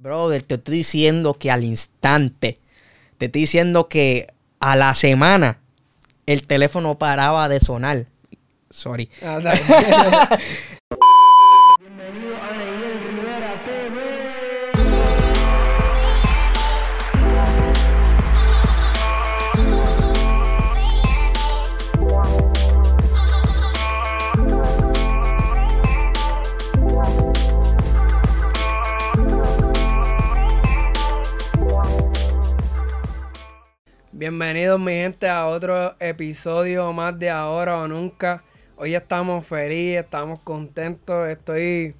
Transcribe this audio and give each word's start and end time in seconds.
Brother, 0.00 0.44
te 0.44 0.54
estoy 0.54 0.76
diciendo 0.76 1.34
que 1.34 1.50
al 1.50 1.64
instante, 1.64 2.58
te 3.18 3.26
estoy 3.26 3.40
diciendo 3.40 3.88
que 3.88 4.28
a 4.60 4.76
la 4.76 4.94
semana 4.94 5.58
el 6.26 6.46
teléfono 6.46 6.98
paraba 6.98 7.48
de 7.48 7.58
sonar. 7.58 8.06
Sorry. 8.70 9.10
Bienvenidos 34.18 34.80
mi 34.80 34.94
gente 34.94 35.28
a 35.28 35.46
otro 35.46 35.94
episodio 36.00 36.92
más 36.92 37.16
de 37.20 37.30
Ahora 37.30 37.76
o 37.76 37.86
Nunca. 37.86 38.42
Hoy 38.74 38.96
estamos 38.96 39.46
felices, 39.46 40.02
estamos 40.02 40.40
contentos, 40.40 41.28
estoy 41.28 41.94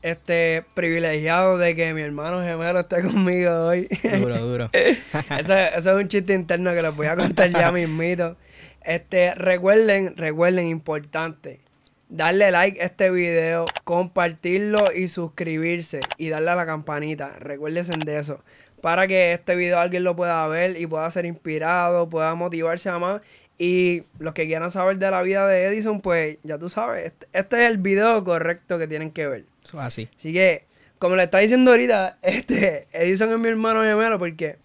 este 0.00 0.64
privilegiado 0.72 1.58
de 1.58 1.76
que 1.76 1.92
mi 1.92 2.00
hermano 2.00 2.42
gemelo 2.42 2.80
esté 2.80 3.02
conmigo 3.12 3.66
hoy. 3.66 3.86
Duro, 4.02 4.38
duro. 4.38 4.70
eso, 4.72 5.54
eso 5.54 5.90
es 5.90 6.02
un 6.02 6.08
chiste 6.08 6.32
interno 6.32 6.72
que 6.72 6.80
les 6.80 6.96
voy 6.96 7.06
a 7.06 7.16
contar 7.16 7.50
ya 7.50 7.70
mismito. 7.72 8.38
Este, 8.82 9.34
recuerden, 9.34 10.16
recuerden, 10.16 10.68
importante, 10.68 11.60
darle 12.08 12.50
like 12.50 12.80
a 12.80 12.86
este 12.86 13.10
video, 13.10 13.66
compartirlo 13.84 14.84
y 14.96 15.08
suscribirse 15.08 16.00
y 16.16 16.30
darle 16.30 16.48
a 16.48 16.56
la 16.56 16.64
campanita. 16.64 17.38
Recuérdense 17.38 17.92
de 18.06 18.18
eso. 18.18 18.42
Para 18.80 19.06
que 19.08 19.32
este 19.32 19.56
video 19.56 19.78
alguien 19.78 20.04
lo 20.04 20.14
pueda 20.14 20.46
ver 20.48 20.80
y 20.80 20.86
pueda 20.86 21.10
ser 21.10 21.26
inspirado, 21.26 22.08
pueda 22.08 22.34
motivarse 22.34 22.88
a 22.88 22.98
más. 22.98 23.20
Y 23.58 24.04
los 24.20 24.34
que 24.34 24.46
quieran 24.46 24.70
saber 24.70 24.98
de 24.98 25.10
la 25.10 25.20
vida 25.22 25.46
de 25.48 25.66
Edison, 25.66 26.00
pues 26.00 26.38
ya 26.44 26.58
tú 26.58 26.68
sabes, 26.68 27.06
este, 27.06 27.26
este 27.32 27.64
es 27.64 27.70
el 27.70 27.78
video 27.78 28.22
correcto 28.22 28.78
que 28.78 28.86
tienen 28.86 29.10
que 29.10 29.26
ver. 29.26 29.44
Así. 29.78 30.08
Así 30.16 30.32
que, 30.32 30.64
como 31.00 31.16
le 31.16 31.24
está 31.24 31.38
diciendo 31.38 31.72
ahorita, 31.72 32.18
este, 32.22 32.86
Edison 32.92 33.32
es 33.32 33.38
mi 33.38 33.48
hermano 33.48 33.82
gemelo 33.82 34.16
porque 34.18 34.58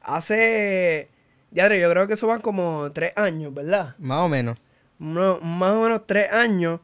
hace, 0.00 1.08
ya 1.50 1.72
yo 1.74 1.90
creo 1.90 2.06
que 2.06 2.14
eso 2.14 2.26
van 2.26 2.40
como 2.40 2.90
tres 2.92 3.12
años, 3.16 3.52
¿verdad? 3.54 3.94
Más 3.98 4.18
o 4.20 4.28
menos. 4.28 4.58
Uno- 4.98 5.40
más 5.40 5.72
o 5.72 5.82
menos 5.82 6.06
tres 6.06 6.32
años. 6.32 6.80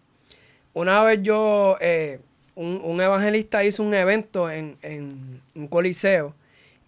Una 0.75 1.03
vez 1.03 1.21
yo, 1.23 1.77
eh, 1.81 2.21
un, 2.55 2.81
un 2.85 3.01
evangelista 3.01 3.65
hizo 3.65 3.83
un 3.83 3.95
evento 3.95 4.51
en, 4.51 4.77
en 4.83 5.41
un 5.55 5.67
coliseo 5.69 6.35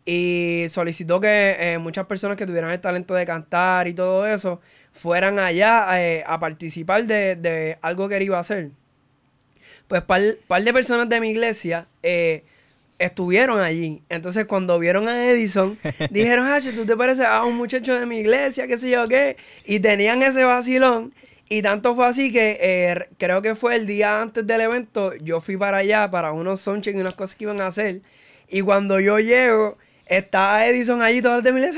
y 0.07 0.67
solicitó 0.69 1.21
que 1.21 1.57
eh, 1.59 1.79
muchas 1.79 2.07
personas 2.07 2.37
que 2.37 2.47
tuvieran 2.47 2.71
el 2.71 2.81
talento 2.81 3.13
de 3.13 3.27
cantar 3.27 3.89
y 3.89 3.93
todo 3.93 4.25
eso 4.27 4.61
fueran 4.93 5.41
allá 5.41 6.01
eh, 6.01 6.23
a 6.25 6.39
participar 6.39 7.07
de, 7.07 7.35
de 7.35 7.77
algo 7.83 8.09
que 8.09 8.17
él 8.17 8.23
iba 8.23 8.39
a 8.39 8.41
hacer. 8.41 8.71
Pues 9.89 10.03
par, 10.03 10.23
par 10.47 10.63
de 10.63 10.73
personas 10.73 11.09
de 11.09 11.21
mi 11.21 11.31
iglesia 11.31 11.89
eh, 12.05 12.45
estuvieron 13.01 13.61
allí. 13.61 14.03
Entonces 14.09 14.47
cuando 14.47 14.79
vieron 14.79 15.09
a 15.09 15.29
Edison, 15.29 15.77
dijeron, 16.11 16.47
Hacho, 16.47 16.71
tú 16.71 16.87
te 16.87 16.97
pareces 16.97 17.25
a 17.25 17.45
un 17.45 17.57
muchacho 17.57 17.99
de 17.99 18.07
mi 18.07 18.19
iglesia, 18.19 18.69
qué 18.69 18.79
sé 18.79 18.91
yo 18.91 19.09
qué. 19.09 19.37
Y 19.65 19.81
tenían 19.81 20.23
ese 20.23 20.45
vacilón. 20.45 21.13
Y 21.49 21.63
tanto 21.63 21.95
fue 21.95 22.07
así 22.07 22.33
que 22.33 22.59
eh, 22.61 23.09
creo 23.19 23.43
que 23.43 23.55
fue 23.55 23.77
el 23.77 23.87
día 23.87 24.21
antes 24.21 24.47
del 24.47 24.61
evento, 24.61 25.15
yo 25.17 25.41
fui 25.41 25.57
para 25.57 25.79
allá 25.79 26.11
para 26.11 26.33
unos 26.33 26.61
sonches 26.61 26.95
y 26.95 26.99
unas 26.99 27.15
cosas 27.15 27.37
que 27.37 27.45
iban 27.45 27.61
a 27.61 27.69
hacer. 27.69 28.03
Y 28.49 28.63
cuando 28.63 28.99
yo 28.99 29.21
llego, 29.21 29.79
está 30.07 30.67
Edison 30.67 31.03
allí, 31.03 31.21
todos 31.21 31.37
los 31.37 31.45
de 31.45 31.53
mira, 31.53 31.69
ven 31.69 31.75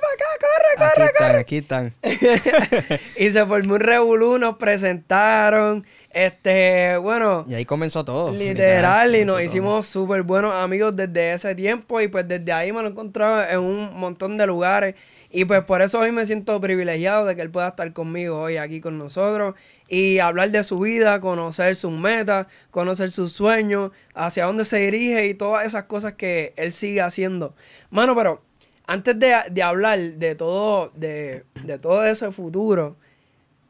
para 0.00 0.14
acá, 0.14 0.96
corre, 0.96 1.10
corre, 1.18 1.38
Aquí 1.40 1.56
están, 1.58 1.94
aquí 2.02 2.26
están. 2.26 3.00
y 3.16 3.30
se 3.30 3.44
formó 3.46 3.74
un 3.74 3.80
revolú, 3.80 4.38
nos 4.38 4.56
presentaron. 4.56 5.84
Este, 6.10 6.96
bueno, 6.98 7.44
Y 7.48 7.54
ahí 7.54 7.64
comenzó 7.64 8.04
todo. 8.04 8.32
literal, 8.32 9.16
y 9.16 9.24
nos 9.24 9.42
hicimos 9.42 9.86
súper 9.86 10.22
buenos 10.22 10.54
amigos 10.54 10.94
desde 10.94 11.32
ese 11.32 11.54
tiempo. 11.54 12.00
Y 12.00 12.08
pues 12.08 12.26
desde 12.28 12.52
ahí 12.52 12.72
me 12.72 12.80
lo 12.82 12.88
he 12.88 12.90
encontrado 12.90 13.42
en 13.48 13.58
un 13.58 13.98
montón 13.98 14.36
de 14.36 14.46
lugares. 14.46 14.94
Y 15.34 15.46
pues 15.46 15.62
por 15.62 15.80
eso 15.80 15.98
hoy 15.98 16.12
me 16.12 16.26
siento 16.26 16.60
privilegiado 16.60 17.24
de 17.24 17.34
que 17.34 17.40
él 17.40 17.50
pueda 17.50 17.68
estar 17.68 17.90
conmigo 17.94 18.38
hoy 18.38 18.58
aquí 18.58 18.82
con 18.82 18.98
nosotros. 18.98 19.54
Y 19.88 20.18
hablar 20.18 20.50
de 20.50 20.62
su 20.62 20.78
vida, 20.78 21.20
conocer 21.20 21.74
sus 21.74 21.90
metas, 21.92 22.46
conocer 22.70 23.10
sus 23.10 23.32
sueños, 23.32 23.92
hacia 24.14 24.44
dónde 24.44 24.66
se 24.66 24.78
dirige 24.78 25.26
y 25.26 25.34
todas 25.34 25.64
esas 25.66 25.84
cosas 25.84 26.12
que 26.14 26.52
él 26.56 26.72
sigue 26.72 27.00
haciendo. 27.00 27.54
Mano, 27.90 28.14
pero 28.14 28.42
antes 28.86 29.18
de, 29.18 29.34
de 29.50 29.62
hablar 29.62 29.98
de 29.98 30.34
todo, 30.34 30.90
de, 30.94 31.44
de 31.64 31.78
todo 31.78 32.04
ese 32.04 32.30
futuro, 32.30 32.96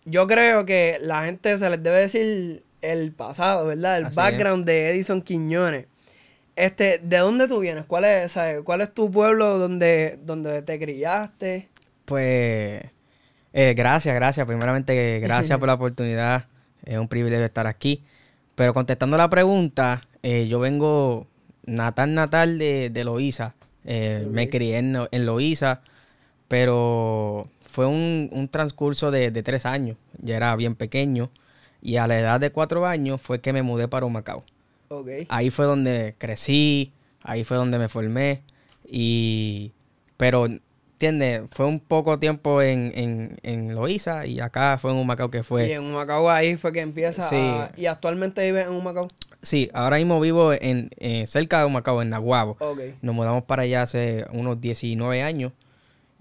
yo 0.05 0.27
creo 0.27 0.67
que 0.67 0.99
la 1.01 1.25
gente 1.27 1.57
se 1.59 1.71
les 1.71 1.81
debe 1.81 2.01
decir 2.01 2.65
el 2.81 3.13
pasado, 3.13 3.67
¿verdad? 3.67 3.99
El 3.99 4.07
Así 4.07 4.11
es. 4.11 4.17
background 4.17 4.65
de 4.67 4.91
Edison 4.91 5.23
Quiñones. 5.23 5.87
Este, 6.57 6.99
¿de 6.99 7.19
dónde 7.19 7.49
tú 7.49 7.61
vienes? 7.61 7.85
¿Cuál 7.87 8.05
es, 8.05 8.33
sabes, 8.33 8.63
cuál 8.63 8.83
es 8.83 8.93
tu 8.93 9.11
pueblo 9.11 9.59
donde, 9.59 10.19
donde 10.23 10.63
te 10.63 10.79
criaste? 10.79 11.69
Pues, 12.05 12.83
eh, 13.53 13.75
gracias, 13.75 14.15
gracias. 14.15 14.47
Primeramente, 14.47 15.21
gracias 15.21 15.59
por 15.59 15.69
la 15.69 15.75
oportunidad. 15.75 16.47
Es 16.85 16.99
un 16.99 17.09
privilegio 17.09 17.45
estar 17.45 17.67
aquí. 17.67 18.05
Pero 18.55 18.75
contestando 18.75 19.17
la 19.17 19.31
pregunta, 19.31 20.03
eh, 20.23 20.47
yo 20.49 20.61
vengo 20.61 21.27
natal, 21.65 22.15
natal 22.15 22.59
de, 22.59 22.91
de 22.91 23.05
Loíza. 23.05 23.55
Eh, 23.85 24.27
Me 24.31 24.49
crié 24.49 24.79
en, 24.79 24.97
en 25.11 25.27
Loíza, 25.27 25.81
pero 26.49 27.49
fue 27.63 27.87
un, 27.87 28.31
un 28.33 28.49
transcurso 28.49 29.11
de, 29.11 29.31
de 29.31 29.43
tres 29.43 29.67
años. 29.67 29.97
Ya 30.19 30.37
era 30.37 30.55
bien 30.57 30.75
pequeño. 30.77 31.31
Y 31.81 31.97
a 31.97 32.07
la 32.07 32.19
edad 32.19 32.41
de 32.41 32.51
cuatro 32.51 32.87
años 32.87 33.21
fue 33.21 33.41
que 33.41 33.53
me 33.53 33.63
mudé 33.63 33.89
para 33.89 34.07
Humacao. 34.07 34.45
Ahí 35.29 35.51
fue 35.51 35.65
donde 35.67 36.15
crecí, 36.19 36.93
ahí 37.23 37.45
fue 37.45 37.57
donde 37.57 37.79
me 37.79 37.89
formé. 37.89 38.43
Y, 38.89 39.73
pero, 40.17 40.47
¿entiendes? 40.47 41.43
Fue 41.53 41.67
un 41.67 41.81
poco 41.81 42.19
tiempo 42.19 42.61
en, 42.63 42.93
en, 42.95 43.37
en 43.43 43.75
Loíza 43.75 44.27
y 44.27 44.39
acá 44.41 44.79
fue 44.81 44.91
en 44.93 44.99
Humacao 44.99 45.31
que 45.31 45.43
fue. 45.43 45.69
Y 45.69 45.73
en 45.73 45.83
Humacao 45.85 46.31
ahí 46.31 46.57
fue 46.57 46.73
que 46.73 46.81
empieza 46.81 47.29
Sí. 47.29 47.37
a- 47.37 47.73
Y 47.77 47.87
actualmente 47.87 48.45
vives 48.45 48.67
en 48.67 48.73
Humacao. 48.75 49.09
Sí, 49.41 49.71
ahora 49.75 49.97
mismo 49.97 50.21
vivo 50.21 50.53
en, 50.53 50.91
eh, 50.99 51.25
cerca 51.27 51.59
de 51.61 51.65
Humacao, 51.67 52.01
en 52.03 52.11
Naguabo. 52.11 52.57
Ok. 52.61 52.81
Nos 53.01 53.15
mudamos 53.15 53.45
para 53.45 53.63
allá 53.63 53.83
hace 53.83 54.25
unos 54.33 54.61
19 54.61 55.23
años. 55.23 55.53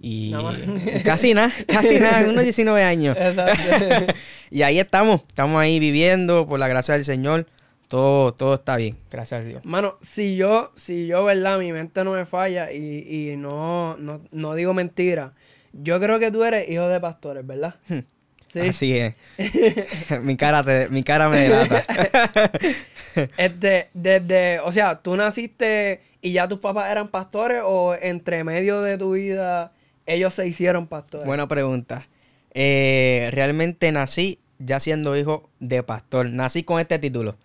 Y 0.04 0.32
Nada 0.32 0.44
más. 0.46 0.58
casi 1.04 1.36
nada, 1.36 1.54
casi 1.68 2.00
nada, 2.00 2.28
unos 2.28 2.42
19 2.44 2.84
años. 2.84 3.16
Exacto. 3.20 4.14
Y 4.54 4.64
ahí 4.64 4.80
estamos, 4.80 5.22
estamos 5.30 5.62
ahí 5.62 5.80
viviendo, 5.80 6.46
por 6.48 6.60
la 6.60 6.68
gracia 6.68 6.96
del 6.96 7.06
Señor. 7.06 7.48
Todo, 7.92 8.34
todo 8.34 8.54
está 8.54 8.78
bien, 8.78 8.96
gracias 9.12 9.42
a 9.44 9.44
Dios. 9.46 9.66
Mano, 9.66 9.98
si 10.00 10.38
yo, 10.38 10.72
si 10.76 11.08
yo, 11.08 11.26
¿verdad? 11.26 11.60
Mi 11.60 11.74
mente 11.74 12.06
no 12.06 12.14
me 12.14 12.26
falla 12.26 12.72
y, 12.72 13.06
y 13.34 13.36
no, 13.36 13.98
no, 13.98 14.22
no 14.32 14.56
digo 14.56 14.74
mentira. 14.74 15.34
Yo 15.74 16.00
creo 16.00 16.18
que 16.18 16.32
tú 16.32 16.42
eres 16.46 16.70
hijo 16.70 16.88
de 16.88 17.02
pastores, 17.02 17.46
¿verdad? 17.46 17.76
Sí. 18.48 18.60
Así 18.62 18.98
es. 18.98 19.16
mi, 20.22 20.38
cara 20.38 20.64
te- 20.64 20.88
mi 20.88 21.04
cara 21.04 21.28
me 21.28 21.42
delata. 21.42 21.84
Este, 23.36 23.90
desde, 23.94 24.62
o 24.62 24.72
sea, 24.72 25.02
tú 25.02 25.18
naciste 25.18 26.00
y 26.22 26.32
ya 26.32 26.48
tus 26.48 26.60
papás 26.60 26.90
eran 26.90 27.10
pastores 27.10 27.62
o 27.66 27.94
entre 27.94 28.46
medio 28.46 28.82
de 28.82 28.98
tu 28.98 29.12
vida 29.12 29.74
ellos 30.06 30.34
se 30.34 30.48
hicieron 30.48 30.88
pastores. 30.88 31.28
Buena 31.28 31.46
pregunta. 31.46 32.08
Eh, 32.54 33.28
realmente 33.34 33.92
nací 33.92 34.40
ya 34.60 34.80
siendo 34.80 35.18
hijo 35.18 35.50
de 35.60 35.84
pastor. 35.84 36.30
Nací 36.30 36.64
con 36.64 36.80
este 36.80 37.00
título. 37.00 37.36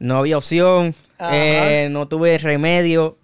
No 0.00 0.16
había 0.18 0.36
opción, 0.36 0.94
eh, 1.30 1.88
no 1.92 2.08
tuve 2.08 2.36
remedio. 2.38 3.18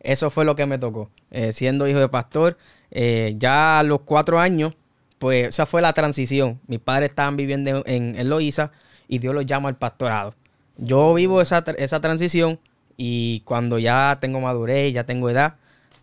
Eso 0.00 0.30
fue 0.30 0.46
lo 0.46 0.56
que 0.56 0.64
me 0.64 0.78
tocó. 0.78 1.10
Eh, 1.30 1.52
siendo 1.52 1.86
hijo 1.86 1.98
de 1.98 2.08
pastor, 2.08 2.56
eh, 2.90 3.34
ya 3.36 3.80
a 3.80 3.82
los 3.82 4.00
cuatro 4.00 4.40
años, 4.40 4.74
pues 5.18 5.48
esa 5.48 5.66
fue 5.66 5.82
la 5.82 5.92
transición. 5.92 6.58
Mis 6.66 6.80
padres 6.80 7.10
estaban 7.10 7.36
viviendo 7.36 7.82
en, 7.84 8.18
en 8.18 8.30
Loíza 8.30 8.70
y 9.08 9.18
Dios 9.18 9.34
los 9.34 9.44
llama 9.44 9.68
al 9.68 9.76
pastorado. 9.76 10.34
Yo 10.78 11.12
vivo 11.12 11.42
esa, 11.42 11.62
esa 11.76 12.00
transición 12.00 12.58
y 12.96 13.40
cuando 13.40 13.78
ya 13.78 14.16
tengo 14.20 14.40
madurez, 14.40 14.92
ya 14.94 15.04
tengo 15.04 15.28
edad, 15.28 15.56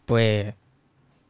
pues 0.05 0.53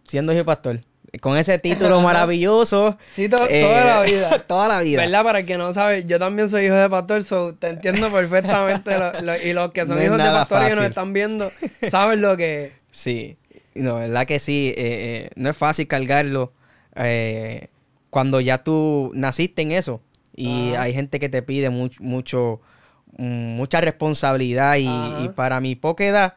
siendo 0.03 0.33
hijo 0.33 0.39
de 0.39 0.45
pastor, 0.45 0.79
con 1.21 1.37
ese 1.37 1.57
título 1.59 2.01
maravilloso. 2.01 2.97
Sí, 3.05 3.29
to- 3.29 3.47
eh, 3.49 3.61
toda 3.61 3.85
la 3.85 4.01
vida. 4.01 4.43
toda 4.47 4.67
la 4.67 4.79
vida. 4.81 5.01
¿Verdad? 5.01 5.23
Para 5.23 5.39
el 5.39 5.45
que 5.45 5.57
no 5.57 5.73
sabe, 5.73 6.05
yo 6.05 6.19
también 6.19 6.49
soy 6.49 6.65
hijo 6.65 6.75
de 6.75 6.89
pastor, 6.89 7.23
so 7.23 7.53
te 7.55 7.67
entiendo 7.69 8.11
perfectamente. 8.11 8.97
lo- 8.97 9.21
lo- 9.21 9.41
y 9.41 9.53
los 9.53 9.71
que 9.71 9.81
son 9.87 9.97
No 9.97 10.03
hijos 10.03 10.17
de 10.17 10.23
pastor 10.25 10.71
y 10.71 10.75
nos 10.75 10.85
están 10.85 11.13
viendo, 11.13 11.51
saben 11.89 12.21
lo 12.21 12.35
que. 12.37 12.73
Sí, 12.91 13.37
no, 13.75 13.95
verdad 13.95 14.25
que 14.25 14.39
sí. 14.39 14.73
eh, 14.75 14.75
eh, 14.77 15.29
no 15.35 15.51
es 15.51 15.57
fácil 15.57 15.87
cargarlo 15.87 16.51
eh, 16.95 17.67
cuando 18.09 18.41
ya 18.41 18.63
tú 18.63 19.11
naciste 19.13 19.61
en 19.61 19.71
eso. 19.71 20.01
Y 20.35 20.73
hay 20.75 20.93
gente 20.93 21.19
que 21.19 21.29
te 21.29 21.41
pide 21.43 21.69
much- 21.69 21.99
mucho, 21.99 22.59
mucha 23.17 23.81
responsabilidad. 23.81 24.77
Y, 24.77 24.87
y 25.25 25.29
para 25.29 25.59
mi 25.59 25.75
poca 25.75 26.05
edad, 26.05 26.33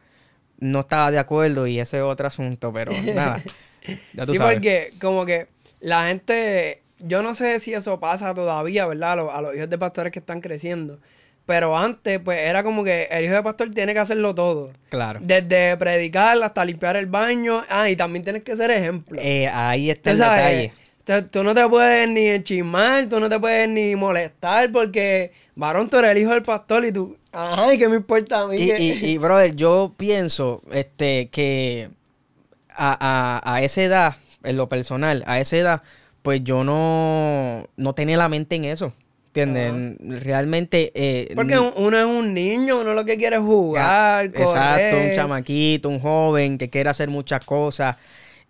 no 0.59 0.81
estaba 0.81 1.09
de 1.11 1.17
acuerdo 1.19 1.65
y 1.67 1.79
ese 1.79 1.97
es 1.97 2.03
otro 2.03 2.27
asunto, 2.27 2.71
pero 2.71 2.91
nada. 3.15 3.41
Ya 4.13 4.25
tú 4.25 4.31
sí, 4.33 4.37
sabes. 4.37 4.55
porque 4.55 4.91
como 4.99 5.25
que 5.25 5.47
la 5.79 6.07
gente, 6.07 6.81
yo 6.99 7.23
no 7.23 7.33
sé 7.35 7.59
si 7.59 7.73
eso 7.73 7.99
pasa 7.99 8.33
todavía, 8.33 8.85
¿verdad? 8.85 9.13
A 9.13 9.15
los, 9.15 9.33
a 9.33 9.41
los 9.41 9.55
hijos 9.55 9.69
de 9.69 9.77
pastores 9.77 10.11
que 10.11 10.19
están 10.19 10.41
creciendo. 10.41 10.99
Pero 11.47 11.75
antes, 11.77 12.19
pues 12.23 12.39
era 12.39 12.63
como 12.63 12.83
que 12.83 13.07
el 13.11 13.25
hijo 13.25 13.33
de 13.33 13.41
pastor 13.43 13.71
tiene 13.71 13.93
que 13.93 13.99
hacerlo 13.99 14.33
todo. 14.35 14.71
Claro. 14.89 15.19
Desde 15.23 15.75
predicar 15.75 16.41
hasta 16.43 16.63
limpiar 16.63 16.95
el 16.95 17.07
baño. 17.07 17.63
Ah, 17.67 17.89
y 17.89 17.95
también 17.95 18.23
tienes 18.23 18.43
que 18.43 18.55
ser 18.55 18.69
ejemplo. 18.71 19.19
Eh, 19.21 19.47
ahí 19.47 19.89
está 19.89 20.11
el 20.11 20.17
detalle. 20.19 20.73
te- 21.03 21.23
tú 21.23 21.43
no 21.43 21.55
te 21.55 21.67
puedes 21.67 22.07
ni 22.07 22.27
enchismar, 22.27 23.09
tú 23.09 23.19
no 23.19 23.27
te 23.27 23.39
puedes 23.39 23.67
ni 23.67 23.95
molestar 23.95 24.71
porque, 24.71 25.31
varón, 25.55 25.89
tú 25.89 25.97
eres 25.97 26.11
el 26.11 26.19
hijo 26.19 26.29
del 26.31 26.43
pastor 26.43 26.85
y 26.85 26.91
tú, 26.93 27.17
ay, 27.33 27.77
¿qué 27.79 27.89
me 27.89 27.95
importa 27.97 28.41
a 28.41 28.47
mí? 28.47 28.57
Y, 28.57 28.71
y, 28.79 29.05
y, 29.13 29.17
brother, 29.17 29.55
yo 29.55 29.93
pienso 29.97 30.61
este, 30.71 31.29
que 31.29 31.89
a, 32.75 33.41
a, 33.43 33.53
a 33.55 33.61
esa 33.61 33.83
edad, 33.83 34.15
en 34.43 34.57
lo 34.57 34.69
personal, 34.69 35.23
a 35.27 35.39
esa 35.39 35.57
edad, 35.57 35.81
pues 36.21 36.43
yo 36.43 36.63
no, 36.63 37.65
no 37.77 37.93
tenía 37.93 38.17
la 38.17 38.29
mente 38.29 38.55
en 38.55 38.65
eso. 38.65 38.93
¿Entiendes? 39.33 39.97
Realmente. 40.25 40.91
eh, 40.93 41.31
porque 41.35 41.57
un- 41.57 41.71
uno 41.77 41.97
es 41.97 42.05
un 42.05 42.33
niño, 42.33 42.81
uno 42.81 42.93
lo 42.93 43.05
que 43.05 43.17
quiere 43.17 43.37
es 43.37 43.41
jugar. 43.41 44.29
Exacto, 44.35 44.97
un 44.97 45.11
chamaquito, 45.13 45.87
un 45.87 45.99
joven 46.01 46.57
que 46.57 46.69
quiere 46.69 46.89
hacer 46.89 47.09
muchas 47.09 47.43
cosas. 47.45 47.95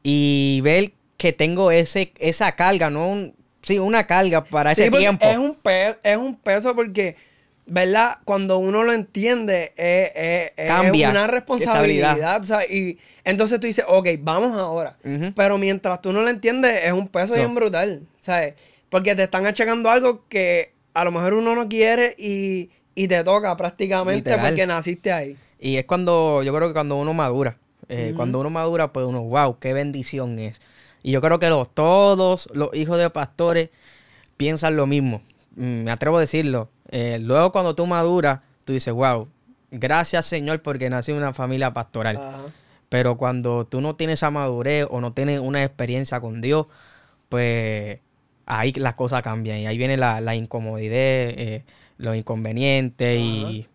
Y 0.04 0.62
ver 0.64 0.94
que 1.18 1.34
tengo 1.34 1.70
ese, 1.72 2.14
esa 2.20 2.54
carga, 2.54 2.90
¿no? 2.90 3.08
Un, 3.10 3.36
sí, 3.62 3.78
una 3.78 4.08
carga 4.08 4.44
para 4.44 4.74
Sí, 4.74 4.82
ese 4.82 4.92
tiempo. 4.92 5.26
Es 5.26 5.38
un, 5.38 5.56
pe- 5.56 5.98
es 6.04 6.18
un 6.18 6.36
peso 6.36 6.76
porque, 6.76 7.16
¿verdad? 7.66 8.18
Cuando 8.26 8.58
uno 8.58 8.84
lo 8.84 8.92
entiende, 8.94 9.72
es, 9.78 10.12
es- 10.16 10.52
es 10.58 10.68
Cambia. 10.68 11.10
una 11.12 11.26
Qué 11.26 11.32
responsabilidad. 11.32 12.42
o 12.42 12.44
sea, 12.44 12.66
y 12.66 12.98
entonces 13.24 13.60
tú 13.60 13.68
dices, 13.68 13.86
ok, 13.88 14.08
vamos 14.20 14.58
ahora. 14.60 14.98
Pero 15.36 15.58
mientras 15.58 16.02
tú 16.02 16.12
no 16.14 16.22
lo 16.22 16.30
entiendes, 16.30 16.82
es 16.84 16.92
un 16.92 17.08
peso 17.08 17.34
So. 17.34 17.40
bien 17.40 17.54
brutal, 17.56 18.02
¿sabes? 18.20 18.56
Porque 18.90 19.16
te 19.16 19.24
están 19.24 19.46
achacando 19.46 19.90
algo 19.90 20.26
que 20.28 20.74
a 20.94 21.06
lo 21.06 21.12
mejor 21.12 21.34
uno 21.36 21.56
no 21.56 21.70
quiere 21.70 22.14
y, 22.18 22.70
y 22.96 23.08
te 23.08 23.24
toca 23.24 23.56
prácticamente 23.56 24.32
Literal. 24.32 24.50
porque 24.50 24.68
naciste 24.68 25.12
ahí. 25.14 25.38
Y 25.60 25.78
es 25.78 25.86
cuando, 25.86 26.44
yo 26.44 26.54
creo 26.54 26.68
que 26.68 26.74
cuando 26.74 26.96
uno 26.98 27.14
madura, 27.14 27.58
eh, 27.88 28.14
cuando 28.16 28.40
uno 28.40 28.50
madura, 28.50 28.92
pues 28.92 29.06
uno, 29.06 29.22
wow, 29.22 29.60
qué 29.60 29.72
bendición 29.74 30.40
es. 30.40 30.60
Y 31.04 31.12
yo 31.12 31.22
creo 31.22 31.40
que 31.40 31.50
los, 31.50 31.74
todos 31.74 32.50
los 32.54 32.76
hijos 32.76 33.00
de 33.00 33.10
pastores 33.10 33.70
piensan 34.38 34.76
lo 34.76 34.88
mismo. 34.88 35.22
Mm, 35.56 35.84
Me 35.84 35.92
atrevo 35.92 36.18
a 36.18 36.22
decirlo. 36.22 36.70
Eh, 36.92 37.20
luego 37.22 37.52
cuando 37.52 37.74
tú 37.74 37.88
maduras, 37.88 38.42
tú 38.66 38.74
dices, 38.74 38.94
wow, 38.94 39.28
gracias 39.72 40.26
Señor 40.26 40.62
porque 40.62 40.90
nací 40.90 41.12
en 41.12 41.18
una 41.18 41.34
familia 41.34 41.74
pastoral. 41.74 42.18
Ajá. 42.18 42.42
Pero 42.92 43.16
cuando 43.16 43.66
tú 43.66 43.80
no 43.80 43.96
tienes 43.96 44.20
esa 44.20 44.32
madurez 44.32 44.86
o 44.90 45.00
no 45.00 45.14
tienes 45.14 45.40
una 45.40 45.64
experiencia 45.64 46.20
con 46.20 46.42
Dios, 46.42 46.68
pues 47.30 48.02
ahí 48.46 48.74
las 48.74 48.96
cosas 48.96 49.22
cambian 49.22 49.60
y 49.60 49.66
ahí 49.66 49.78
viene 49.78 49.96
la, 49.96 50.20
la 50.20 50.36
incomodidad, 50.36 50.98
eh, 50.98 51.64
los 51.98 52.18
inconvenientes 52.18 53.18
y... 53.18 53.66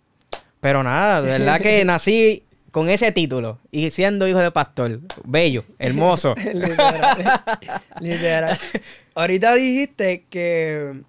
Pero 0.60 0.82
nada, 0.82 1.22
de 1.22 1.30
verdad 1.30 1.62
que 1.62 1.82
nací 1.86 2.42
con 2.70 2.90
ese 2.90 3.10
título 3.10 3.58
y 3.70 3.90
siendo 3.90 4.28
hijo 4.28 4.40
de 4.40 4.50
pastor, 4.50 5.00
bello, 5.24 5.64
hermoso. 5.78 6.34
Literal. 6.34 7.40
Literal. 8.02 8.58
Ahorita 9.14 9.54
dijiste 9.54 10.26
que 10.28 11.00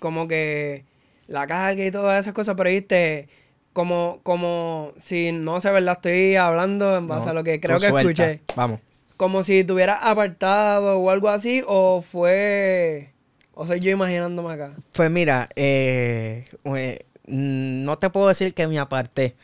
como 0.00 0.28
que 0.28 0.84
la 1.26 1.46
carga 1.46 1.84
y 1.84 1.90
todas 1.90 2.20
esas 2.20 2.34
cosas, 2.34 2.54
pero 2.56 2.68
dijiste 2.70 3.28
como, 3.72 4.20
como 4.22 4.92
si 4.96 5.32
no 5.32 5.60
sé, 5.60 5.70
¿verdad? 5.70 5.94
Estoy 5.96 6.36
hablando 6.36 6.96
en 6.96 7.08
base 7.08 7.26
No, 7.26 7.30
a 7.30 7.34
lo 7.34 7.44
que 7.44 7.60
creo 7.60 7.78
que 7.80 7.88
suelta. 7.88 8.30
escuché. 8.30 8.42
Vamos. 8.54 8.80
Como 9.16 9.42
si 9.42 9.64
tuvieras 9.64 9.98
apartado 10.02 10.98
o 10.98 11.10
algo 11.10 11.28
así, 11.28 11.62
o 11.66 12.02
fue. 12.02 13.10
O 13.54 13.64
soy 13.66 13.80
yo 13.80 13.90
imaginándome 13.90 14.52
acá. 14.54 14.74
Pues 14.92 15.10
mira, 15.10 15.48
eh, 15.54 16.44
eh, 16.64 17.06
no 17.26 17.96
te 17.98 18.10
puedo 18.10 18.28
decir 18.28 18.52
que 18.54 18.66
me 18.66 18.78
aparté. 18.78 19.36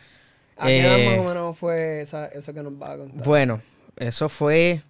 ¿A 0.56 0.66
qué 0.66 0.80
edad 0.82 0.98
Eh, 0.98 1.06
más 1.06 1.18
o 1.18 1.28
menos 1.28 1.56
fue 1.58 2.02
esa- 2.02 2.26
eso 2.26 2.52
que 2.52 2.62
nos 2.62 2.72
va 2.74 2.92
a 2.92 2.96
contar? 2.98 3.24
Bueno, 3.24 3.60
eso 3.96 4.28
fue. 4.28 4.82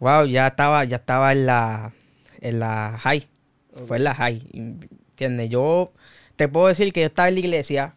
Wow, 0.00 0.26
ya 0.26 0.48
estaba, 0.48 0.84
ya 0.84 0.96
estaba 0.96 1.32
en 1.32 1.46
la, 1.46 1.92
en 2.40 2.60
la 2.60 2.98
high. 3.00 3.26
Fue 3.86 3.96
en 3.96 4.04
la 4.04 4.14
high. 4.14 4.42
¿Entiendes? 5.18 5.50
Yo 5.50 5.90
te 6.36 6.46
puedo 6.46 6.68
decir 6.68 6.92
que 6.92 7.00
yo 7.00 7.06
estaba 7.06 7.26
en 7.26 7.34
la 7.34 7.40
iglesia, 7.40 7.94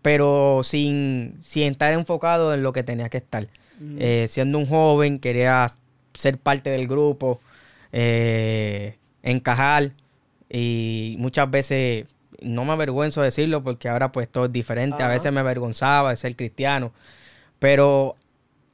pero 0.00 0.60
sin, 0.62 1.40
sin 1.42 1.72
estar 1.72 1.92
enfocado 1.92 2.54
en 2.54 2.62
lo 2.62 2.72
que 2.72 2.84
tenía 2.84 3.08
que 3.08 3.16
estar. 3.16 3.48
Eh, 3.98 4.28
siendo 4.30 4.58
un 4.58 4.66
joven, 4.66 5.18
quería 5.18 5.68
ser 6.14 6.38
parte 6.38 6.70
del 6.70 6.86
grupo, 6.86 7.40
eh, 7.90 8.96
encajar. 9.24 9.90
Y 10.48 11.16
muchas 11.18 11.50
veces, 11.50 12.06
no 12.40 12.64
me 12.64 12.74
avergüenzo 12.74 13.22
de 13.22 13.26
decirlo 13.26 13.64
porque 13.64 13.88
ahora 13.88 14.12
pues 14.12 14.28
todo 14.28 14.44
es 14.44 14.52
diferente. 14.52 15.02
A 15.02 15.08
veces 15.08 15.32
me 15.32 15.40
avergonzaba 15.40 16.10
de 16.10 16.16
ser 16.16 16.36
cristiano. 16.36 16.92
Pero 17.58 18.14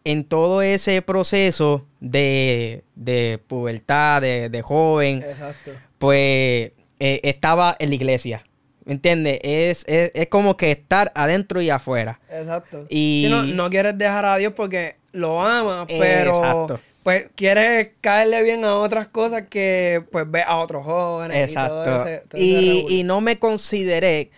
en 0.05 0.25
todo 0.25 0.61
ese 0.61 1.01
proceso 1.01 1.87
de, 2.01 2.85
de 2.97 3.41
pubertad, 3.47 4.21
de, 4.21 4.51
de 4.51 4.61
joven, 4.61 5.23
Exacto. 5.23 5.71
pues 5.99 6.73
eh, 7.05 7.21
estaba 7.25 7.75
en 7.81 7.89
la 7.89 7.95
iglesia. 7.97 8.45
¿Me 8.85 8.93
entiendes? 8.93 9.41
Es, 9.43 9.85
es, 9.89 10.13
es 10.15 10.29
como 10.29 10.57
que 10.57 10.71
estar 10.71 11.11
adentro 11.17 11.61
y 11.61 11.69
afuera. 11.71 12.21
Exacto. 12.31 12.87
Y- 12.89 13.25
Si 13.27 13.31
no, 13.31 13.43
no 13.43 13.71
quieres 13.71 13.99
dejar 13.99 14.25
a 14.25 14.37
Dios 14.37 14.53
porque 14.55 14.97
lo 15.13 15.41
amas, 15.41 15.87
Eh, 15.89 15.97
pero 15.99 16.31
exacto. 16.31 16.81
pues 17.03 17.29
quieres 17.35 17.91
caerle 18.01 18.43
bien 18.43 18.65
a 18.65 18.77
otras 18.77 19.09
cosas 19.09 19.45
que 19.49 20.03
pues 20.13 20.29
ve 20.31 20.43
a 20.43 20.59
otros 20.59 20.85
jóvenes. 20.85 21.37
Exacto. 21.49 21.81
Y, 21.81 21.85
todo 21.85 22.03
ese- 22.07 22.23
todo 22.29 22.41
ese 22.41 22.95
Y, 22.95 23.03
no 23.05 23.21
me 23.21 23.39
consideré 23.39 24.31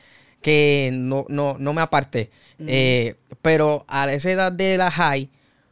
que 0.42 0.90
no, 0.92 1.26
no, 1.28 1.56
no 1.58 1.72
me 1.74 1.82
aparté. 1.82 2.30
Eh, 2.66 3.14
pero 3.42 3.84
a 3.88 4.10
esa 4.12 4.30
edad 4.30 4.52
de 4.52 4.76
la 4.78 4.90
high 4.90 5.28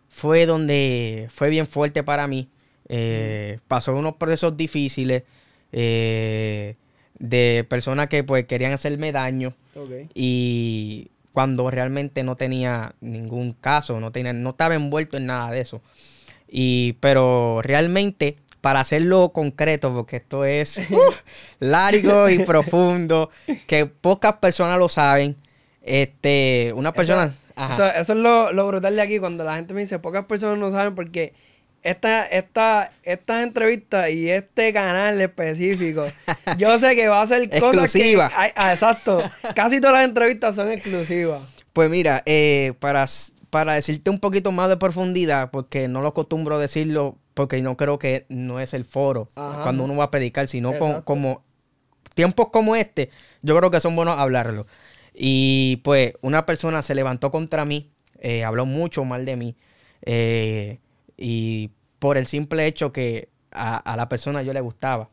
fue 0.09 0.45
donde 0.47 1.29
fue 1.31 1.49
bien 1.49 1.67
fuerte 1.67 2.03
para 2.03 2.27
mí. 2.27 2.49
Eh, 2.89 3.59
Pasó 3.69 3.95
unos 3.95 4.17
procesos 4.17 4.57
difíciles 4.57 5.23
eh, 5.73 6.75
de 7.23 7.65
personas 7.69 8.09
que 8.09 8.25
pues 8.25 8.47
querían 8.47 8.73
hacerme 8.73 9.13
daño 9.13 9.55
y 10.13 11.13
cuando 11.33 11.71
realmente 11.71 12.25
no 12.25 12.37
tenía 12.37 12.97
ningún 13.01 13.53
caso, 13.53 14.01
no 14.01 14.11
tenía, 14.11 14.33
no 14.33 14.51
estaba 14.51 14.75
envuelto 14.75 15.17
en 15.17 15.27
nada 15.27 15.51
de 15.53 15.61
eso. 15.61 15.81
Y, 16.49 16.95
pero 16.95 17.61
realmente, 17.63 18.37
para 18.61 18.81
hacerlo 18.81 19.31
concreto, 19.31 19.95
porque 19.95 20.17
esto 20.17 20.45
es 20.45 20.81
largo 21.61 22.29
y 22.29 22.39
profundo, 22.45 23.31
que 23.69 23.87
pocas 23.87 24.35
personas 24.35 24.79
lo 24.79 24.89
saben. 24.89 25.37
Este, 25.81 26.73
una 26.77 26.93
persona. 26.93 27.33
ajá. 27.55 27.75
Eso, 27.75 28.01
eso 28.01 28.13
es 28.13 28.19
lo, 28.19 28.53
lo 28.53 28.67
brutal 28.67 28.97
de 28.97 29.03
aquí 29.03 29.19
cuando 29.21 29.45
la 29.45 29.55
gente 29.55 29.75
me 29.75 29.81
dice, 29.81 30.01
pocas 30.01 30.27
personas 30.27 30.59
no 30.59 30.71
saben 30.73 30.95
porque 30.97 31.33
esta, 31.83 32.27
esta, 32.27 32.93
estas 33.03 33.43
entrevistas 33.43 34.11
y 34.11 34.31
este 34.31 34.73
canal 34.73 35.21
específico, 35.21 36.07
yo 36.59 36.79
sé 36.79 36.95
que 36.95 37.09
va 37.09 37.23
a 37.23 37.27
ser 37.27 37.49
cosas 37.61 37.85
Exclusiva. 37.85 38.29
que... 38.29 38.35
ay, 38.37 38.51
ah, 38.57 38.73
exacto. 38.73 39.23
Casi 39.55 39.81
todas 39.81 39.95
las 39.97 40.05
entrevistas 40.05 40.55
son 40.55 40.71
exclusivas. 40.71 41.43
Pues 41.73 41.91
mira, 41.91 42.23
eh, 42.27 42.75
para, 42.81 43.07
para 43.51 43.75
decirte 43.75 44.11
un 44.11 44.19
poquito 44.19 44.53
más 44.53 44.69
de 44.69 44.77
profundidad, 44.77 45.51
porque 45.51 45.89
no 45.89 46.03
lo 46.03 46.09
acostumbro 46.09 46.57
a 46.57 46.59
decirlo, 46.59 47.19
porque 47.35 47.61
no 47.63 47.77
creo 47.77 47.99
que 47.99 48.27
no 48.29 48.61
es 48.61 48.75
el 48.75 48.85
foro 48.85 49.29
Ajá. 49.35 49.63
cuando 49.63 49.85
uno 49.85 49.97
va 49.97 50.05
a 50.05 50.11
predicar, 50.11 50.49
sino 50.49 50.79
con- 50.79 51.03
como 51.03 51.43
tiempos 52.15 52.49
como 52.53 52.77
este, 52.77 53.11
yo 53.41 53.57
creo 53.57 53.71
que 53.71 53.81
son 53.81 53.97
buenos 53.97 54.19
hablarlo. 54.19 54.67
Y 55.15 55.81
pues 55.85 56.15
una 56.21 56.47
persona 56.47 56.83
se 56.83 56.95
levantó 56.95 57.31
contra 57.31 57.65
mí, 57.65 57.91
eh, 58.21 58.45
habló 58.45 58.67
mucho 58.67 59.05
mal 59.05 59.25
de 59.25 59.37
mí, 59.37 59.57
eh, 60.03 60.79
y 61.23 61.71
por 61.99 62.19
el 62.19 62.27
simple 62.27 62.67
hecho 62.67 62.93
que 62.93 63.29
a, 63.53 63.77
a 63.77 63.97
la 63.97 64.09
persona 64.09 64.43
yo 64.43 64.53
le 64.53 64.61
gustaba. 64.61 65.09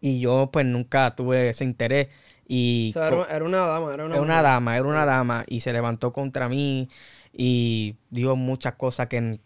Y 0.00 0.20
yo 0.20 0.50
pues 0.52 0.64
nunca 0.64 1.14
tuve 1.16 1.50
ese 1.50 1.64
interés. 1.64 2.08
Y 2.46 2.90
O 2.90 2.92
sea, 2.94 3.08
era, 3.08 3.24
era 3.24 3.44
una 3.44 3.58
dama, 3.58 3.94
era 3.94 4.04
una, 4.06 4.14
era 4.14 4.22
una 4.22 4.42
dama, 4.42 4.76
era 4.76 4.86
una 4.86 5.04
dama 5.04 5.44
y 5.48 5.60
se 5.60 5.72
levantó 5.72 6.12
contra 6.12 6.48
mí 6.48 6.88
y 7.32 7.96
dijo 8.10 8.36
muchas 8.36 8.74
cosas 8.74 9.08
que 9.08 9.40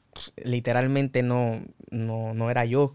literalmente 0.44 1.22
no, 1.22 1.60
no, 1.90 2.34
no 2.34 2.50
era 2.50 2.64
yo. 2.64 2.94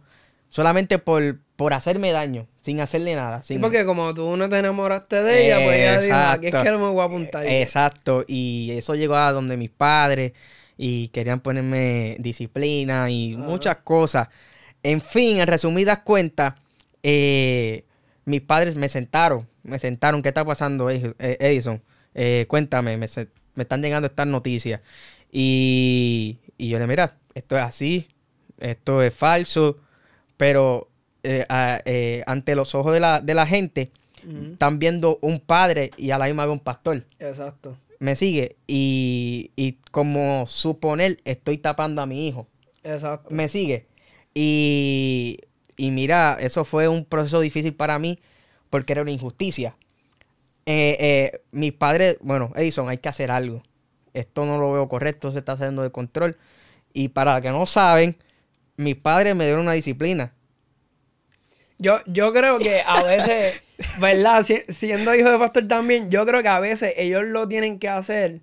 Solamente 0.49 0.97
por, 0.97 1.39
por 1.57 1.73
hacerme 1.73 2.11
daño, 2.13 2.47
sin 2.61 2.79
hacerle 2.79 3.15
nada. 3.15 3.43
Sí, 3.43 3.59
porque 3.59 3.85
como 3.85 4.13
tú 4.13 4.37
no 4.37 4.47
te 4.47 4.59
enamoraste 4.59 5.21
de 5.21 5.45
ella, 5.45 5.57
pues 5.57 5.77
ella 5.77 5.99
dijo, 5.99 6.15
aquí 6.15 6.47
es 6.47 6.55
que 6.55 6.71
no 6.71 6.79
me 6.79 6.89
voy 6.89 7.01
a 7.01 7.03
apuntar. 7.03 7.45
Exacto, 7.45 8.23
y 8.27 8.69
eso 8.71 8.95
llegó 8.95 9.15
a 9.15 9.33
donde 9.33 9.57
mis 9.57 9.71
padres 9.71 10.31
y 10.77 11.07
querían 11.09 11.39
ponerme 11.39 12.17
disciplina 12.19 13.09
y 13.09 13.35
muchas 13.35 13.77
cosas. 13.77 14.27
En 14.83 15.01
fin, 15.01 15.39
en 15.39 15.47
resumidas 15.47 15.99
cuentas, 15.99 16.53
eh, 17.03 17.83
mis 18.25 18.41
padres 18.41 18.75
me 18.75 18.89
sentaron, 18.89 19.47
me 19.63 19.79
sentaron, 19.79 20.21
¿qué 20.21 20.29
está 20.29 20.45
pasando, 20.45 20.89
eh, 20.89 21.13
Edison? 21.19 21.81
Eh, 22.13 22.45
cuéntame, 22.47 22.97
me 22.97 23.05
están 23.05 23.81
llegando 23.81 24.07
estas 24.07 24.27
noticias. 24.27 24.81
Y, 25.31 26.37
y 26.57 26.69
yo 26.69 26.79
le 26.79 26.87
mira, 26.87 27.13
esto 27.35 27.55
es 27.57 27.63
así, 27.63 28.07
esto 28.59 29.01
es 29.03 29.13
falso, 29.13 29.77
pero 30.35 30.89
eh, 31.23 31.45
a- 31.49 31.81
eh, 31.85 32.23
ante 32.27 32.55
los 32.55 32.73
ojos 32.75 32.93
de 32.93 32.99
la, 32.99 33.21
de 33.21 33.33
la 33.33 33.45
gente 33.47 33.91
están 34.53 34.77
viendo 34.79 35.19
un 35.21 35.39
padre 35.39 35.91
y 35.95 36.11
a 36.11 36.17
la 36.17 36.25
misma 36.25 36.45
vez 36.45 36.53
un 36.53 36.59
pastor. 36.59 37.05
Exacto. 37.19 37.77
Me 37.99 38.15
sigue. 38.15 38.57
Y, 38.67 39.51
y 39.55 39.73
como 39.91 40.45
suponer, 40.47 41.19
estoy 41.25 41.57
tapando 41.57 42.01
a 42.01 42.05
mi 42.05 42.27
hijo. 42.27 42.47
Exacto. 42.83 43.29
Me 43.31 43.49
sigue. 43.49 43.87
Y, 44.33 45.39
y 45.77 45.91
mira, 45.91 46.37
eso 46.39 46.63
fue 46.65 46.87
un 46.87 47.05
proceso 47.05 47.39
difícil 47.39 47.73
para 47.73 47.99
mí 47.99 48.19
porque 48.69 48.93
era 48.93 49.01
una 49.01 49.11
injusticia. 49.11 49.75
Eh, 50.65 50.97
eh, 50.99 51.41
mis 51.51 51.71
padres, 51.71 52.17
bueno, 52.21 52.51
Edison, 52.55 52.89
hay 52.89 52.97
que 52.97 53.09
hacer 53.09 53.31
algo. 53.31 53.63
Esto 54.13 54.45
no 54.45 54.59
lo 54.59 54.71
veo 54.71 54.89
correcto, 54.89 55.31
se 55.31 55.39
está 55.39 55.53
haciendo 55.53 55.81
de 55.81 55.91
control. 55.91 56.37
Y 56.93 57.09
para 57.09 57.33
los 57.33 57.41
que 57.41 57.51
no 57.51 57.65
saben, 57.65 58.17
mis 58.75 58.95
padres 58.95 59.35
me 59.35 59.45
dieron 59.45 59.61
una 59.61 59.73
disciplina. 59.73 60.33
Yo, 61.77 61.99
yo 62.05 62.33
creo 62.33 62.57
que 62.57 62.81
a 62.85 63.03
veces, 63.03 63.61
¿verdad? 63.99 64.43
Si- 64.43 64.61
siendo 64.69 65.13
hijo 65.15 65.29
de 65.31 65.37
pastor 65.39 65.67
también, 65.67 66.09
yo 66.09 66.25
creo 66.25 66.41
que 66.41 66.47
a 66.49 66.59
veces 66.59 66.93
ellos 66.97 67.23
lo 67.25 67.47
tienen 67.47 67.79
que 67.79 67.89
hacer 67.89 68.41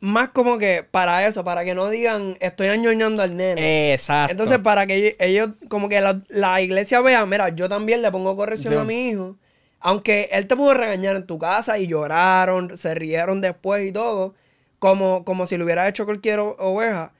más 0.00 0.30
como 0.30 0.58
que 0.58 0.82
para 0.90 1.26
eso, 1.28 1.44
para 1.44 1.64
que 1.64 1.74
no 1.76 1.88
digan 1.88 2.36
estoy 2.40 2.66
añoñando 2.68 3.22
al 3.22 3.36
nene. 3.36 3.92
Exacto. 3.92 4.32
Entonces, 4.32 4.58
para 4.58 4.84
que 4.86 5.16
ellos, 5.20 5.50
como 5.68 5.88
que 5.88 6.00
la, 6.00 6.22
la 6.28 6.60
iglesia 6.60 7.00
vea, 7.00 7.24
mira, 7.24 7.50
yo 7.50 7.68
también 7.68 8.02
le 8.02 8.10
pongo 8.10 8.36
corrección 8.36 8.72
Sí. 8.74 8.80
a 8.80 8.84
mi 8.84 9.10
hijo. 9.10 9.36
Aunque 9.78 10.28
él 10.32 10.46
te 10.48 10.56
pudo 10.56 10.74
regañar 10.74 11.14
en 11.16 11.26
tu 11.26 11.38
casa 11.38 11.78
y 11.78 11.86
lloraron, 11.86 12.76
se 12.76 12.94
rieron 12.96 13.40
después 13.40 13.84
y 13.86 13.92
todo, 13.92 14.34
como, 14.80 15.24
como 15.24 15.46
si 15.46 15.56
lo 15.56 15.64
hubiera 15.64 15.88
hecho 15.88 16.04
cualquier 16.04 16.40
oveja. 16.40 17.12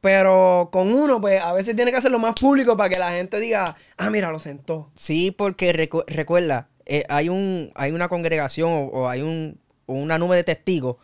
Pero 0.00 0.70
con 0.72 0.92
uno, 0.94 1.20
pues 1.20 1.42
a 1.42 1.52
veces 1.52 1.76
tiene 1.76 1.90
que 1.90 1.98
hacerlo 1.98 2.18
más 2.18 2.34
público 2.34 2.74
para 2.74 2.88
que 2.88 2.98
la 2.98 3.10
gente 3.12 3.38
diga, 3.38 3.76
ah, 3.98 4.08
mira, 4.08 4.30
lo 4.32 4.38
sentó. 4.38 4.90
Sí, 4.96 5.30
porque 5.30 5.74
recu- 5.74 6.04
recuerda, 6.06 6.68
eh, 6.92 7.04
hay 7.08 7.28
un 7.28 7.70
hay 7.76 7.92
una 7.92 8.08
congregación 8.08 8.72
o, 8.72 8.80
o 8.86 9.08
hay 9.08 9.22
un, 9.22 9.60
una 9.86 10.18
nube 10.18 10.34
de 10.34 10.42
testigos 10.42 10.96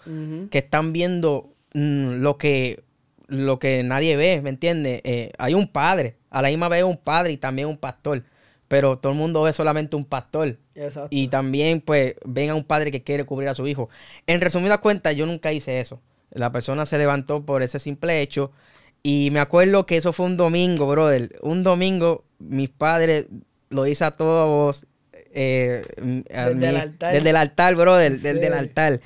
que 0.50 0.59
están 0.59 0.93
viendo 0.93 1.55
mm, 1.75 2.16
lo 2.16 2.38
que 2.38 2.83
lo 3.28 3.61
que 3.61 3.85
nadie 3.85 4.16
ve, 4.16 4.40
¿me 4.43 4.50
entiendes? 4.50 5.00
Eh, 5.05 5.31
hay 5.38 5.55
un 5.55 5.69
padre, 5.69 6.16
a 6.31 6.43
la 6.43 6.49
misma 6.49 6.69
vez 6.69 6.83
un 6.83 6.97
padre 6.97 7.33
y 7.33 7.37
también 7.37 7.69
un 7.69 7.76
pastor, 7.76 8.25
pero 8.66 8.99
todo 8.99 9.12
el 9.12 9.19
mundo 9.19 9.43
ve 9.43 9.52
solamente 9.52 9.95
un 9.95 10.05
pastor. 10.05 10.59
Exacto. 10.75 11.09
Y 11.11 11.28
también, 11.28 11.81
pues, 11.81 12.14
ven 12.25 12.50
a 12.50 12.55
un 12.55 12.64
padre 12.64 12.90
que 12.90 13.02
quiere 13.02 13.25
cubrir 13.25 13.49
a 13.49 13.55
su 13.55 13.66
hijo. 13.66 13.88
En 14.26 14.40
resumidas 14.40 14.78
cuentas, 14.78 15.14
yo 15.16 15.26
nunca 15.26 15.52
hice 15.52 15.81
eso. 15.81 16.00
La 16.31 16.52
persona 16.52 16.87
se 16.87 16.99
levantó 16.99 17.45
por 17.45 17.62
ese 17.62 17.81
simple 17.81 18.21
hecho. 18.21 18.52
Y 19.02 19.31
me 19.33 19.40
acuerdo 19.40 19.87
que 19.87 19.97
eso 19.97 20.12
fue 20.12 20.26
un 20.26 20.37
domingo, 20.37 20.87
brother. 20.87 21.37
Un 21.43 21.62
domingo, 21.64 22.25
mis 22.38 22.69
padres 22.69 23.28
lo 23.71 23.87
hice 23.87 24.05
a 24.05 24.12
todos. 24.12 24.87
Eh, 25.37 25.83
Desde 25.97 26.55
mí- 26.55 26.66
el 26.66 26.76
altar. 26.76 27.14
Desde 27.14 27.31
el 27.31 27.37
altar, 27.37 27.75
brother. 27.76 28.12
¿En 28.12 28.23
Desde 28.23 28.47
el 28.47 28.55
altar. 28.55 29.00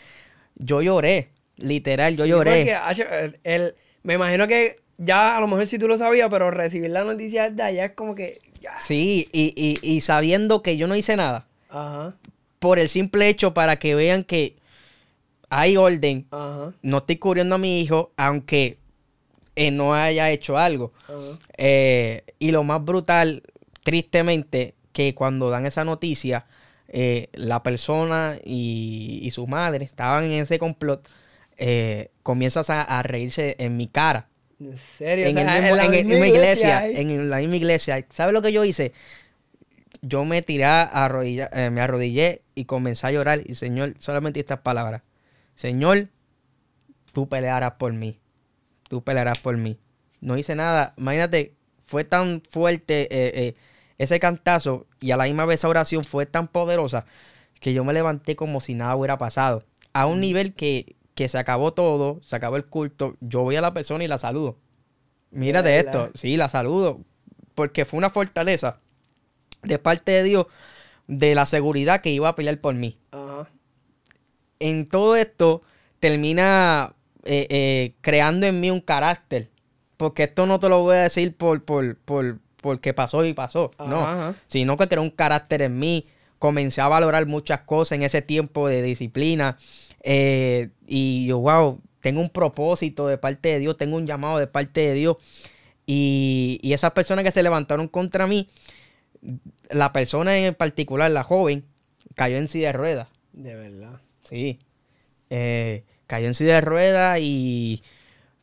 Yo 0.57 0.81
lloré. 0.83 1.31
Literal, 1.57 2.17
yo 2.17 2.25
Sí, 2.25 2.31
lloré. 2.31 2.75
porque, 2.77 3.37
el- 3.45 3.75
me 4.03 4.15
imagino 4.15 4.47
que 4.49 4.77
ya 4.97 5.37
a 5.37 5.41
lo 5.41 5.47
mejor 5.47 5.67
si 5.67 5.79
tú 5.79 5.89
lo 5.89 5.99
sabías, 5.99 6.29
pero 6.31 6.51
recibir 6.51 6.91
la 6.91 7.05
noticia 7.05 7.51
de 7.51 7.63
allá 7.63 7.85
es 7.87 7.93
como 7.93 8.15
que. 8.15 8.41
ya. 8.61 8.79
Sí, 8.81 9.29
y, 9.33 9.53
y, 9.57 9.79
y 9.83 10.01
sabiendo 10.03 10.63
que 10.63 10.77
yo 10.77 10.87
no 10.87 10.97
hice 10.97 11.17
nada. 11.17 11.47
Ajá, 11.69 12.15
Por 12.59 12.79
el 12.79 12.89
simple 12.89 13.29
hecho 13.29 13.53
para 13.55 13.79
que 13.79 13.95
vean 13.95 14.23
que 14.25 14.57
hay 15.51 15.77
orden. 15.77 16.27
ajá, 16.31 16.73
no 16.83 16.99
estoy 16.99 17.17
cubriendo 17.17 17.57
a 17.57 17.59
mi 17.59 17.81
hijo, 17.81 18.13
aunque 18.17 18.79
eh, 19.57 19.71
no 19.71 19.95
haya 19.95 20.31
hecho 20.31 20.57
algo. 20.57 20.93
ajá. 21.09 21.39
Eh, 21.59 22.23
y 22.39 22.51
lo 22.53 22.63
más 22.65 22.83
brutal, 22.85 23.43
tristemente, 23.83 24.75
que 24.93 25.15
cuando 25.15 25.51
dan 25.51 25.67
esa 25.67 25.85
noticia, 25.85 26.47
eh, 26.89 27.29
la 27.33 27.63
persona 27.63 28.37
y, 28.45 29.21
y 29.23 29.31
su 29.31 29.47
madre 29.47 29.85
estaban 29.85 30.25
en 30.25 30.43
ese 30.43 30.59
complot, 30.59 31.09
eh, 31.57 32.11
comienzas 32.23 32.71
a, 32.71 32.83
a 32.83 33.03
reírse 33.03 33.57
en 33.59 33.77
mi 33.77 33.87
cara. 33.87 34.29
En 34.59 34.77
serio, 34.77 35.27
En, 35.27 35.37
o 35.37 35.41
el 35.41 35.47
la 35.77 35.85
en 35.87 36.07
misma 36.07 36.27
iglesia, 36.27 36.87
en 36.87 37.31
la 37.31 37.39
misma 37.39 37.57
iglesia. 37.57 38.05
¿Sabes 38.11 38.35
lo 38.35 38.43
que 38.43 38.53
yo 38.53 38.65
hice? 38.65 38.93
Yo 40.03 40.25
me 40.25 40.43
tiré 40.43 40.65
a 40.65 40.83
arrodillar, 40.83 41.51
eh, 41.53 41.71
me 41.71 41.81
arrodillé 41.81 42.43
y 42.55 42.65
comencé 42.67 43.07
a 43.07 43.13
llorar. 43.13 43.41
Y 43.45 43.55
Señor, 43.55 43.95
solamente 43.99 44.41
estas 44.41 44.61
palabras. 44.61 45.03
Señor, 45.55 46.09
tú 47.13 47.29
pelearás 47.29 47.73
por 47.73 47.93
mí. 47.93 48.19
Tú 48.89 49.03
pelearás 49.03 49.39
por 49.39 49.57
mí. 49.57 49.79
No 50.21 50.37
hice 50.37 50.55
nada. 50.55 50.95
Imagínate, 50.99 51.55
fue 51.87 52.05
tan 52.05 52.43
fuerte 52.51 53.03
eh, 53.03 53.33
eh, 53.35 53.55
ese 54.03 54.21
cantazo 54.21 54.87
y 55.01 55.11
a 55.11 55.17
la 55.17 55.25
misma 55.25 55.47
vez 55.47 55.61
esa 55.61 55.69
oración 55.69 56.05
fue 56.05 56.27
tan 56.27 56.49
poderosa 56.49 57.05
que 57.61 57.73
yo 57.73 57.85
me 57.85 57.93
levanté 57.93 58.37
como 58.37 58.61
si 58.61 58.75
nada 58.75 58.97
hubiera 58.97 59.19
pasado. 59.19 59.65
A 59.93 60.07
un 60.07 60.21
nivel 60.21 60.55
que, 60.55 60.97
que 61.15 61.29
se 61.29 61.39
acabó 61.39 61.73
todo, 61.73 62.21
se 62.23 62.37
acabó 62.37 62.57
el 62.57 62.67
culto. 62.67 63.17
Yo 63.21 63.43
voy 63.43 63.57
a 63.57 63.61
la 63.61 63.75
persona 63.75 64.05
y 64.05 64.09
la 64.09 64.19
saludo. 64.19 64.57
Mírate 65.31 65.79
esto. 65.79 66.11
Sí, 66.15 66.37
la 66.37 66.49
saludo. 66.49 67.01
Porque 67.55 67.85
fue 67.85 67.99
una 67.99 68.11
fortaleza 68.11 68.81
de 69.63 69.79
parte 69.79 70.13
de 70.13 70.23
Dios 70.23 70.47
de 71.07 71.35
la 71.35 71.45
seguridad 71.45 72.01
que 72.01 72.11
iba 72.11 72.29
a 72.29 72.37
pelear 72.37 72.59
por 72.59 72.75
mí 72.75 72.99
en 74.61 74.87
todo 74.87 75.17
esto 75.17 75.63
termina 75.99 76.95
eh, 77.25 77.47
eh, 77.51 77.95
creando 78.01 78.47
en 78.47 78.61
mí 78.61 78.71
un 78.71 78.81
carácter. 78.81 79.51
Porque 79.97 80.25
esto 80.25 80.47
no 80.47 80.61
te 80.61 80.69
lo 80.69 80.83
voy 80.83 80.97
a 80.97 81.01
decir 81.01 81.37
por, 81.37 81.65
por, 81.65 81.97
por, 81.97 82.39
porque 82.61 82.95
pasó 82.95 83.25
y 83.25 83.33
pasó. 83.35 83.71
Ajá, 83.79 83.91
no. 83.91 83.99
ajá. 84.01 84.35
Sino 84.49 84.77
que 84.77 84.89
creó 84.89 85.03
un 85.03 85.11
carácter 85.11 85.63
en 85.63 85.79
mí. 85.79 86.07
Comencé 86.39 86.81
a 86.81 86.89
valorar 86.89 87.27
muchas 87.27 87.61
cosas 87.63 87.97
en 87.97 88.03
ese 88.03 88.23
tiempo 88.23 88.69
de 88.69 88.83
disciplina. 88.83 89.59
eh, 90.03 90.71
y 90.87 91.27
yo, 91.27 91.39
wow, 91.39 91.81
tengo 92.01 92.21
un 92.21 92.31
propósito 92.31 93.07
de 93.07 93.19
parte 93.19 93.51
de 93.51 93.59
Dios, 93.59 93.77
tengo 93.77 93.97
un 93.97 94.07
llamado 94.07 94.39
de 94.39 94.47
parte 94.47 94.81
de 94.81 94.95
Dios. 94.95 95.17
Y, 95.87 96.59
y 96.63 96.73
esas 96.73 96.93
personas 96.93 97.25
que 97.25 97.31
se 97.31 97.43
levantaron 97.43 97.89
contra 97.89 98.27
mí, 98.27 98.49
la 99.71 99.93
persona 99.93 100.37
en 100.39 100.55
particular, 100.55 101.11
la 101.11 101.25
joven, 101.25 101.65
cayó 102.15 102.37
en 102.37 102.49
silla 102.49 102.69
de 102.69 102.73
ruedas. 102.73 103.09
De 103.33 103.55
verdad. 103.55 104.01
Sí. 104.25 104.59
Eh, 105.29 105.85
cayó 106.07 106.27
en 106.27 106.35
silla 106.35 106.55
de 106.55 106.61
ruedas 106.63 107.19
y 107.21 107.83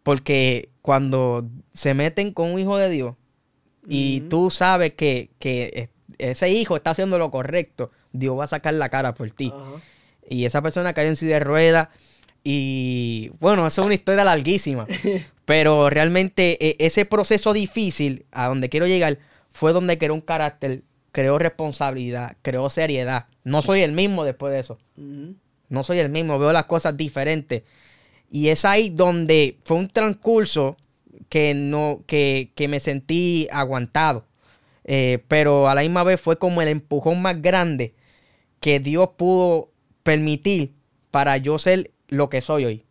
porque 0.03 0.69
cuando 0.81 1.49
se 1.73 1.93
meten 1.93 2.31
con 2.31 2.51
un 2.51 2.59
hijo 2.59 2.77
de 2.77 2.89
Dios 2.89 3.15
y 3.87 4.21
tú 4.29 4.51
sabes 4.51 4.93
que, 4.93 5.29
que 5.39 5.71
es- 5.73 5.89
ese 6.17 6.49
hijo 6.49 6.75
está 6.75 6.91
haciendo 6.91 7.17
lo 7.19 7.29
correcto, 7.31 7.91
Dios 8.11 8.37
va 8.37 8.45
a 8.45 8.47
sacar 8.47 8.73
la 8.73 8.89
cara 8.89 9.13
por 9.13 9.29
ti. 9.31 9.53
Y 10.29 10.45
esa 10.45 10.61
persona 10.61 10.93
cayó 10.93 11.09
en 11.09 11.15
silla 11.15 11.35
de 11.35 11.39
ruedas 11.41 11.89
y 12.43 13.31
bueno, 13.39 13.67
eso 13.67 13.81
es 13.81 13.85
una 13.87 13.95
historia 13.95 14.23
larguísima. 14.23 14.87
pero 15.45 15.89
realmente 15.89 16.57
eh, 16.65 16.75
ese 16.79 17.05
proceso 17.05 17.53
difícil 17.53 18.25
a 18.31 18.47
donde 18.47 18.69
quiero 18.69 18.87
llegar 18.87 19.19
fue 19.51 19.73
donde 19.73 19.97
creó 19.97 20.13
un 20.13 20.21
carácter, 20.21 20.83
creó 21.11 21.39
responsabilidad, 21.39 22.35
creó 22.41 22.69
seriedad. 22.69 23.27
No 23.43 23.61
soy 23.61 23.81
el 23.81 23.91
mismo 23.93 24.23
después 24.25 24.53
de 24.53 24.59
eso. 24.59 24.77
No 25.69 25.83
soy 25.83 25.99
el 25.99 26.09
mismo, 26.09 26.37
veo 26.39 26.51
las 26.51 26.65
cosas 26.65 26.95
diferentes. 26.97 27.63
Y 28.29 28.49
es 28.49 28.65
ahí 28.65 28.89
donde 28.89 29.57
fue 29.63 29.77
un 29.77 29.87
transcurso 29.89 30.75
que 31.29 31.53
no, 31.53 32.03
que, 32.07 32.51
que 32.55 32.67
me 32.67 32.79
sentí 32.79 33.47
aguantado. 33.51 34.25
Eh, 34.85 35.19
pero 35.27 35.67
a 35.69 35.75
la 35.75 35.81
misma 35.81 36.03
vez 36.03 36.21
fue 36.21 36.37
como 36.39 36.61
el 36.61 36.69
empujón 36.69 37.21
más 37.21 37.41
grande 37.41 37.93
que 38.61 38.79
Dios 38.79 39.09
pudo 39.17 39.71
permitir 40.03 40.73
para 41.11 41.37
yo 41.37 41.59
ser 41.59 41.91
lo 42.09 42.29
que 42.29 42.41
soy 42.41 42.65
hoy. 42.65 42.85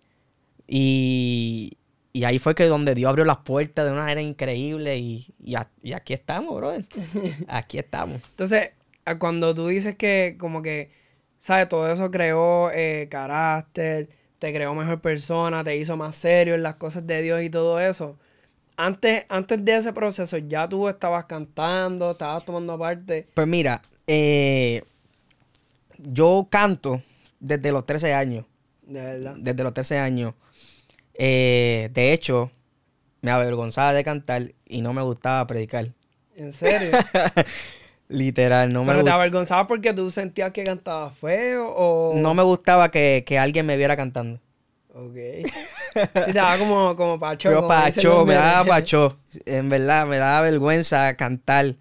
Y, 0.69 1.79
y 2.13 2.25
ahí 2.25 2.39
fue 2.39 2.55
que 2.55 2.65
donde 2.67 2.95
Dios 2.95 3.09
abrió 3.11 3.25
las 3.25 3.39
puertas 3.39 3.85
de 3.87 3.93
una 3.93 4.03
manera 4.03 4.21
increíble 4.21 4.97
y, 4.99 5.27
y, 5.43 5.55
a- 5.55 5.71
y 5.83 5.93
aquí 5.93 6.13
estamos, 6.15 6.55
brother. 6.57 6.85
Aquí 7.49 7.79
estamos. 7.79 8.17
Entonces, 8.31 8.71
cuando 9.19 9.55
tú 9.55 9.69
dices 9.69 9.97
que 9.97 10.37
como 10.39 10.63
que, 10.63 10.91
¿sabes? 11.39 11.69
Todo 11.69 11.93
eso 11.93 12.11
creó 12.11 12.71
eh, 12.73 13.09
carácter, 13.11 14.09
te 14.39 14.53
creó 14.53 14.75
mejor 14.75 15.01
persona, 15.01 15.65
te 15.65 15.77
hizo 15.77 15.97
más 15.97 16.17
serio 16.17 16.55
en 16.55 16.63
las 16.63 16.77
cosas 16.77 17.07
de 17.07 17.23
Dios 17.23 17.43
y 17.43 17.51
todo 17.51 17.81
eso. 17.81 18.17
Antes, 18.77 19.25
antes 19.29 19.65
de 19.65 19.77
ese 19.77 19.93
proceso, 19.93 20.37
ya 20.37 20.69
tú 20.69 20.89
estabas 20.89 21.25
cantando, 21.25 22.11
estabas 22.11 22.45
tomando 22.45 22.79
parte. 22.79 23.27
Pues 23.33 23.47
mira, 23.47 23.81
eh, 24.07 24.83
yo 25.99 26.47
canto 26.51 27.03
desde 27.41 27.73
los 27.73 27.87
13 27.87 28.13
años. 28.13 28.45
De 28.83 29.01
verdad. 29.01 29.35
Desde 29.39 29.63
los 29.63 29.73
13 29.73 29.99
años. 29.99 30.35
Eh, 31.15 31.89
de 31.93 32.13
hecho, 32.13 32.51
me 33.23 33.31
avergonzaba 33.31 33.95
de 33.95 34.05
cantar 34.05 34.53
y 34.67 34.83
no 34.83 34.93
me 34.93 35.03
gustaba 35.03 35.47
predicar. 35.47 35.89
En 36.37 36.53
serio. 36.53 36.91
Literal, 38.09 38.73
no 38.73 38.85
me, 38.85 38.93
Pero 38.93 39.05
te 39.05 39.11
gust- 39.11 39.15
avergonzabas 39.15 39.67
porque 39.67 39.93
tú 39.93 40.11
sentías 40.11 40.53
que 40.53 40.63
cantabas 40.65 41.17
feo 41.19 41.73
o... 41.77 42.13
no 42.15 42.35
me 42.35 42.43
gustaba 42.45 42.91
que, 42.91 43.25
que 43.27 43.39
alguien 43.39 43.67
me 43.67 43.77
viera 43.77 43.97
cantando. 43.97 44.41
Ok. 44.95 45.17
Sí, 45.97 46.27
te 46.27 46.33
daba 46.35 46.59
como, 46.59 46.95
como 46.95 47.19
pacho. 47.19 47.51
Yo 47.51 47.57
como 47.57 47.69
pacho, 47.69 48.27
me 48.27 48.35
daba 48.35 48.67
pacho. 48.67 49.19
En 49.47 49.71
verdad, 49.71 50.07
me 50.07 50.19
daba 50.19 50.43
vergüenza 50.43 51.17
cantar. 51.17 51.77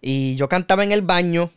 Y 0.00 0.34
yo 0.36 0.48
cantaba 0.48 0.82
en 0.82 0.92
el 0.92 1.02
baño, 1.02 1.50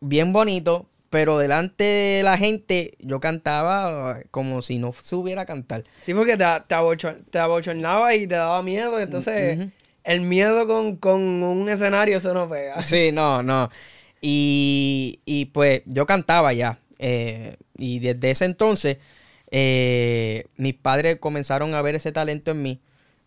bien 0.00 0.32
bonito, 0.32 0.86
pero 1.10 1.36
delante 1.36 1.84
de 1.84 2.22
la 2.22 2.38
gente 2.38 2.92
yo 3.00 3.20
cantaba 3.20 4.20
como 4.30 4.62
si 4.62 4.78
no 4.78 4.94
supiera 4.94 5.44
cantar. 5.44 5.84
Sí, 5.98 6.14
porque 6.14 6.32
te, 6.38 6.44
te, 6.66 6.74
abochor- 6.74 7.22
te 7.30 7.38
abochornaba 7.38 8.14
y 8.14 8.26
te 8.26 8.34
daba 8.36 8.62
miedo. 8.62 8.98
Entonces, 8.98 9.58
Ujú. 9.58 9.70
El 10.04 10.20
miedo 10.22 10.66
con, 10.66 10.96
con 10.96 11.20
un 11.42 11.68
escenario, 11.68 12.18
eso 12.18 12.34
no 12.34 12.48
pega. 12.48 12.82
Sí, 12.82 13.10
no, 13.12 13.42
no. 13.42 13.70
Y, 14.20 15.20
y 15.24 15.46
pues 15.46 15.82
yo 15.86 16.06
cantaba 16.06 16.52
ya. 16.52 16.78
eh, 16.98 17.56
y 17.76 17.98
desde 17.98 18.30
ese 18.30 18.44
entonces, 18.44 18.98
eh, 19.50 20.44
mis 20.56 20.74
padres 20.74 21.18
comenzaron 21.18 21.74
a 21.74 21.82
ver 21.82 21.94
ese 21.96 22.12
talento 22.12 22.52
en 22.52 22.62
mí. 22.62 22.80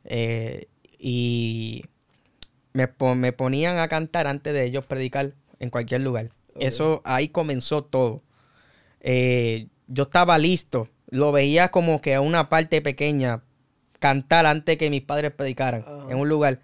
eh, 0.06 0.68
y 0.98 1.84
me, 2.74 2.90
me 3.16 3.32
ponían 3.34 3.78
a 3.78 3.88
cantar 3.88 4.28
antes 4.28 4.54
de 4.54 4.66
ellos 4.66 4.86
predicar 4.86 5.34
en 5.60 5.70
cualquier 5.70 6.02
lugar. 6.02 6.30
Eso 6.60 7.02
ahí 7.06 7.30
comenzó 7.30 7.84
todo. 7.84 8.24
Yo 9.88 10.04
estaba 10.04 10.38
listo. 10.38 10.88
Lo 11.10 11.32
veía 11.32 11.70
como 11.70 12.02
que 12.02 12.16
a 12.16 12.22
una 12.22 12.50
parte 12.50 12.82
pequeña 12.82 13.44
cantar 14.00 14.46
antes 14.46 14.78
que 14.78 14.90
mis 14.90 15.02
padres 15.02 15.32
predicaran 15.32 15.84
en 16.12 16.18
un 16.18 16.30
lugar. 16.30 16.60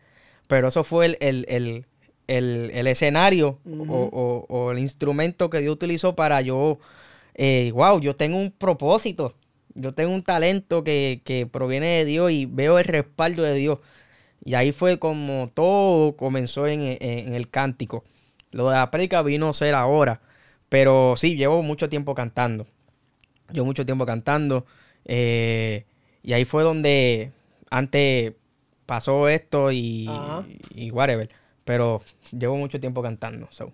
Pero 0.48 0.68
eso 0.70 0.84
fue 0.84 1.06
el, 1.08 1.18
el, 1.22 1.46
el- 1.50 1.86
el- 2.28 2.72
el 2.74 2.88
escenario 2.88 3.60
o, 3.66 4.10
o- 4.12 4.46
o 4.50 4.72
el 4.72 4.80
instrumento 4.80 5.50
que 5.50 5.60
Dios 5.60 5.74
utilizó 5.74 6.16
para 6.16 6.42
yo, 6.42 6.80
eh, 7.36 7.72
wow, 7.74 8.00
yo 8.00 8.16
tengo 8.16 8.38
un 8.38 8.52
propósito. 8.52 9.36
Yo 9.76 9.94
tengo 9.94 10.14
un 10.14 10.24
talento 10.24 10.84
que, 10.84 11.22
que 11.26 11.48
proviene 11.48 11.88
de 11.88 12.06
Dios 12.06 12.32
y 12.32 12.46
veo 12.46 12.78
el 12.80 12.86
respaldo 12.86 13.44
de 13.44 13.54
Dios. 13.56 13.80
Y 14.46 14.56
ahí 14.56 14.72
fue 14.72 15.00
como 15.00 15.50
todo 15.54 16.16
comenzó 16.18 16.68
en, 16.68 16.82
en- 16.82 16.98
en 17.02 17.34
el 17.36 17.50
cántico. 17.50 18.04
Lo 18.52 18.70
de 18.70 18.76
la 18.78 18.92
prédica 18.92 19.22
vino 19.22 19.50
a 19.50 19.54
ser 19.54 19.76
ahora. 19.76 20.22
Pero 20.70 21.16
sí, 21.18 21.36
llevo 21.36 21.62
mucho 21.64 21.90
tiempo 21.90 22.16
cantando. 22.16 22.68
Llevo 23.52 23.66
mucho 23.66 23.86
tiempo 23.86 24.06
cantando. 24.06 24.66
eh, 25.06 25.86
y 26.24 26.34
ahí 26.34 26.46
fue 26.46 26.64
donde 26.64 27.32
antes 27.70 28.34
pasó 28.86 29.28
esto 29.28 29.72
y, 29.72 30.10
y 30.76 30.92
whatever. 30.92 31.30
Pero 31.64 32.02
llevo 32.32 32.58
mucho 32.58 32.80
tiempo 32.80 33.02
cantando. 33.02 33.48
so. 33.52 33.74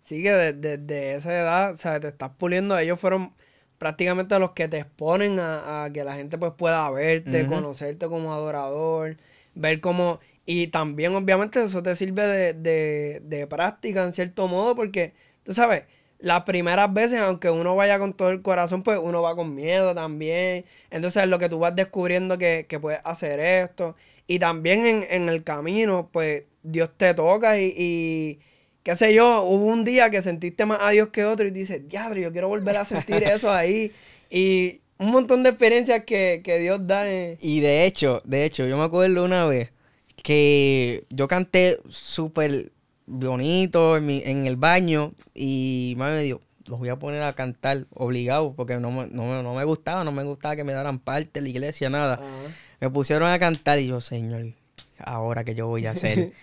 Sí, 0.00 0.22
que 0.22 0.32
desde 0.32 0.78
desde 0.78 1.14
esa 1.14 1.38
edad, 1.38 1.72
o 1.74 1.76
sea, 1.76 2.00
te 2.00 2.08
estás 2.08 2.30
puliendo. 2.38 2.78
Ellos 2.78 2.98
fueron 2.98 3.34
prácticamente 3.78 4.38
los 4.38 4.52
que 4.52 4.68
te 4.68 4.78
exponen 4.78 5.38
a, 5.38 5.84
a 5.84 5.92
que 5.92 6.02
la 6.04 6.14
gente 6.14 6.38
pues 6.38 6.52
pueda 6.56 6.90
verte, 6.90 7.46
conocerte 7.46 8.06
como 8.08 8.32
adorador, 8.32 9.16
ver 9.54 9.80
cómo... 9.80 10.20
Y 10.46 10.68
también, 10.68 11.14
obviamente, 11.14 11.62
eso 11.62 11.82
te 11.82 11.94
sirve 11.94 12.22
de, 12.26 12.54
de, 12.54 13.20
de 13.22 13.46
práctica 13.46 14.02
en 14.02 14.14
cierto 14.14 14.48
modo, 14.48 14.74
porque, 14.74 15.12
tú 15.42 15.52
sabes, 15.52 15.84
las 16.20 16.42
primeras 16.42 16.92
veces, 16.92 17.20
aunque 17.20 17.48
uno 17.50 17.76
vaya 17.76 17.98
con 17.98 18.12
todo 18.12 18.30
el 18.30 18.42
corazón, 18.42 18.82
pues 18.82 18.98
uno 19.02 19.22
va 19.22 19.36
con 19.36 19.54
miedo 19.54 19.94
también. 19.94 20.64
Entonces, 20.90 21.26
lo 21.28 21.38
que 21.38 21.48
tú 21.48 21.58
vas 21.60 21.76
descubriendo 21.76 22.38
que, 22.38 22.66
que 22.68 22.80
puedes 22.80 23.00
hacer 23.04 23.38
esto. 23.40 23.94
Y 24.26 24.38
también 24.40 24.84
en, 24.86 25.06
en 25.10 25.28
el 25.28 25.44
camino, 25.44 26.08
pues 26.12 26.44
Dios 26.62 26.90
te 26.96 27.14
toca 27.14 27.58
y, 27.60 27.72
y 27.76 28.38
qué 28.82 28.96
sé 28.96 29.14
yo, 29.14 29.42
hubo 29.42 29.66
un 29.66 29.84
día 29.84 30.10
que 30.10 30.20
sentiste 30.22 30.66
más 30.66 30.78
a 30.82 30.90
Dios 30.90 31.08
que 31.10 31.24
otro 31.24 31.46
y 31.46 31.50
dices, 31.50 31.88
diadre, 31.88 32.22
yo 32.22 32.32
quiero 32.32 32.48
volver 32.48 32.76
a 32.76 32.84
sentir 32.84 33.22
eso 33.22 33.50
ahí. 33.52 33.92
Y 34.28 34.80
un 34.98 35.12
montón 35.12 35.42
de 35.44 35.50
experiencias 35.50 36.02
que, 36.04 36.40
que 36.44 36.58
Dios 36.58 36.80
da. 36.86 37.08
en- 37.08 37.36
Y 37.40 37.60
de 37.60 37.86
hecho, 37.86 38.20
de 38.24 38.44
hecho, 38.44 38.66
yo 38.66 38.76
me 38.76 38.84
acuerdo 38.84 39.24
una 39.24 39.46
vez 39.46 39.72
que 40.22 41.04
yo 41.10 41.28
canté 41.28 41.78
súper 41.88 42.72
bonito 43.08 43.96
en, 43.96 44.06
mi- 44.06 44.22
en 44.24 44.46
el 44.46 44.56
baño 44.56 45.12
y 45.34 45.94
mami 45.96 46.12
me 46.12 46.22
dijo, 46.22 46.40
los 46.66 46.78
voy 46.78 46.88
a 46.90 46.96
poner 46.98 47.22
a 47.22 47.32
cantar 47.34 47.86
obligado 47.94 48.52
porque 48.54 48.76
no 48.76 48.90
me, 48.90 49.06
no, 49.06 49.42
no 49.42 49.54
me 49.54 49.64
gustaba, 49.64 50.04
no 50.04 50.12
me 50.12 50.22
gustaba 50.24 50.54
que 50.56 50.64
me 50.64 50.72
daran 50.72 50.98
parte 50.98 51.38
en 51.40 51.44
la 51.44 51.48
iglesia, 51.50 51.88
nada. 51.90 52.20
Me 52.80 52.90
pusieron 52.90 53.28
a 53.28 53.38
cantar 53.38 53.80
y 53.80 53.86
yo, 53.88 54.00
señor, 54.00 54.52
ahora 54.98 55.44
que 55.44 55.54
yo 55.54 55.66
voy 55.66 55.86
a 55.86 55.92
hacer. 55.92 56.32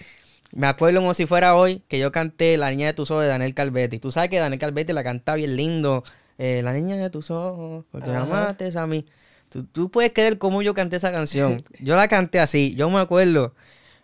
Me 0.54 0.68
acuerdo 0.68 1.00
como 1.02 1.14
si 1.14 1.26
fuera 1.26 1.56
hoy 1.56 1.82
que 1.90 2.00
yo 2.00 2.12
canté 2.14 2.56
La 2.58 2.70
niña 2.70 2.88
de 2.88 2.94
tus 2.94 3.12
ojos 3.12 3.24
de 3.24 3.30
Daniel 3.30 3.54
Calvetti. 3.54 4.00
Tú 4.00 4.12
sabes 4.12 4.30
que 4.30 4.38
Daniel 4.40 4.60
Calvetti 4.60 4.94
la 4.94 5.04
canta 5.04 5.36
bien 5.36 5.56
lindo. 5.58 6.04
eh, 6.38 6.62
la 6.64 6.72
niña 6.74 6.96
de 6.98 7.10
tus 7.10 7.30
ojos, 7.32 7.84
porque 7.92 8.10
me 8.10 8.16
Ajá. 8.18 8.24
amaste 8.24 8.72
a 8.78 8.88
mí. 8.88 9.06
Tú, 9.50 9.64
tú 9.66 9.90
puedes 9.92 10.12
creer 10.14 10.38
cómo 10.38 10.62
yo 10.62 10.74
canté 10.74 10.96
esa 10.98 11.12
canción. 11.12 11.58
Yo 11.80 11.96
la 11.96 12.08
canté 12.08 12.40
así. 12.40 12.74
Yo 12.76 12.90
me 12.90 13.00
acuerdo. 13.00 13.54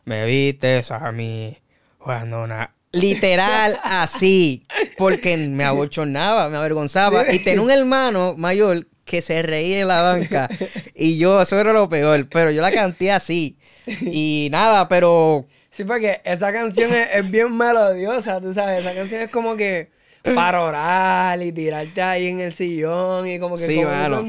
Me 0.06 0.26
viste 0.26 0.82
a 0.90 1.12
mí 1.12 1.58
cuando 2.04 2.48
na-". 2.48 2.74
Literal 2.92 3.80
así. 3.84 4.66
Porque 4.98 5.38
me 5.38 5.64
abochornaba, 5.64 6.50
me 6.50 6.58
avergonzaba. 6.58 7.26
Sí. 7.26 7.38
Y 7.38 7.40
tenía 7.40 7.62
un 7.62 7.72
hermano 7.72 8.36
mayor 8.38 8.88
que 9.06 9.22
se 9.22 9.42
reía 9.42 9.82
en 9.82 9.88
la 9.88 10.02
banca. 10.02 10.50
Y 10.96 11.18
yo, 11.18 11.42
eso 11.42 11.60
era 11.60 11.74
lo 11.74 11.90
peor. 11.90 12.28
Pero 12.30 12.52
yo 12.52 12.62
la 12.62 12.72
canté 12.72 13.12
así. 13.12 13.58
Y 14.02 14.50
nada, 14.52 14.88
pero 14.88 15.48
Sí, 15.70 15.86
porque 15.86 16.22
esa 16.26 16.52
canción 16.52 16.94
es, 16.94 17.08
es 17.16 17.32
bien 17.32 17.56
melodiosa, 17.58 18.42
tú 18.42 18.54
sabes, 18.54 18.82
esa 18.82 18.94
canción 18.94 19.22
es 19.22 19.30
como 19.30 19.56
que 19.56 19.90
para 20.36 20.62
orar 20.62 21.42
y 21.42 21.52
tirarte 21.54 22.02
ahí 22.02 22.28
en 22.28 22.42
el 22.42 22.52
sillón 22.54 23.26
y 23.28 23.40
como 23.40 23.56
que 23.56 23.62
Sí, 23.62 23.78
como 23.78 23.88
mano. 23.88 24.24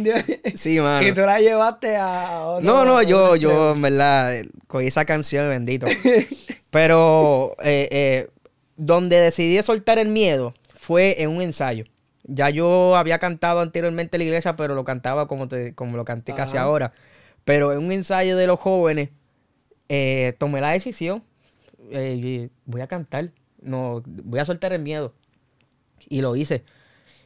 sí, 0.54 0.78
mano. 0.78 1.06
Y 1.08 1.12
tú 1.12 1.20
la 1.22 1.40
llevaste 1.40 1.96
a 1.96 2.42
otro. 2.42 2.64
No, 2.64 2.84
no, 2.84 3.02
yo, 3.02 3.34
yo, 3.36 3.72
en 3.72 3.82
verdad, 3.82 4.36
eh, 4.36 4.48
cogí 4.68 4.86
esa 4.86 5.04
canción, 5.04 5.48
bendito. 5.48 5.86
Pero 6.72 7.54
eh, 7.62 7.86
eh, 7.92 8.30
donde 8.78 9.20
decidí 9.20 9.62
soltar 9.62 9.98
el 9.98 10.08
miedo 10.08 10.54
fue 10.74 11.22
en 11.22 11.28
un 11.28 11.42
ensayo. 11.42 11.84
Ya 12.24 12.48
yo 12.48 12.96
había 12.96 13.18
cantado 13.18 13.60
anteriormente 13.60 14.16
en 14.16 14.20
la 14.20 14.24
iglesia, 14.24 14.56
pero 14.56 14.74
lo 14.74 14.82
cantaba 14.82 15.28
como, 15.28 15.48
te, 15.48 15.74
como 15.74 15.98
lo 15.98 16.06
canté 16.06 16.32
casi 16.34 16.56
ahora. 16.56 16.94
Pero 17.44 17.72
en 17.72 17.78
un 17.80 17.92
ensayo 17.92 18.38
de 18.38 18.46
los 18.46 18.58
jóvenes, 18.58 19.10
eh, 19.90 20.34
tomé 20.38 20.62
la 20.62 20.70
decisión. 20.70 21.22
eh, 21.90 22.48
voy 22.64 22.80
a 22.80 22.86
cantar. 22.86 23.32
No, 23.60 24.02
voy 24.06 24.40
a 24.40 24.46
soltar 24.46 24.72
el 24.72 24.80
miedo. 24.80 25.12
Y 26.08 26.22
lo 26.22 26.36
hice. 26.36 26.64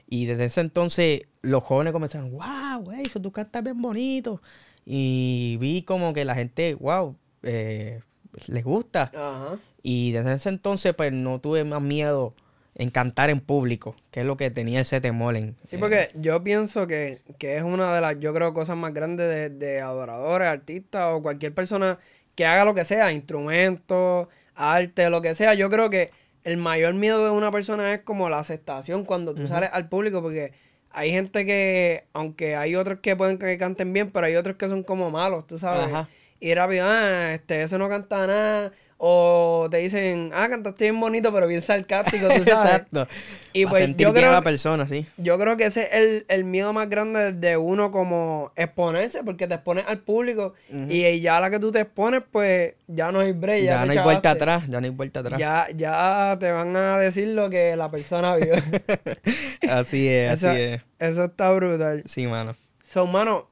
Y 0.08 0.26
desde 0.26 0.46
ese 0.46 0.60
entonces 0.60 1.22
los 1.42 1.62
jóvenes 1.62 1.92
comenzaron, 1.92 2.32
wow, 2.32 2.80
güey, 2.82 3.02
eso 3.02 3.20
tú 3.20 3.30
cantas 3.30 3.62
bien 3.62 3.80
bonito. 3.80 4.42
Y 4.84 5.56
vi 5.60 5.82
como 5.82 6.12
que 6.12 6.24
la 6.24 6.34
gente, 6.34 6.74
wow, 6.74 7.16
eh, 7.44 8.00
les 8.46 8.64
gusta. 8.64 9.10
Ajá. 9.14 9.58
Y 9.82 10.12
desde 10.12 10.34
ese 10.34 10.48
entonces 10.48 10.94
pues 10.94 11.12
no 11.12 11.40
tuve 11.40 11.64
más 11.64 11.82
miedo 11.82 12.34
en 12.74 12.90
cantar 12.90 13.30
en 13.30 13.40
público, 13.40 13.96
que 14.10 14.20
es 14.20 14.26
lo 14.26 14.36
que 14.36 14.50
tenía 14.50 14.80
ese 14.80 15.00
temor 15.00 15.34
en... 15.36 15.56
Sí, 15.64 15.76
eh, 15.76 15.78
porque 15.78 16.10
yo 16.14 16.44
pienso 16.44 16.86
que, 16.86 17.22
que 17.38 17.56
es 17.56 17.62
una 17.62 17.94
de 17.94 18.02
las, 18.02 18.20
yo 18.20 18.34
creo, 18.34 18.52
cosas 18.52 18.76
más 18.76 18.92
grandes 18.92 19.28
de, 19.28 19.48
de 19.48 19.80
adoradores, 19.80 20.46
artistas 20.46 21.08
o 21.12 21.22
cualquier 21.22 21.54
persona 21.54 21.98
que 22.34 22.44
haga 22.44 22.66
lo 22.66 22.74
que 22.74 22.84
sea, 22.84 23.12
instrumentos, 23.12 24.28
arte, 24.54 25.08
lo 25.08 25.22
que 25.22 25.34
sea. 25.34 25.54
Yo 25.54 25.70
creo 25.70 25.88
que 25.88 26.10
el 26.44 26.58
mayor 26.58 26.94
miedo 26.94 27.24
de 27.24 27.30
una 27.30 27.50
persona 27.50 27.94
es 27.94 28.02
como 28.02 28.28
la 28.28 28.38
aceptación 28.38 29.04
cuando 29.04 29.34
tú 29.34 29.48
sales 29.48 29.70
al 29.72 29.88
público, 29.88 30.20
porque 30.20 30.52
hay 30.90 31.10
gente 31.10 31.46
que, 31.46 32.04
aunque 32.12 32.56
hay 32.56 32.76
otros 32.76 33.00
que 33.00 33.16
pueden 33.16 33.38
que 33.38 33.56
canten 33.58 33.92
bien, 33.92 34.10
pero 34.10 34.26
hay 34.26 34.36
otros 34.36 34.56
que 34.56 34.68
son 34.68 34.82
como 34.82 35.10
malos, 35.10 35.46
tú 35.46 35.58
sabes. 35.58 35.86
Ajá. 35.86 36.08
Y 36.40 36.54
rápido, 36.54 36.86
ah, 36.88 37.32
este, 37.34 37.62
ese 37.62 37.78
no 37.78 37.88
canta 37.88 38.26
nada. 38.26 38.72
O 38.98 39.68
te 39.70 39.76
dicen, 39.76 40.30
ah, 40.32 40.48
cantaste 40.48 40.84
bien 40.84 40.98
bonito, 40.98 41.30
pero 41.30 41.46
bien 41.46 41.60
sarcástico, 41.60 42.28
tú 42.28 42.44
sabes. 42.44 42.48
Exacto. 42.72 43.06
Y 43.52 43.64
Pa' 43.64 43.70
pues 43.72 43.84
sentir 43.84 44.06
yo 44.06 44.12
bien 44.14 44.24
a 44.24 44.32
la 44.32 44.40
persona, 44.40 44.88
sí. 44.88 45.06
yo 45.18 45.38
creo 45.38 45.58
que 45.58 45.64
ese 45.64 45.82
es 45.82 45.88
el, 45.92 46.24
el 46.28 46.44
miedo 46.44 46.72
más 46.72 46.88
grande 46.88 47.34
de 47.34 47.58
uno 47.58 47.90
como 47.90 48.52
exponerse, 48.56 49.22
porque 49.22 49.46
te 49.46 49.54
expones 49.54 49.84
al 49.86 49.98
público 49.98 50.54
y 50.88 51.20
ya 51.20 51.36
a 51.36 51.40
la 51.42 51.50
que 51.50 51.58
tú 51.58 51.72
te 51.72 51.80
expones, 51.80 52.22
pues 52.32 52.72
ya 52.86 53.12
no 53.12 53.20
hay 53.20 53.32
break. 53.32 53.64
Ya, 53.64 53.84
no 53.84 53.92
hay 53.92 53.98
vuelta 53.98 54.30
atrás, 54.30 54.64
ya 54.66 54.80
no 54.80 54.86
hay 54.86 54.92
vuelta 54.92 55.20
atrás. 55.20 55.38
Ya, 55.38 55.66
ya 55.76 56.36
te 56.40 56.50
van 56.50 56.74
a 56.74 56.98
decir 56.98 57.28
lo 57.28 57.50
que 57.50 57.76
la 57.76 57.90
persona 57.90 58.34
vio. 58.36 58.54
así 59.70 60.08
es, 60.08 60.32
Eso- 60.32 60.48
así 60.50 60.60
es. 60.60 60.82
Eso 60.98 61.24
está 61.24 61.50
brutal. 61.52 62.02
Sí, 62.06 62.26
mano. 62.26 62.56
So, 62.82 63.06
mano, 63.06 63.50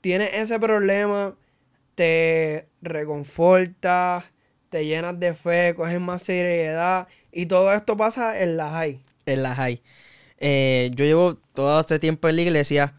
tienes 0.00 0.30
ese 0.34 0.58
problema, 0.60 1.34
te 1.96 2.68
reconfortas, 2.82 4.24
te 4.68 4.86
llenas 4.86 5.18
de 5.18 5.34
fe, 5.34 5.74
coges 5.74 6.00
más 6.00 6.22
seriedad 6.22 7.08
y 7.32 7.46
todo 7.46 7.72
esto 7.72 7.96
pasa 7.96 8.40
en 8.40 8.56
la 8.56 8.70
high. 8.70 9.00
En 9.24 9.42
la 9.42 9.56
high. 9.56 9.82
Eh, 10.38 10.90
yo 10.94 11.04
llevo 11.04 11.36
todo 11.54 11.80
este 11.80 11.98
tiempo 11.98 12.28
en 12.28 12.36
la 12.36 12.42
iglesia, 12.42 12.94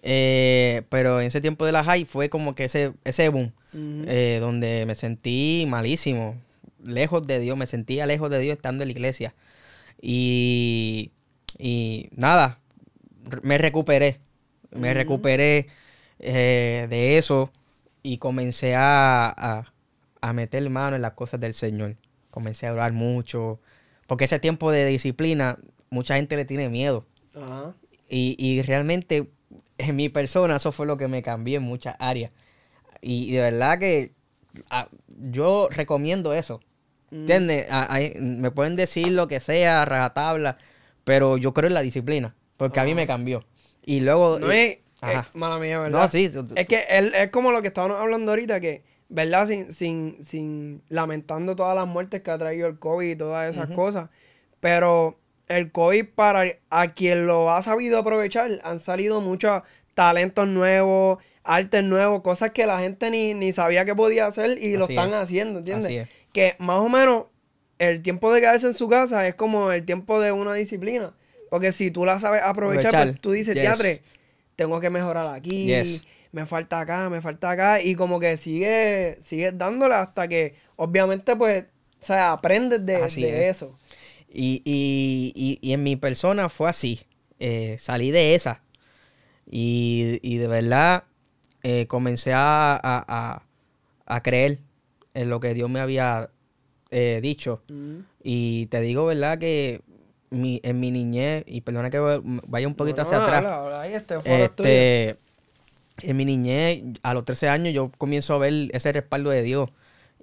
eh, 0.00 0.82
pero 0.88 1.20
en 1.20 1.26
ese 1.26 1.40
tiempo 1.40 1.66
de 1.66 1.72
la 1.72 1.84
high 1.84 2.04
fue 2.04 2.30
como 2.30 2.54
que 2.54 2.64
ese, 2.64 2.92
ese 3.04 3.28
boom, 3.28 3.52
eh, 3.74 4.38
donde 4.40 4.86
me 4.86 4.94
sentí 4.94 5.66
malísimo, 5.68 6.36
lejos 6.82 7.26
de 7.26 7.40
Dios, 7.40 7.58
me 7.58 7.66
sentía 7.66 8.06
lejos 8.06 8.30
de 8.30 8.38
Dios 8.38 8.56
estando 8.56 8.84
en 8.84 8.88
la 8.88 8.92
iglesia. 8.92 9.34
Y, 10.00 11.10
y 11.58 12.08
nada, 12.12 12.60
me 13.42 13.58
recuperé, 13.58 14.20
me 14.70 14.94
recuperé, 14.94 15.66
de 16.18 17.18
eso 17.18 17.50
y 18.06 18.18
comencé 18.18 18.74
a, 18.74 19.28
a, 19.28 19.72
a 20.20 20.32
meter 20.32 20.68
mano 20.70 20.96
en 20.96 21.02
las 21.02 21.12
cosas 21.14 21.40
del 21.40 21.54
Señor. 21.54 21.96
Comencé 22.30 22.66
a 22.66 22.72
orar 22.72 22.92
mucho, 22.92 23.60
porque 24.06 24.24
ese 24.26 24.38
tiempo 24.38 24.70
de 24.70 24.86
disciplina, 24.86 25.58
mucha 25.90 26.14
gente 26.14 26.36
le 26.36 26.44
tiene 26.44 26.68
miedo. 26.68 27.06
Y, 28.08 28.36
y 28.38 28.62
realmente 28.62 29.28
en 29.78 29.96
mi 29.96 30.08
persona 30.08 30.56
eso 30.56 30.72
fue 30.72 30.86
lo 30.86 30.96
que 30.96 31.08
me 31.08 31.22
cambió 31.22 31.56
en 31.58 31.64
muchas 31.64 31.96
áreas. 31.98 32.30
Y, 33.02 33.32
de 33.32 33.40
verdad 33.40 33.78
que 33.78 34.12
ah, 34.70 34.88
yo 35.08 35.68
recomiendo 35.70 36.32
eso. 36.34 36.60
Mm. 37.10 37.14
¿Entiendes? 37.16 37.70
A- 37.70 37.92
hay- 37.92 38.14
me 38.20 38.50
pueden 38.50 38.76
decir 38.76 39.08
lo 39.08 39.28
que 39.28 39.40
sea, 39.40 39.84
rajatabla, 39.84 40.58
pero 41.04 41.36
yo 41.36 41.52
creo 41.52 41.68
en 41.68 41.74
la 41.74 41.82
disciplina, 41.82 42.34
porque 42.56 42.80
a 42.80 42.84
mí 42.84 42.94
me 42.94 43.06
cambió. 43.06 43.44
Y 43.84 44.00
luego... 44.00 44.38
No 44.38 44.50
es. 44.52 44.78
Eh, 45.02 45.22
mala 45.34 45.58
mía, 45.58 45.78
¿verdad? 45.80 46.00
No, 46.02 46.08
sí. 46.08 46.30
Es 46.54 46.66
que 46.66 46.84
él, 46.88 47.12
es 47.14 47.28
como 47.30 47.52
lo 47.52 47.62
que 47.62 47.68
estábamos 47.68 47.98
hablando 48.00 48.32
ahorita, 48.32 48.60
que, 48.60 48.82
¿verdad? 49.08 49.46
Sin, 49.46 49.72
sin, 49.72 50.16
sin 50.22 50.82
lamentando 50.88 51.54
todas 51.56 51.74
las 51.74 51.86
muertes 51.86 52.22
que 52.22 52.30
ha 52.30 52.38
traído 52.38 52.66
el 52.68 52.78
COVID 52.78 53.08
y 53.10 53.16
todas 53.16 53.54
esas 53.54 53.70
cosas. 53.70 54.08
Pero 54.60 55.18
el 55.48 55.70
COVID, 55.70 56.06
para 56.14 56.44
a 56.70 56.92
quien 56.94 57.26
lo 57.26 57.50
ha 57.50 57.62
sabido 57.62 57.98
aprovechar, 57.98 58.50
han 58.64 58.80
salido 58.80 59.20
muchos 59.20 59.62
talentos 59.94 60.48
nuevos, 60.48 61.18
artes 61.44 61.84
nuevos, 61.84 62.22
cosas 62.22 62.50
que 62.50 62.66
la 62.66 62.80
gente 62.80 63.10
ni, 63.10 63.34
ni 63.34 63.52
sabía 63.52 63.84
que 63.84 63.94
podía 63.94 64.26
hacer 64.26 64.58
y 64.62 64.76
lo 64.76 64.88
están 64.88 65.10
es. 65.10 65.14
haciendo, 65.16 65.58
¿entiendes? 65.60 65.86
Así 65.86 65.96
es. 65.98 66.08
Que 66.32 66.56
más 66.58 66.80
o 66.80 66.88
menos 66.88 67.24
el 67.78 68.02
tiempo 68.02 68.32
de 68.32 68.40
quedarse 68.40 68.66
en 68.66 68.74
su 68.74 68.88
casa 68.88 69.26
es 69.28 69.34
como 69.34 69.70
el 69.72 69.84
tiempo 69.84 70.20
de 70.20 70.32
una 70.32 70.54
disciplina. 70.54 71.12
Porque 71.50 71.70
si 71.70 71.90
tú 71.90 72.04
la 72.04 72.18
sabes 72.18 72.42
aprovechar, 72.42 72.86
Aprovechar. 72.88 73.08
pues 73.12 73.20
tú 73.20 73.30
dices, 73.32 73.54
Yes. 73.54 73.62
teatre, 73.62 74.02
tengo 74.56 74.80
que 74.80 74.90
mejorar 74.90 75.32
aquí, 75.34 75.66
Yes. 75.66 76.04
me 76.32 76.46
falta 76.46 76.80
acá, 76.80 77.08
me 77.10 77.20
falta 77.20 77.50
acá, 77.50 77.80
y 77.82 77.94
como 77.94 78.18
que 78.18 78.36
sigue, 78.36 79.18
sigues 79.20 79.56
dándole 79.56 79.94
hasta 79.94 80.26
que, 80.28 80.54
obviamente, 80.76 81.36
pues, 81.36 81.64
o 82.00 82.04
sea, 82.04 82.32
aprendes 82.32 82.84
de, 82.84 82.96
Así 82.96 83.22
de 83.22 83.48
es. 83.48 83.56
eso. 83.56 83.78
Y, 84.28 84.62
y, 84.64 85.32
y, 85.34 85.58
y 85.62 85.72
en 85.72 85.82
mi 85.82 85.96
persona 85.96 86.48
fue 86.48 86.68
así. 86.68 87.00
Eh, 87.38 87.76
salí 87.78 88.10
de 88.10 88.34
esa. 88.34 88.62
Y, 89.48 90.18
y 90.22 90.38
de 90.38 90.48
verdad 90.48 91.04
eh, 91.62 91.86
comencé 91.86 92.32
a, 92.32 92.74
a, 92.74 92.78
a- 92.82 93.42
a 94.08 94.22
creer 94.22 94.60
en 95.14 95.30
lo 95.30 95.40
que 95.40 95.54
Dios 95.54 95.68
me 95.70 95.80
había 95.80 96.30
eh, 96.90 97.20
dicho. 97.22 97.62
Y 98.22 98.66
te 98.66 98.80
digo, 98.80 99.06
¿verdad? 99.06 99.38
Que 99.38 99.80
mi, 100.30 100.60
en 100.64 100.80
mi 100.80 100.90
niñez, 100.90 101.44
y 101.46 101.60
perdona 101.62 101.90
que 101.90 101.98
vaya 102.46 102.66
un 102.68 102.74
poquito 102.74 103.02
No, 103.02 103.08
hacia 103.08 103.18
atrás. 103.18 103.44
ahí 103.74 103.94
este. 103.94 104.16
Este, 104.24 105.16
en 106.02 106.16
mi 106.16 106.24
niñez, 106.24 106.82
a 107.02 107.14
los 107.14 107.24
13 107.24 107.48
años, 107.48 107.72
yo 107.74 107.90
comienzo 107.98 108.34
a 108.34 108.38
ver 108.38 108.70
ese 108.72 108.92
respaldo 108.92 109.30
de 109.30 109.42
Dios. 109.42 109.70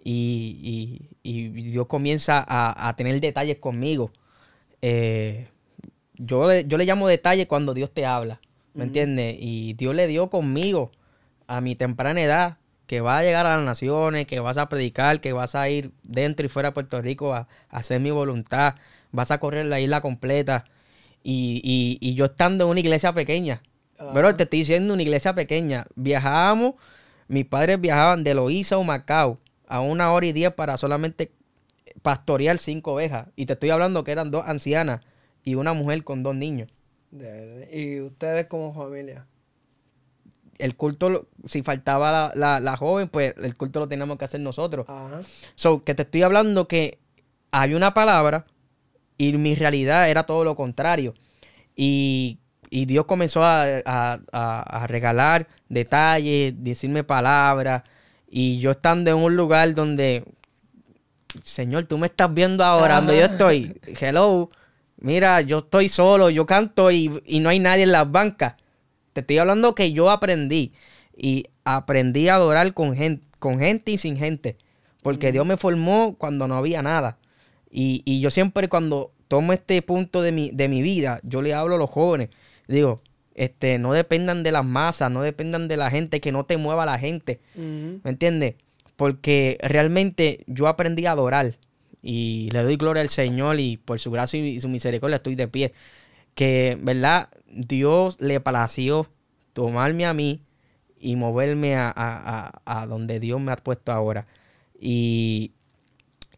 Y, 0.04 1.10
y- 1.24 1.50
y 1.50 1.50
Dios 1.72 1.88
comienza 1.88 2.44
a, 2.48 2.90
a 2.90 2.96
tener 2.96 3.20
detalles 3.22 3.58
conmigo. 3.60 4.12
Eh, 4.82 5.48
yo, 6.16 6.48
le, 6.48 6.66
yo 6.68 6.78
le 6.78 6.86
llamo 6.86 7.08
detalles 7.08 7.48
cuando 7.48 7.74
Dios 7.74 7.92
te 7.94 8.06
habla. 8.06 8.42
¿Me 8.76 8.84
Ujú. 8.84 8.88
entiendes? 8.88 9.36
Y 9.40 9.74
Dios 9.74 9.96
le 9.96 10.08
dio 10.08 10.30
conmigo 10.30 10.92
a 11.48 11.62
mi 11.62 11.76
temprana 11.76 12.22
edad 12.22 12.58
que 12.88 13.02
vas 13.02 13.22
a 13.22 13.24
llegar 13.24 13.46
a 13.48 13.58
las 13.58 13.66
naciones, 13.66 14.28
que 14.28 14.40
vas 14.40 14.58
a 14.58 14.70
predicar, 14.70 15.22
que 15.22 15.34
vas 15.34 15.56
a 15.56 15.70
ir 15.70 15.92
dentro 16.04 16.46
y 16.46 16.50
fuera 16.50 16.70
de 16.70 16.74
Puerto 16.74 17.02
Rico 17.02 17.34
a, 17.34 17.48
a 17.70 17.78
hacer 17.80 18.00
mi 18.02 18.12
voluntad, 18.12 18.76
vas 19.14 19.32
a 19.32 19.40
correr 19.40 19.66
la 19.68 19.80
isla 19.80 20.02
completa. 20.02 20.66
Y, 21.24 21.62
y- 21.64 21.98
y 22.06 22.16
yo 22.16 22.26
estando 22.26 22.66
en 22.66 22.72
una 22.72 22.80
iglesia 22.82 23.14
pequeña, 23.14 23.62
Ajá. 23.98 24.12
pero 24.14 24.36
te 24.36 24.44
estoy 24.44 24.60
diciendo 24.60 24.94
una 24.94 25.04
iglesia 25.04 25.34
pequeña, 25.34 25.88
viajábamos, 25.96 26.74
mis 27.30 27.46
padres 27.46 27.80
viajaban 27.80 28.26
de 28.26 28.34
Loíza 28.34 28.76
a 28.76 28.84
Macao 28.84 29.40
a 29.68 29.80
una 29.80 30.12
hora 30.12 30.26
y 30.26 30.34
diez 30.34 30.52
para 30.54 30.76
solamente 30.76 31.32
pastorear 32.02 32.58
cinco 32.58 32.94
ovejas. 32.96 33.28
Y 33.38 33.46
te 33.46 33.54
estoy 33.54 33.70
hablando 33.70 34.04
que 34.04 34.12
eran 34.12 34.32
dos 34.32 34.46
ancianas 34.46 35.00
y 35.46 35.56
una 35.56 35.72
mujer 35.72 36.04
con 36.04 36.24
dos 36.24 36.36
niños. 36.36 36.70
Y 37.72 38.02
ustedes 38.02 38.48
como 38.48 38.74
familia. 38.74 39.26
El 40.58 40.76
culto, 40.76 41.28
si 41.48 41.64
faltaba 41.64 42.12
la, 42.12 42.32
la- 42.36 42.60
la 42.60 42.76
joven, 42.78 43.08
pues 43.08 43.34
el 43.42 43.56
culto 43.56 43.80
lo 43.80 43.88
teníamos 43.88 44.18
que 44.18 44.26
hacer 44.26 44.40
nosotros. 44.42 44.86
Ajá. 44.90 45.22
So, 45.56 45.84
que 45.84 45.96
te 45.96 46.04
estoy 46.04 46.24
hablando 46.24 46.68
que 46.68 47.00
hay 47.52 47.74
una 47.74 47.94
palabra 47.94 48.46
y 49.18 49.34
mi 49.34 49.56
realidad 49.56 50.10
era 50.10 50.24
todo 50.24 50.44
lo 50.44 50.56
contrario. 50.56 51.14
Y, 51.76 52.40
y 52.70 52.86
Dios 52.86 53.06
comenzó 53.06 53.44
a, 53.44 53.64
a- 53.86 54.20
a- 54.32 54.84
a 54.84 54.88
regalar 54.88 55.48
detalles, 55.70 56.54
decirme 56.58 57.04
palabras. 57.04 57.84
Y 58.30 58.60
yo 58.60 58.72
estando 58.72 59.12
en 59.12 59.18
un 59.18 59.36
lugar 59.36 59.74
donde, 59.76 60.24
Señor, 61.44 61.86
tú 61.86 61.98
me 61.98 62.08
estás 62.08 62.34
viendo 62.34 62.64
ahora, 62.64 62.96
donde 62.98 63.18
yo 63.20 63.26
estoy. 63.26 63.80
Hello, 64.00 64.50
mira, 64.98 65.42
yo 65.42 65.60
estoy 65.60 65.90
solo, 65.90 66.30
yo 66.30 66.46
canto 66.46 66.92
y, 66.92 67.22
y 67.26 67.40
no 67.40 67.50
hay 67.50 67.60
nadie 67.60 67.84
en 67.84 67.92
las 67.92 68.10
bancas. 68.12 68.56
Te 69.14 69.22
estoy 69.22 69.40
hablando 69.40 69.74
que 69.76 69.92
yo 69.92 70.10
aprendí. 70.10 70.74
Y 71.16 71.46
aprendí 71.64 72.28
a 72.30 72.36
adorar 72.36 72.74
con 72.74 72.96
gente, 72.96 73.26
con 73.40 73.60
gente 73.60 73.92
y 73.92 73.98
sin 73.98 74.18
gente. 74.18 74.58
Porque 75.02 75.32
Dios 75.32 75.46
me 75.46 75.58
formó 75.58 76.16
cuando 76.18 76.48
no 76.48 76.56
había 76.56 76.82
nada. 76.82 77.18
Y, 77.76 78.04
y 78.06 78.20
yo 78.22 78.30
siempre 78.30 78.70
cuando 78.70 79.12
tomo 79.28 79.52
este 79.52 79.82
punto 79.82 80.22
de 80.22 80.32
mi, 80.32 80.52
de 80.52 80.68
mi 80.68 80.84
vida, 80.84 81.20
yo 81.24 81.42
le 81.42 81.56
hablo 81.56 81.74
a 81.76 81.78
los 81.80 81.90
jóvenes. 81.90 82.30
Digo, 82.68 83.02
este, 83.34 83.80
no 83.80 83.94
dependan 83.94 84.44
de 84.44 84.52
las 84.52 84.64
masas, 84.64 85.10
no 85.12 85.24
dependan 85.24 85.68
de 85.68 85.76
la 85.78 85.90
gente, 85.90 86.22
que 86.22 86.32
no 86.32 86.46
te 86.46 86.58
mueva 86.58 86.86
la 86.86 87.00
gente. 87.00 87.40
¿Me 88.04 88.12
entiendes? 88.12 88.56
Porque 88.96 89.58
realmente 89.62 90.44
yo 90.46 90.68
aprendí 90.68 91.08
a 91.08 91.14
adorar. 91.14 91.58
Y 92.04 92.50
le 92.52 92.62
doy 92.62 92.76
gloria 92.76 93.02
al 93.02 93.10
Señor 93.10 93.60
y 93.60 93.78
por 93.78 94.00
su 94.00 94.12
gracia 94.12 94.40
y 94.40 94.62
su 94.62 94.70
misericordia 94.70 95.16
estoy 95.16 95.34
de 95.34 95.48
pie. 95.48 95.74
Que, 96.36 96.78
¿verdad? 96.80 97.30
Dios 97.48 98.18
le 98.20 98.40
plació 98.40 99.08
tomarme 99.54 100.06
a 100.06 100.14
mí 100.14 100.42
y 101.00 101.16
moverme 101.16 101.76
a, 101.76 101.88
a- 101.90 102.52
a- 102.66 102.82
a 102.82 102.88
donde 102.88 103.20
Dios 103.20 103.42
me 103.42 103.52
ha 103.52 103.56
puesto 103.56 103.92
ahora. 103.92 104.28
Y, 104.80 105.54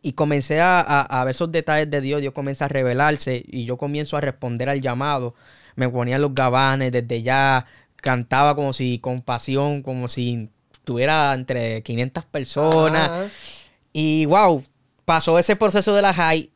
y 0.06 0.14
comencé 0.14 0.62
a, 0.62 0.80
a- 0.82 1.02
a 1.22 1.24
ver 1.26 1.32
esos 1.36 1.52
detalles 1.52 1.90
de 1.90 2.02
Dios. 2.02 2.22
Dios 2.22 2.34
comienza 2.34 2.66
a 2.66 2.68
revelarse 2.68 3.44
y 3.48 3.66
yo 3.66 3.78
comienzo 3.78 4.18
a 4.18 4.22
responder 4.22 4.70
al 4.70 4.82
llamado. 4.82 5.36
Me 5.76 5.90
ponía 5.90 6.20
los 6.20 6.34
gabanes 6.36 6.92
desde 6.92 7.22
ya. 7.24 7.66
Cantaba 7.98 8.56
como 8.56 8.74
si 8.74 9.00
con 9.00 9.22
pasión, 9.22 9.82
como 9.82 10.08
si 10.08 10.50
tuviera 10.84 11.34
entre 11.34 11.82
500 11.84 12.24
personas. 12.26 13.10
Y 13.94 14.26
wow, 14.28 14.64
pasó 15.06 15.40
ese 15.40 15.56
proceso 15.56 15.96
de 15.96 16.02
la 16.02 16.14
high. 16.14 16.52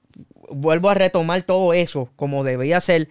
Vuelvo 0.52 0.90
a 0.90 0.94
retomar 0.94 1.42
todo 1.44 1.74
eso 1.74 2.10
como 2.16 2.44
debía 2.44 2.82
ser. 2.82 3.10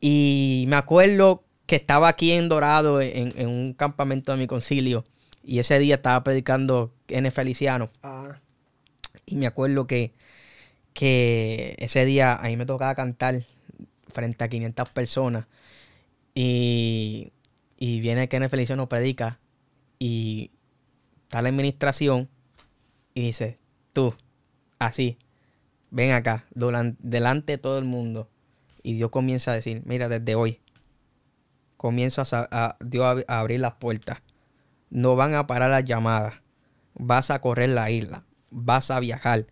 Y 0.00 0.66
me 0.68 0.76
acuerdo 0.76 1.44
que 1.66 1.76
estaba 1.76 2.08
aquí 2.08 2.32
en 2.32 2.48
Dorado 2.48 3.00
en, 3.00 3.32
en 3.36 3.48
un 3.48 3.72
campamento 3.74 4.32
de 4.32 4.38
mi 4.38 4.46
concilio. 4.46 5.04
Y 5.42 5.58
ese 5.58 5.78
día 5.78 5.96
estaba 5.96 6.22
predicando 6.24 6.92
N. 7.08 7.30
Feliciano. 7.30 7.90
Ajá. 8.02 8.40
Y 9.26 9.36
me 9.36 9.46
acuerdo 9.46 9.86
que, 9.86 10.12
que 10.94 11.76
ese 11.78 12.04
día 12.04 12.34
a 12.36 12.44
mí 12.48 12.56
me 12.56 12.66
tocaba 12.66 12.94
cantar 12.94 13.46
frente 14.08 14.44
a 14.44 14.48
500 14.48 14.90
personas. 14.90 15.46
Y, 16.34 17.32
y 17.78 18.00
viene 18.00 18.28
Kenneth 18.28 18.50
Feliciano, 18.50 18.88
predica. 18.88 19.40
Y 19.98 20.50
está 21.24 21.42
la 21.42 21.48
administración. 21.50 22.28
Y 23.14 23.22
dice, 23.22 23.58
tú, 23.92 24.14
así, 24.78 25.18
ven 25.90 26.12
acá, 26.12 26.46
delante 26.54 27.52
de 27.54 27.58
todo 27.58 27.78
el 27.78 27.84
mundo. 27.86 28.28
Y 28.82 28.94
Dios 28.94 29.10
comienza 29.10 29.52
a 29.52 29.54
decir, 29.54 29.82
mira, 29.86 30.08
desde 30.08 30.34
hoy, 30.34 30.60
comienza 31.76 32.22
a, 32.22 32.48
a- 32.50 32.76
Dios 32.80 33.24
a 33.28 33.38
abrir 33.40 33.60
las 33.60 33.74
puertas. 33.74 34.18
No 34.90 35.16
van 35.16 35.34
a 35.34 35.46
parar 35.46 35.70
las 35.70 35.84
llamadas. 35.84 36.34
Vas 36.94 37.30
a 37.30 37.40
correr 37.40 37.70
la 37.70 37.90
isla. 37.90 38.24
Vas 38.56 38.90
a 38.90 39.00
viajar. 39.00 39.46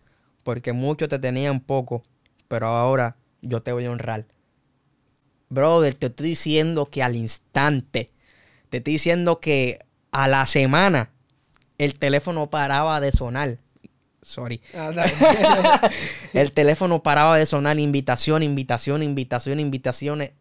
Porque 0.44 0.72
muchos 0.72 1.08
te 1.08 1.18
tenían 1.18 1.60
poco. 1.60 2.02
Pero 2.48 2.68
ahora 2.68 3.16
yo 3.40 3.62
te 3.62 3.72
voy 3.72 3.84
a 3.86 3.90
honrar. 3.90 4.26
Brother, 5.48 5.94
te 5.94 6.06
estoy 6.06 6.28
diciendo 6.28 6.86
que 6.88 7.02
al 7.02 7.16
instante. 7.16 8.08
Te 8.70 8.78
estoy 8.78 8.94
diciendo 8.94 9.40
que 9.40 9.80
a 10.10 10.28
la 10.28 10.46
semana 10.46 11.10
el 11.78 11.98
teléfono 11.98 12.48
paraba 12.48 13.00
de 13.00 13.12
sonar. 13.12 13.58
Sorry. 14.22 14.62
Ah. 14.74 14.92
El 16.32 16.52
teléfono 16.52 17.02
paraba 17.02 17.36
de 17.36 17.44
sonar, 17.44 17.78
invitación, 17.80 18.42
invitación, 18.44 19.02
invitación, 19.02 19.58
invitaciones. 19.58 20.32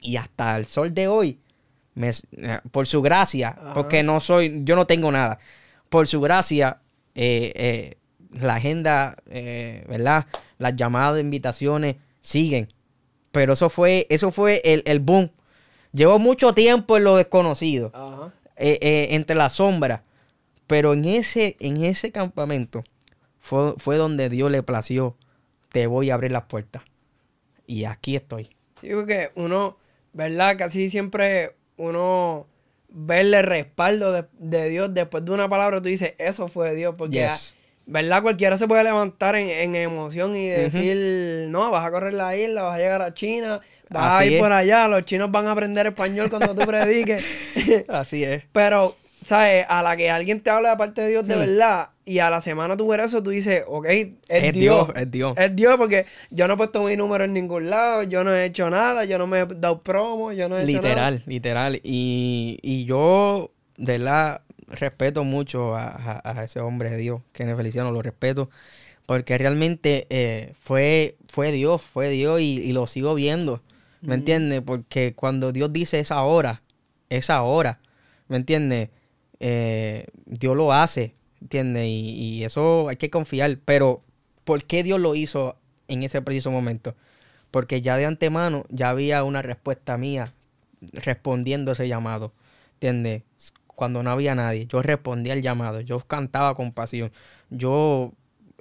Y 0.00 0.16
hasta 0.16 0.56
el 0.56 0.66
sol 0.66 0.92
de 0.92 1.08
hoy, 1.08 1.40
me- 1.94 2.10
eh, 2.10 2.60
por 2.70 2.86
su 2.86 3.00
gracia, 3.02 3.56
Ajá. 3.58 3.72
porque 3.74 4.02
no 4.02 4.20
soy, 4.20 4.62
yo 4.64 4.74
no 4.76 4.86
tengo 4.86 5.10
nada. 5.12 5.38
Por 5.88 6.06
su 6.08 6.20
gracia, 6.20 6.80
eh, 7.16 7.52
eh, 7.56 7.94
la 8.30 8.56
agenda, 8.56 9.16
eh, 9.30 9.84
¿verdad? 9.88 10.26
Las 10.58 10.76
llamadas 10.76 11.14
de 11.14 11.22
invitaciones 11.22 11.96
siguen. 12.20 12.68
Pero 13.32 13.54
eso 13.54 13.70
fue, 13.70 14.06
eso 14.10 14.30
fue 14.30 14.60
el, 14.64 14.82
el 14.84 15.00
boom. 15.00 15.30
Llevo 15.92 16.18
mucho 16.18 16.52
tiempo 16.52 16.98
en 16.98 17.04
lo 17.04 17.16
desconocido. 17.16 17.90
Ajá. 17.94 18.32
entre 18.56 19.34
la 19.34 19.48
sombra. 19.48 20.04
Pero 20.66 20.92
en 20.92 21.06
ese, 21.06 21.56
en 21.60 21.84
ese 21.84 22.12
campamento 22.12 22.84
fue, 23.38 23.74
fue 23.78 23.96
donde 23.96 24.28
Dios 24.28 24.50
le 24.50 24.62
plació, 24.62 25.16
te 25.70 25.86
voy 25.86 26.10
a 26.10 26.14
abrir 26.14 26.32
las 26.32 26.44
puertas. 26.44 26.82
Y 27.66 27.84
aquí 27.84 28.16
estoy. 28.16 28.50
Sí, 28.80 28.90
porque 28.92 29.30
uno, 29.36 29.78
¿verdad? 30.12 30.58
Casi 30.58 30.90
siempre 30.90 31.56
uno 31.76 32.46
verle 32.88 33.42
respaldo 33.42 34.12
de, 34.12 34.24
de 34.38 34.68
Dios 34.68 34.92
después 34.94 35.24
de 35.24 35.32
una 35.32 35.48
palabra, 35.48 35.80
tú 35.82 35.88
dices, 35.88 36.14
eso 36.18 36.48
fue 36.48 36.70
de 36.70 36.76
Dios, 36.76 36.94
porque, 36.96 37.18
Yes. 37.18 37.54
¿verdad? 37.86 38.22
Cualquiera 38.22 38.56
se 38.56 38.66
puede 38.66 38.84
levantar 38.84 39.36
en, 39.36 39.48
en 39.48 39.76
emoción 39.76 40.34
y 40.36 40.48
decir, 40.48 41.48
no, 41.48 41.70
vas 41.70 41.86
a 41.86 41.90
correr 41.90 42.14
la 42.14 42.36
isla, 42.36 42.62
vas 42.62 42.76
a 42.76 42.78
llegar 42.78 43.02
a 43.02 43.14
China, 43.14 43.60
vas 43.90 44.20
a 44.20 44.26
ir 44.26 44.34
es. 44.34 44.40
por 44.40 44.52
allá, 44.52 44.88
los 44.88 45.02
chinos 45.02 45.30
van 45.30 45.46
a 45.46 45.52
aprender 45.52 45.86
español 45.86 46.28
cuando 46.30 46.54
tú 46.54 46.66
prediques. 46.66 47.24
Así 47.88 48.24
es. 48.24 48.42
Pero, 48.52 48.96
¿sabes? 49.26 49.66
A 49.68 49.82
la 49.82 49.96
que 49.96 50.10
alguien 50.10 50.40
te 50.40 50.50
habla 50.50 50.70
de 50.70 50.76
parte 50.76 51.02
de 51.02 51.08
Dios 51.08 51.26
de 51.26 51.36
verdad 51.36 51.90
y 52.04 52.20
a 52.20 52.30
la 52.30 52.40
semana 52.40 52.76
tú 52.76 52.86
ver 52.88 53.00
eso, 53.00 53.22
tú 53.22 53.30
dices, 53.30 53.64
ok, 53.66 53.86
es, 53.86 54.08
Es 54.28 54.52
Dios. 54.52 54.86
Dios, 54.86 54.96
es 54.96 55.10
Dios. 55.10 55.38
Es 55.38 55.56
Dios 55.56 55.76
porque 55.76 56.06
yo 56.30 56.46
no 56.48 56.54
he 56.54 56.56
puesto 56.56 56.82
mi 56.82 56.96
número 56.96 57.24
en 57.24 57.32
ningún 57.32 57.68
lado, 57.68 58.02
yo 58.04 58.22
no 58.24 58.34
he 58.34 58.44
hecho 58.44 58.70
nada, 58.70 59.04
yo 59.04 59.18
no 59.18 59.26
me 59.26 59.40
he 59.40 59.46
dado 59.46 59.82
promo, 59.82 60.32
yo 60.32 60.48
no 60.48 60.56
he 60.56 60.62
hecho 60.62 60.80
nada. 60.80 60.88
Literal, 60.88 61.22
literal. 61.26 61.80
Y, 61.82 62.58
y 62.62 62.84
yo, 62.84 63.50
de 63.76 63.98
verdad, 63.98 64.42
respeto 64.68 65.24
mucho 65.24 65.74
a, 65.76 65.88
a- 65.88 66.40
a 66.40 66.44
ese 66.44 66.60
hombre 66.60 66.90
de 66.90 66.96
Dios, 66.98 67.22
que 67.32 67.42
en 67.42 67.56
Feliciano 67.56 67.90
lo 67.92 68.02
respeto, 68.02 68.50
porque 69.06 69.38
realmente 69.38 70.06
eh, 70.10 70.52
fue, 70.60 71.16
fue 71.28 71.52
Dios, 71.52 71.82
fue 71.82 72.10
Dios 72.10 72.40
y, 72.40 72.58
y 72.58 72.72
lo 72.72 72.86
sigo 72.86 73.14
viendo, 73.14 73.62
¿me 74.02 74.14
entiendes? 74.14 74.62
Porque 74.62 75.14
cuando 75.14 75.52
Dios 75.52 75.72
dice 75.72 76.00
es 76.00 76.10
ahora, 76.10 76.62
es 77.08 77.30
ahora, 77.30 77.78
¿me 78.28 78.36
entiendes? 78.36 78.90
Eh, 79.40 80.06
Dios 80.24 80.56
lo 80.56 80.72
hace, 80.72 81.14
¿entiendes? 81.40 81.84
Y, 81.86 82.44
eso 82.44 82.88
hay 82.88 82.96
que 82.96 83.10
confiar, 83.10 83.58
pero 83.64 84.02
¿por 84.44 84.64
qué 84.64 84.82
Dios 84.82 85.00
lo 85.00 85.14
hizo 85.14 85.56
en 85.88 86.02
ese 86.02 86.22
preciso 86.22 86.50
momento? 86.50 86.94
Porque 87.50 87.82
ya 87.82 87.96
de 87.96 88.06
antemano 88.06 88.64
ya 88.68 88.90
había 88.90 89.24
una 89.24 89.42
respuesta 89.42 89.96
mía 89.96 90.32
respondiendo 90.92 91.72
ese 91.72 91.88
llamado, 91.88 92.32
¿entiendes? 92.74 93.22
Cuando 93.66 94.02
no 94.02 94.10
había 94.10 94.34
nadie, 94.34 94.66
yo 94.66 94.82
respondía 94.82 95.34
al 95.34 95.42
llamado, 95.42 95.80
yo 95.80 96.00
cantaba 96.00 96.54
con 96.54 96.72
pasión, 96.72 97.12
yo, 97.50 98.12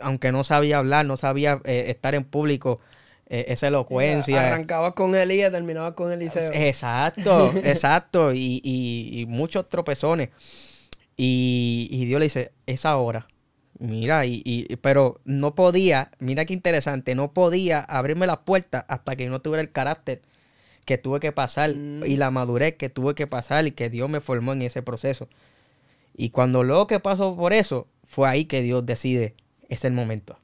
aunque 0.01 0.31
no 0.31 0.43
sabía 0.43 0.77
hablar, 0.79 1.05
no 1.05 1.17
sabía 1.17 1.61
eh, 1.63 1.85
estar 1.88 2.15
en 2.15 2.25
público, 2.25 2.81
eh, 3.27 3.45
esa 3.49 3.67
elocuencia. 3.67 4.47
Arrancabas 4.47 4.93
con 4.93 5.15
Elías, 5.15 5.51
terminabas 5.51 5.93
con 5.93 6.11
Eliseo. 6.11 6.51
Exacto, 6.53 7.51
exacto. 7.63 8.33
Y, 8.33 8.61
y- 8.63 9.21
y 9.21 9.25
muchos 9.25 9.67
tropezones. 9.69 10.29
Y, 11.17 11.88
y 11.91 12.05
Dios 12.05 12.19
le 12.19 12.25
dice, 12.25 12.51
es 12.65 12.85
ahora. 12.85 13.27
Mira, 13.77 14.25
y, 14.25 14.41
y- 14.45 14.75
pero 14.77 15.19
no 15.25 15.53
podía, 15.55 16.11
mira 16.19 16.45
qué 16.45 16.53
interesante, 16.53 17.13
no 17.15 17.33
podía 17.33 17.81
abrirme 17.81 18.25
las 18.27 18.38
puertas 18.38 18.85
hasta 18.88 19.15
que 19.15 19.27
no 19.27 19.41
tuviera 19.41 19.61
el 19.61 19.71
carácter 19.71 20.21
que 20.85 20.97
tuve 20.97 21.19
que 21.19 21.31
pasar 21.31 21.75
Mm. 21.75 22.03
y 22.05 22.15
la 22.17 22.31
madurez 22.31 22.75
que 22.75 22.89
tuve 22.89 23.15
que 23.15 23.27
pasar 23.27 23.65
y 23.65 23.71
que 23.71 23.89
Dios 23.89 24.09
me 24.09 24.21
formó 24.21 24.53
en 24.53 24.61
ese 24.61 24.81
proceso. 24.81 25.27
Y 26.15 26.29
cuando 26.29 26.63
luego 26.63 26.88
que 26.88 26.99
pasó 27.01 27.35
por 27.35 27.51
eso, 27.53 27.88
fue 28.05 28.29
ahí 28.29 28.45
que 28.45 28.61
Dios 28.61 28.85
decide, 28.85 29.33
es 29.67 29.83
el 29.83 29.91
momento. 29.93 30.38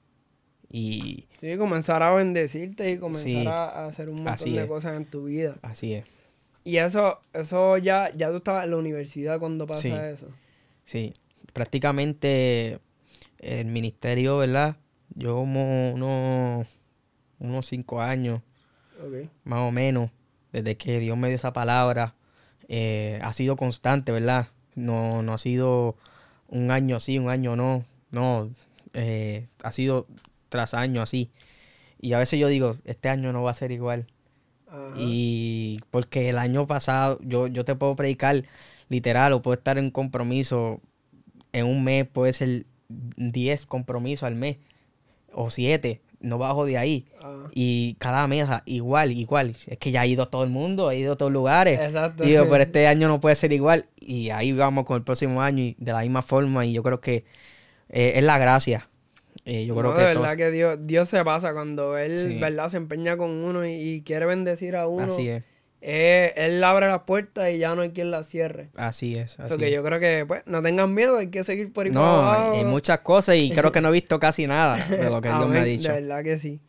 Y 0.72 1.28
Sí, 1.40 1.58
comenzar 1.58 2.02
a 2.02 2.14
bendecirte 2.14 2.92
y 2.92 2.98
comenzar 2.98 3.26
Sí, 3.44 3.48
a, 3.48 3.86
hacer 3.88 4.10
un 4.10 4.24
montón 4.24 4.54
de 4.54 4.62
es. 4.62 4.68
cosas 4.68 4.96
en 4.96 5.06
tu 5.06 5.26
vida. 5.26 5.58
así 5.62 5.94
es. 5.96 6.06
Y 6.64 6.78
eso, 6.78 7.20
eso 7.34 7.78
ya, 7.78 8.16
ya 8.16 8.30
tú 8.30 8.38
estabas 8.38 8.64
en 8.66 8.72
la 8.72 8.78
universidad 8.78 9.40
cuando 9.40 9.66
pasa 9.68 9.82
Sí. 9.82 9.92
eso. 10.14 10.28
Sí, 10.86 11.14
prácticamente 11.54 12.80
el 13.40 13.66
ministerio, 13.68 14.38
¿verdad? 14.38 14.78
Yo 15.16 15.36
como 15.36 15.92
unos, 15.94 16.68
unos 17.40 17.66
cinco 17.66 18.02
años, 18.02 18.42
más 19.44 19.60
o 19.62 19.72
menos, 19.72 20.12
desde 20.52 20.78
que 20.78 21.00
Dios 21.00 21.18
me 21.18 21.28
dio 21.30 21.36
esa 21.38 21.52
palabra, 21.54 22.14
eh, 22.68 23.20
ha 23.24 23.34
sido 23.34 23.56
constante, 23.56 24.12
¿verdad? 24.12 24.48
No, 24.76 25.24
no 25.24 25.34
ha 25.34 25.38
sido 25.38 25.96
un 26.48 26.72
año 26.72 27.00
sí, 27.00 27.18
un 27.18 27.30
año 27.30 27.56
no, 27.56 27.84
no, 28.12 28.50
eh, 28.94 29.48
ha 29.64 29.72
sido 29.72 30.06
tras 30.52 30.74
año 30.74 31.02
así. 31.02 31.32
Y 32.00 32.14
a 32.14 32.20
veces 32.20 32.40
yo 32.40 32.48
digo, 32.50 32.78
este 32.84 33.10
año 33.10 33.32
no 33.32 33.42
va 33.42 33.52
a 33.52 33.56
ser 33.56 33.72
igual. 33.72 34.06
Ajá. 34.68 34.94
Y 34.98 35.80
porque 35.90 36.30
el 36.30 36.38
año 36.38 36.68
pasado 36.68 37.20
yo, 37.24 37.48
yo 37.48 37.66
te 37.66 37.76
puedo 37.76 37.96
predicar 37.96 38.44
literal 38.90 39.34
o 39.34 39.42
puedo 39.42 39.58
estar 39.58 39.78
en 39.78 39.90
compromiso 39.90 40.82
en 41.54 41.66
un 41.66 41.84
mes, 41.84 42.06
puede 42.06 42.34
ser 42.34 42.66
10 42.90 43.66
compromisos 43.66 44.24
al 44.24 44.36
mes 44.36 44.58
o 45.34 45.50
7, 45.50 46.02
no 46.20 46.38
bajo 46.38 46.66
de 46.66 46.78
ahí. 46.78 47.06
Ajá. 47.20 47.50
Y 47.54 47.96
cada 48.00 48.28
mes 48.28 48.50
ah, 48.50 48.64
igual, 48.66 49.14
igual. 49.14 49.56
Es 49.68 49.78
que 49.78 49.92
ya 49.92 50.02
ha 50.02 50.06
ido 50.06 50.28
todo 50.28 50.44
el 50.44 50.50
mundo, 50.50 50.90
ha 50.90 50.96
ido 50.96 51.14
a 51.14 51.18
todos 51.18 51.32
lugares. 51.32 51.80
Exacto. 51.80 52.24
Digo, 52.24 52.46
pero 52.50 52.64
este 52.64 52.88
año 52.88 53.08
no 53.08 53.22
puede 53.22 53.38
ser 53.38 53.54
igual. 53.54 53.86
Y 54.00 54.32
ahí 54.32 54.52
vamos 54.52 54.86
con 54.86 54.98
el 54.98 55.04
próximo 55.04 55.42
año 55.42 55.64
y 55.64 55.76
de 55.80 55.94
la 55.94 56.02
misma 56.02 56.22
forma. 56.22 56.66
Y 56.66 56.74
yo 56.74 56.84
creo 56.84 57.00
que 57.00 57.24
eh, 57.90 58.14
es 58.16 58.24
la 58.24 58.38
gracia. 58.38 58.90
Eh, 59.46 59.66
yo 59.66 59.76
creo 59.76 59.92
No, 59.92 59.96
que 59.98 60.04
de 60.04 60.14
todos- 60.14 60.22
verdad 60.28 60.38
que 60.38 60.52
Dios, 60.52 60.78
Dios 60.82 61.10
se 61.10 61.24
pasa 61.24 61.54
cuando 61.54 61.98
Él, 61.98 62.30
Sí. 62.34 62.40
¿verdad? 62.40 62.70
Se 62.70 62.78
empeña 62.78 63.18
con 63.18 63.30
uno 63.32 63.66
y, 63.66 63.72
y 63.72 64.02
quiere 64.02 64.26
bendecir 64.26 64.76
a 64.76 64.88
uno. 64.88 65.14
así 65.14 65.30
es, 65.30 65.44
eh, 65.84 66.34
él 66.36 66.64
abre 66.64 66.88
las 66.88 67.02
puertas 67.02 67.50
y 67.52 67.58
ya 67.58 67.74
no 67.74 67.82
hay 67.82 67.90
quien 67.90 68.12
las 68.12 68.28
cierre. 68.28 68.70
así 68.76 69.16
es. 69.18 69.34
Eso 69.34 69.44
así 69.44 69.58
que 69.58 69.68
es. 69.70 69.74
yo 69.74 69.84
creo 69.84 70.00
que, 70.00 70.26
pues, 70.28 70.44
no 70.46 70.62
tengan 70.62 70.94
miedo, 70.94 71.18
hay 71.18 71.30
que 71.30 71.44
seguir 71.44 71.74
por 71.74 71.86
ahí 71.88 71.92
No, 71.92 72.52
hay 72.54 72.64
muchas 72.66 73.00
cosas 73.00 73.36
y 73.38 73.50
creo 73.50 73.72
que 73.72 73.82
no 73.82 73.90
he 73.90 73.94
visto 73.94 74.20
casi 74.20 74.46
nada 74.46 74.76
de 74.90 75.10
lo 75.10 75.22
que 75.22 75.30
Dios 75.30 75.50
me 75.50 75.58
ha 75.60 75.64
dicho. 75.64 75.88
De 75.92 76.02
verdad 76.02 76.24
que 76.24 76.38
sí. 76.38 76.62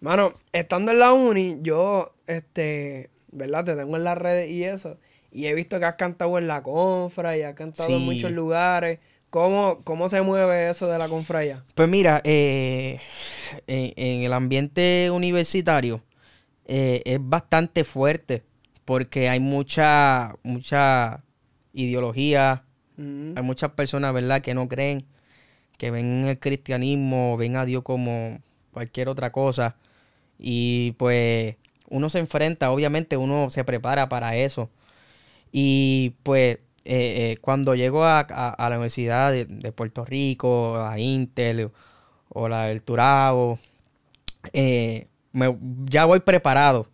Mano, 0.00 0.34
estando 0.52 0.92
en 0.92 0.98
la 1.00 1.12
uni, 1.12 1.58
yo, 1.60 2.10
este, 2.26 3.10
¿verdad? 3.32 3.64
Te 3.64 3.74
tengo 3.76 3.96
en 3.96 4.04
las 4.04 4.16
redes 4.16 4.48
y 4.50 4.64
eso. 4.64 4.96
Y 5.32 5.46
he 5.48 5.54
visto 5.54 5.78
que 5.78 5.84
has 5.84 5.96
cantado 5.96 6.38
en 6.38 6.46
la 6.46 6.62
confra 6.62 7.36
y 7.36 7.42
has 7.42 7.54
cantado 7.54 7.90
en 7.94 8.02
muchos 8.06 8.30
lugares. 8.30 9.00
¿Cómo, 9.36 9.82
¿Cómo 9.84 10.08
se 10.08 10.22
mueve 10.22 10.70
eso 10.70 10.88
de 10.88 10.96
la 10.96 11.10
confra 11.10 11.40
allá? 11.40 11.62
Pues 11.74 11.90
mira, 11.90 12.22
eh, 12.24 13.00
en, 13.66 13.92
en 13.96 14.22
el 14.22 14.32
ambiente 14.32 15.10
universitario 15.12 16.00
eh, 16.64 17.02
es 17.04 17.18
bastante 17.20 17.84
fuerte 17.84 18.44
porque 18.86 19.28
hay 19.28 19.38
mucha, 19.38 20.36
mucha 20.42 21.22
ideología, 21.74 22.62
Mm, 22.96 23.36
hay 23.36 23.42
muchas 23.42 23.72
personas, 23.72 24.14
¿verdad?, 24.14 24.40
que 24.40 24.54
no 24.54 24.68
creen, 24.68 25.04
que 25.76 25.90
ven 25.90 26.24
el 26.24 26.38
cristianismo, 26.38 27.36
ven 27.36 27.56
a 27.56 27.66
Dios 27.66 27.82
como 27.82 28.40
cualquier 28.72 29.10
otra 29.10 29.32
cosa. 29.32 29.76
Y 30.38 30.92
pues 30.92 31.56
uno 31.90 32.08
se 32.08 32.20
enfrenta, 32.20 32.70
obviamente 32.70 33.18
uno 33.18 33.50
se 33.50 33.64
prepara 33.64 34.08
para 34.08 34.34
eso. 34.34 34.70
Y 35.52 36.14
pues 36.22 36.58
eh, 36.86 37.32
eh, 37.32 37.36
cuando 37.40 37.74
llego 37.74 38.04
a, 38.04 38.20
a- 38.20 38.48
a 38.50 38.70
la 38.70 38.76
Universidad 38.76 39.32
de, 39.32 39.44
de 39.44 39.72
Puerto 39.72 40.04
Rico, 40.04 40.76
a 40.80 40.98
Intel 40.98 41.64
o, 41.66 41.72
o 42.28 42.48
la 42.48 42.64
del 42.66 42.82
Turabo, 42.82 43.58
eh, 44.52 45.06
me- 45.32 45.56
ya 45.86 46.04
voy 46.04 46.20
preparado. 46.20 46.86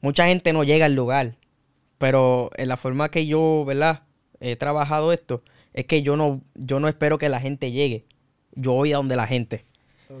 Mucha 0.00 0.26
gente 0.26 0.52
no 0.52 0.64
llega 0.64 0.86
al 0.86 0.94
lugar, 0.94 1.34
pero 1.98 2.50
en 2.56 2.68
la 2.68 2.76
forma 2.76 3.10
que 3.10 3.26
yo, 3.26 3.64
¿verdad? 3.66 4.02
He 4.40 4.56
trabajado 4.56 5.12
esto, 5.12 5.42
es 5.74 5.86
que 5.86 6.02
yo 6.02 6.16
no, 6.16 6.40
yo 6.54 6.78
no 6.80 6.88
espero 6.88 7.18
que 7.18 7.28
la 7.28 7.40
gente 7.40 7.72
llegue. 7.72 8.04
Yo 8.54 8.72
voy 8.72 8.92
a 8.92 8.96
donde 8.96 9.16
la 9.16 9.26
gente. 9.26 9.64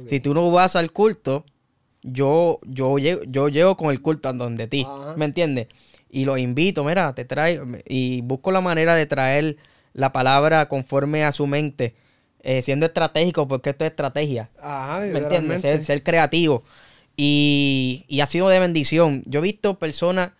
Si 0.08 0.20
tú 0.20 0.34
no 0.34 0.50
vas 0.50 0.74
al 0.76 0.92
culto, 0.92 1.44
yo, 2.02 2.58
yo, 2.66 2.98
llego, 2.98 3.22
yo 3.26 3.48
llego 3.48 3.76
con 3.76 3.90
el 3.90 4.00
culto 4.02 4.28
a 4.28 4.32
donde 4.32 4.66
ti. 4.66 4.84
¿Me 5.16 5.24
entiendes? 5.24 5.68
Y 6.10 6.24
los 6.24 6.38
invito, 6.38 6.84
mira, 6.84 7.14
te 7.14 7.24
traigo. 7.24 7.64
Y 7.86 8.22
busco 8.22 8.50
la 8.52 8.60
manera 8.60 8.94
de 8.94 9.06
traer 9.06 9.56
la 9.92 10.12
palabra 10.12 10.68
conforme 10.68 11.24
a 11.24 11.32
su 11.32 11.46
mente. 11.46 11.94
eh, 12.40 12.62
siendo 12.62 12.86
estratégico, 12.86 13.48
porque 13.48 13.70
esto 13.70 13.84
es 13.84 13.90
estrategia. 13.90 14.48
Ajá, 14.62 15.00
¿Me 15.00 15.18
entiendes? 15.18 15.60
Ser, 15.62 15.84
ser 15.84 16.02
creativo. 16.02 16.62
Y, 17.16 18.04
y 18.08 18.20
ha 18.20 18.26
sido 18.26 18.48
de 18.48 18.60
bendición. 18.60 19.22
Yo 19.26 19.40
he 19.40 19.42
visto 19.42 19.78
personas 19.78 20.30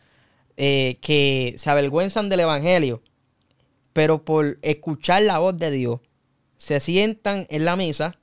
eh, 0.57 0.99
que 1.01 1.55
se 1.57 1.71
avergüenzan 1.71 2.29
del 2.29 2.41
evangelio, 2.41 3.03
pero 3.93 4.25
por 4.25 4.59
escuchar 4.63 5.23
la 5.23 5.39
voz 5.39 5.57
de 5.59 5.71
Dios, 5.73 6.01
se 6.57 6.81
sientan 6.81 7.47
en 7.51 7.65
la 7.65 7.77
mesa 7.77 8.15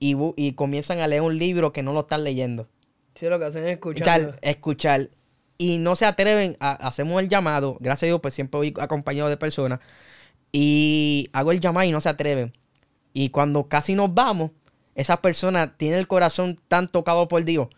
y, 0.00 0.16
y 0.36 0.52
comienzan 0.52 1.00
a 1.00 1.08
leer 1.08 1.22
un 1.22 1.38
libro 1.38 1.72
que 1.72 1.82
no 1.82 1.92
lo 1.92 2.00
están 2.00 2.24
leyendo. 2.24 2.68
Sí, 3.14 3.26
lo 3.26 3.38
que 3.38 3.44
hacen 3.46 3.64
es 3.64 3.72
escuchar. 3.72 4.20
Escuchar, 4.20 4.38
escuchar. 4.42 5.10
Y 5.58 5.78
no 5.78 5.96
se 5.96 6.06
atreven 6.06 6.56
a 6.60 6.72
hacemos 6.86 7.20
el 7.20 7.28
llamado. 7.28 7.76
Gracias 7.80 8.04
a 8.04 8.06
Dios, 8.06 8.20
pues 8.20 8.34
siempre 8.34 8.58
voy 8.58 8.74
acompañado 8.80 9.28
de 9.28 9.36
personas. 9.36 9.80
Y 10.52 11.28
hago 11.32 11.52
el 11.52 11.60
llamado 11.60 11.86
y 11.86 11.92
no 11.92 12.00
se 12.00 12.08
atreven. 12.08 12.52
Y 13.12 13.30
cuando 13.30 13.68
casi 13.68 13.94
nos 13.94 14.14
vamos, 14.14 14.52
esas 14.94 15.18
personas 15.18 15.76
tienen 15.76 15.98
el 15.98 16.08
corazón 16.08 16.60
tan 16.68 16.88
tocado 16.88 17.28
por 17.28 17.44
Dios 17.44 17.68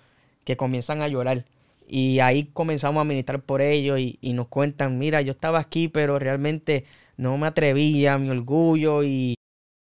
que 0.45 0.57
comienzan 0.57 1.03
a 1.03 1.09
llorar. 1.09 1.45
Y 1.87 2.21
ahí 2.21 2.45
comenzamos 2.53 3.01
a 3.01 3.05
ministrar 3.05 3.43
por 3.43 3.61
ellos 3.61 3.99
y, 3.99 4.19
nos 4.33 4.49
cuentan, 4.49 4.97
mira, 4.99 5.21
yo 5.23 5.33
estaba 5.33 5.59
aquí, 5.59 5.88
pero 5.88 6.19
realmente 6.19 6.85
no 7.16 7.37
me 7.37 7.49
atrevía, 7.49 8.16
mi 8.16 8.31
orgullo 8.31 9.03
y 9.03 9.35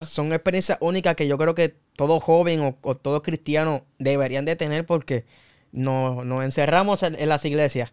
son 0.00 0.32
experiencias 0.32 0.78
únicas 0.80 1.16
que 1.16 1.26
yo 1.26 1.36
creo 1.36 1.54
que 1.54 1.74
todo 1.96 2.20
joven 2.20 2.76
o, 2.82 2.94
todo 2.96 3.22
cristiano 3.22 3.84
deberían 3.98 4.44
de 4.44 4.56
tener 4.56 4.86
porque 4.86 5.24
nos, 5.76 6.44
encerramos 6.44 7.02
en, 7.02 7.28
las 7.28 7.44
iglesias 7.44 7.92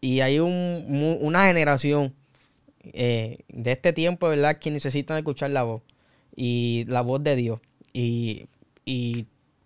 y 0.00 0.20
hay 0.20 0.38
un, 0.38 1.18
una 1.20 1.46
generación 1.46 2.14
eh, 2.84 3.38
de 3.48 3.72
este 3.72 3.92
tiempo, 3.92 4.28
¿verdad?, 4.28 4.58
que 4.58 4.70
necesitan 4.70 5.18
escuchar 5.18 5.50
la 5.50 5.64
voz 5.64 5.82
y 6.34 6.84
la 6.88 7.00
voz 7.00 7.22
de 7.22 7.36
Dios 7.36 7.60
y, 7.92 8.46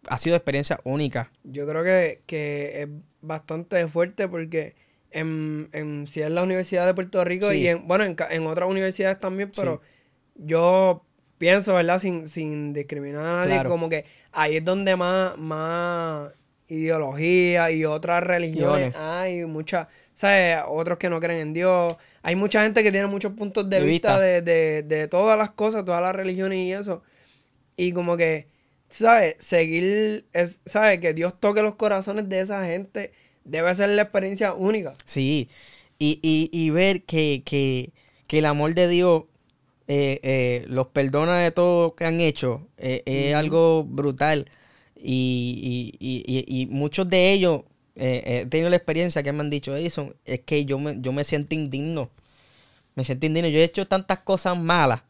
ha 0.09 0.17
sido 0.17 0.35
experiencia 0.35 0.81
única. 0.85 1.31
Yo 1.45 1.69
creo 1.69 1.85
que, 1.85 2.23
que 2.25 2.83
es 2.83 2.89
bastante 3.21 3.87
fuerte 3.87 4.27
porque 4.29 4.75
en, 5.11 5.69
en, 5.73 6.07
si 6.07 6.23
es 6.23 6.31
la 6.31 6.43
Universidad 6.43 6.87
de 6.87 6.95
Puerto 6.95 7.23
Rico 7.23 7.53
y 7.53 7.69
en, 7.69 7.87
bueno, 7.87 8.05
en, 8.05 8.47
otras 8.47 8.71
universidades 8.71 9.21
también, 9.21 9.53
pero 9.55 9.83
yo 10.37 11.05
pienso, 11.37 11.75
¿verdad? 11.75 11.99
Sin, 11.99 12.27
sin 12.29 12.73
discriminar 12.73 13.27
a 13.27 13.47
nadie, 13.47 13.69
como 13.69 13.91
que 13.91 14.07
ahí 14.33 14.57
es 14.57 14.65
donde 14.65 14.97
más, 14.97 15.37
más 15.37 16.33
ideología 16.71 17.71
y 17.71 17.85
otras 17.85 18.23
religiones 18.23 18.95
hay, 18.97 19.45
muchas, 19.45 19.89
¿sabes? 20.15 20.59
Otros 20.69 20.99
que 20.99 21.11
no 21.11 21.21
creen 21.21 21.41
en 21.41 21.53
Dios. 21.53 21.97
Hay 22.23 22.37
mucha 22.37 22.63
gente 22.63 22.83
que 22.83 22.93
tiene 22.93 23.07
muchos 23.09 23.33
puntos 23.33 23.69
de, 23.69 23.83
vista, 23.83 24.19
De, 24.19 24.41
de, 24.41 24.83
de, 24.83 25.09
todas 25.09 25.37
las 25.37 25.51
cosas, 25.51 25.85
todas 25.85 26.01
las 26.01 26.15
religiones 26.15 26.59
y 26.59 26.73
eso. 26.73 27.03
Y 27.77 27.93
como 27.93 28.17
que, 28.17 28.47
¿sabes? 28.89 29.35
Seguir, 29.39 30.27
es, 30.33 30.61
¿sabes? 30.65 31.01
Que 31.01 31.13
Dios 31.13 31.39
toque 31.39 31.63
los 31.63 31.75
corazones 31.75 32.29
de 32.29 32.41
esa 32.41 32.65
gente 32.65 33.13
debe 33.45 33.75
ser 33.75 33.91
la 33.91 34.03
experiencia 34.03 34.55
única. 34.55 34.95
Sí, 35.05 35.51
y, 35.99 36.19
y, 36.23 36.49
y 36.53 36.71
ver 36.71 37.03
que, 37.03 37.43
que, 37.45 37.91
que, 38.27 38.39
el 38.39 38.47
amor 38.47 38.75
de 38.75 38.89
Dios 38.89 39.25
eh, 39.89 40.21
eh, 40.23 40.65
los 40.69 40.87
perdona 40.89 41.39
de 41.39 41.51
todo 41.51 41.89
lo 41.89 41.95
que 41.95 42.05
han 42.05 42.21
hecho 42.21 42.69
eh, 42.79 43.03
es 43.07 43.35
algo 43.35 43.85
brutal. 43.85 44.49
Y, 45.03 45.95
y, 45.99 46.45
y, 46.47 46.67
muchos 46.67 47.09
de 47.09 47.33
ellos 47.33 47.63
he 47.97 48.47
tenido 48.47 48.71
la 48.71 48.77
experiencia 48.77 49.23
que 49.23 49.33
me 49.33 49.41
han 49.41 49.51
dicho, 49.51 49.75
eso 49.75 50.15
es 50.25 50.41
que 50.41 50.65
yo 50.65 50.79
me, 50.79 51.01
yo 51.01 51.13
me 51.13 51.25
siento 51.25 51.55
indigno. 51.55 52.11
Me 52.95 53.05
siento 53.05 53.27
indigno. 53.27 53.49
Yo 53.49 53.59
he 53.59 53.65
hecho 53.65 53.87
tantas 53.87 54.21
cosas 54.21 54.59
malas 54.59 55.03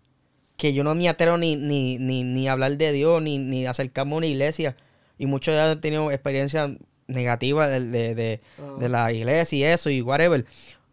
que 0.57 0.73
yo 0.73 0.85
no 0.85 0.95
me 0.95 1.09
atrevo 1.09 1.39
ni, 1.39 1.57
ni, 1.57 1.99
ni, 1.99 2.23
ni 2.23 2.47
hablar 2.49 2.77
de 2.77 2.93
Dios, 2.93 3.23
ni, 3.23 3.39
ni 3.39 3.67
acercarme 3.67 4.15
a 4.15 4.19
una 4.19 4.27
iglesia. 4.27 4.77
Y 5.19 5.27
muchos 5.27 5.55
ya 5.55 5.71
han 5.71 5.81
tenido 5.81 6.11
experiencias 6.11 6.71
negativa 7.07 7.69
de, 7.69 8.41
ah. 8.59 8.89
la 8.89 9.13
iglesia 9.13 9.59
y 9.59 9.65
eso 9.65 9.91
y 9.91 10.03
whatever. 10.03 10.45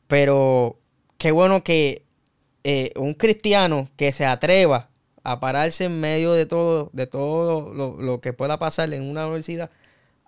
Pero 0.07 0.79
qué 1.17 1.31
bueno 1.31 1.63
que 1.63 2.03
eh, 2.63 2.91
un 2.95 3.13
cristiano 3.13 3.89
que 3.95 4.11
se 4.13 4.25
atreva 4.25 4.89
a 5.27 5.41
pararse 5.41 5.83
en 5.83 5.99
medio 5.99 6.31
de 6.31 6.45
todo, 6.45 6.89
de 6.93 7.05
todo 7.05 7.73
lo, 7.73 8.21
que 8.21 8.31
pueda 8.31 8.59
pasar 8.59 8.93
en 8.93 9.03
una 9.03 9.25
universidad, 9.25 9.69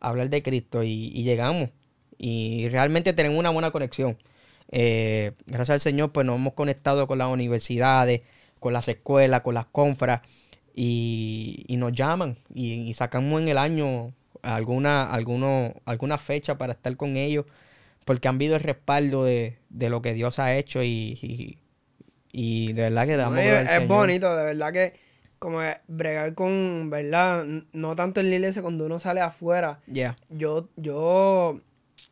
hablar 0.02 0.30
de 0.30 0.44
Cristo 0.44 0.84
y, 0.84 1.24
llegamos. 1.24 1.70
Y 2.18 2.68
realmente 2.68 3.14
tenemos 3.14 3.40
una 3.40 3.50
buena 3.50 3.72
conexión. 3.72 4.18
Eh, 4.74 5.32
gracias 5.46 5.70
al 5.70 5.80
Señor, 5.80 6.12
pues 6.12 6.26
nos 6.28 6.36
hemos 6.36 6.52
conectado 6.52 7.08
con 7.08 7.18
las 7.18 7.30
universidades, 7.30 8.24
con 8.60 8.74
las 8.74 8.90
escuelas, 8.90 9.40
con 9.40 9.54
las 9.54 9.68
confras 9.68 10.20
y, 10.76 11.66
nos 11.70 11.94
llaman 11.94 12.38
y, 12.54 12.94
sacamos 12.94 13.42
en 13.42 13.48
el 13.48 13.58
año 13.58 14.14
alguna, 14.42 15.10
alguno, 15.10 15.76
alguna 15.86 16.18
fecha 16.18 16.58
para 16.58 16.74
estar 16.74 16.98
con 16.98 17.16
ellos, 17.16 17.46
porque 18.04 18.28
han 18.28 18.38
visto 18.38 18.58
el 18.58 18.64
respaldo 18.64 19.24
de, 19.24 19.60
lo 19.70 20.02
que 20.02 20.14
Dios 20.14 20.40
ha 20.40 20.58
hecho 20.58 20.84
y, 20.84 21.58
y, 22.32 22.74
de 22.74 22.84
verdad 22.84 23.08
que 23.08 23.18
damos 23.18 23.40
Es, 23.40 23.88
bonito, 23.88 24.36
de 24.36 24.46
verdad 24.46 24.74
que 24.74 24.94
como 25.40 25.60
bregar 25.88 26.34
con, 26.34 26.90
¿verdad? 26.90 27.46
No 27.72 27.96
tanto 27.96 28.20
en 28.20 28.30
la 28.30 28.36
iglesia, 28.36 28.62
cuando 28.62 28.86
uno 28.86 29.00
sale 29.00 29.22
afuera. 29.22 29.80
ya 29.88 30.16
Yo, 30.30 30.70
yo, 30.76 31.62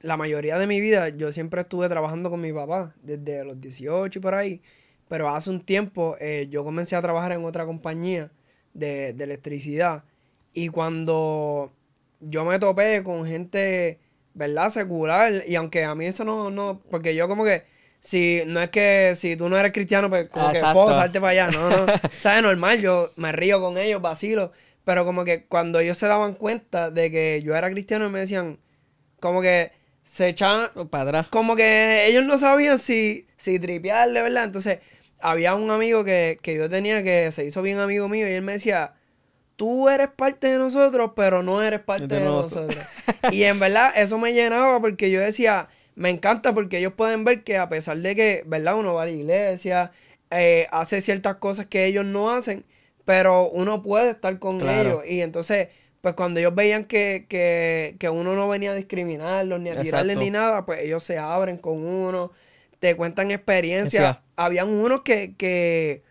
la 0.01 0.15
mayoría 0.15 0.57
de 0.57 0.65
mi 0.65 0.79
vida, 0.79 1.09
yo 1.09 1.31
siempre 1.31 1.61
estuve 1.61 1.89
trabajando 1.89 2.29
con 2.29 2.41
mi 2.41 2.53
papá, 2.53 2.95
desde 3.01 3.43
los 3.43 3.59
18 3.59 4.17
y 4.17 4.21
por 4.21 4.33
ahí. 4.33 4.61
Pero 5.09 5.29
hace 5.29 5.49
un 5.49 5.61
tiempo 5.61 6.15
eh, 6.19 6.47
yo 6.49 6.63
comencé 6.63 6.95
a 6.95 7.01
trabajar 7.01 7.33
en 7.33 7.43
otra 7.45 7.65
compañía 7.65 8.31
de, 8.73 9.13
de 9.13 9.23
electricidad. 9.23 10.03
Y 10.53 10.69
cuando 10.69 11.73
yo 12.19 12.45
me 12.45 12.59
topé 12.59 13.03
con 13.03 13.25
gente, 13.25 13.99
¿verdad? 14.33 14.69
Secular. 14.69 15.43
Y 15.47 15.55
aunque 15.55 15.83
a 15.83 15.95
mí 15.95 16.05
eso 16.05 16.23
no, 16.23 16.49
no, 16.49 16.81
porque 16.89 17.15
yo 17.15 17.27
como 17.27 17.43
que, 17.43 17.63
si 17.99 18.43
no 18.45 18.61
es 18.61 18.69
que 18.69 19.13
si 19.15 19.35
tú 19.35 19.49
no 19.49 19.57
eres 19.57 19.71
cristiano, 19.71 20.09
pues 20.09 20.29
como 20.29 20.51
que 20.51 20.61
puedo 20.73 20.93
salte 20.93 21.19
para 21.19 21.45
allá, 21.45 21.51
no, 21.51 21.69
no. 21.69 21.85
¿Sabes? 22.21 22.43
Normal, 22.43 22.79
yo 22.79 23.11
me 23.15 23.31
río 23.31 23.59
con 23.59 23.77
ellos, 23.77 24.01
vacilo. 24.01 24.51
Pero 24.83 25.03
como 25.05 25.25
que 25.25 25.45
cuando 25.45 25.79
ellos 25.79 25.97
se 25.97 26.07
daban 26.07 26.33
cuenta 26.33 26.89
de 26.89 27.11
que 27.11 27.41
yo 27.43 27.55
era 27.55 27.69
cristiano, 27.69 28.09
me 28.09 28.19
decían, 28.19 28.59
como 29.19 29.41
que 29.41 29.71
se 30.03 30.29
echaban 30.29 30.69
para 30.89 31.03
atrás. 31.03 31.27
Como 31.27 31.55
que 31.57 32.07
ellos 32.07 32.23
no 32.23 32.37
sabían 32.37 32.79
si, 32.79 33.27
si 33.35 33.59
tripear 33.59 34.09
de 34.09 34.21
verdad. 34.21 34.45
Entonces, 34.45 34.79
había 35.19 35.55
un 35.55 35.69
amigo 35.71 36.05
que, 36.05 36.39
que 36.41 36.55
yo 36.55 36.69
tenía 36.69 37.03
que 37.03 37.31
se 37.33 37.43
hizo 37.43 37.61
bien 37.61 37.79
amigo 37.79 38.07
mío 38.07 38.29
y 38.29 38.31
él 38.31 38.43
me 38.43 38.53
decía, 38.53 38.93
tú 39.57 39.89
eres 39.89 40.07
parte 40.15 40.47
de 40.47 40.57
nosotros, 40.57 41.11
pero 41.15 41.43
no 41.43 41.61
eres 41.61 41.81
parte 41.81 42.07
de, 42.07 42.21
nosotros. 42.21 42.79
y 43.31 43.43
en 43.43 43.59
verdad 43.59 43.91
eso 43.97 44.17
me 44.17 44.31
llenaba 44.31 44.79
porque 44.79 45.11
yo 45.11 45.19
decía, 45.19 45.67
me 45.97 46.11
encanta 46.11 46.53
porque 46.53 46.77
ellos 46.77 46.93
pueden 46.95 47.23
ver 47.25 47.43
que 47.43 47.57
a 47.57 47.69
pesar 47.69 47.97
de 47.97 48.15
que, 48.15 48.43
¿verdad? 48.45 48.77
Uno 48.77 48.93
va 48.93 49.01
a 49.01 49.05
la 49.05 49.11
iglesia, 49.11 49.91
eh, 50.29 50.67
hace 50.69 51.01
ciertas 51.01 51.37
cosas 51.37 51.65
que 51.65 51.85
ellos 51.85 52.05
no 52.05 52.29
hacen, 52.29 52.63
pero 53.03 53.49
uno 53.49 53.81
puede 53.81 54.11
estar 54.11 54.37
con 54.37 54.61
ellos. 54.61 55.03
Y 55.07 55.21
entonces, 55.21 55.69
pues 56.01 56.13
cuando 56.13 56.39
ellos 56.39 56.53
veían 56.53 56.85
que, 56.85 57.25
que, 57.27 57.95
que 57.99 58.09
uno 58.09 58.35
no 58.35 58.47
venía 58.47 58.73
a 58.73 58.75
discriminarlos, 58.75 59.59
ni 59.59 59.71
a 59.71 59.81
tirarles 59.81 60.17
ni 60.17 60.29
nada, 60.29 60.67
pues 60.67 60.81
ellos 60.81 61.03
se 61.03 61.17
abren 61.17 61.57
con 61.57 61.83
uno, 61.83 62.31
te 62.79 62.95
cuentan 62.95 63.31
experiencias. 63.31 64.19
Habían 64.35 64.69
unos 64.69 65.01
que, 65.01 65.33
que 65.35 66.03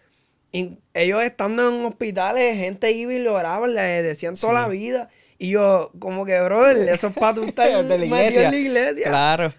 ellos 0.95 1.23
estando 1.23 1.69
en 1.69 1.85
hospitales, 1.85 2.57
gente 2.57 2.91
iba 2.91 3.15
y 3.15 3.21
lo 3.21 3.35
oraba, 3.35 3.69
le 3.69 4.03
decían 4.03 4.35
toda 4.35 4.53
la 4.55 4.69
vida. 4.69 5.11
Y 5.39 5.51
yo, 5.51 5.91
como 5.99 6.25
que, 6.25 6.41
brother, 6.41 6.89
esos 6.89 7.13
patos 7.13 7.47
están 7.47 7.89
de 7.89 7.99
la 7.99 8.05
iglesia. 8.05 8.45
en 8.45 8.51
la 8.51 8.59
iglesia. 8.59 9.09
Claro. 9.09 9.55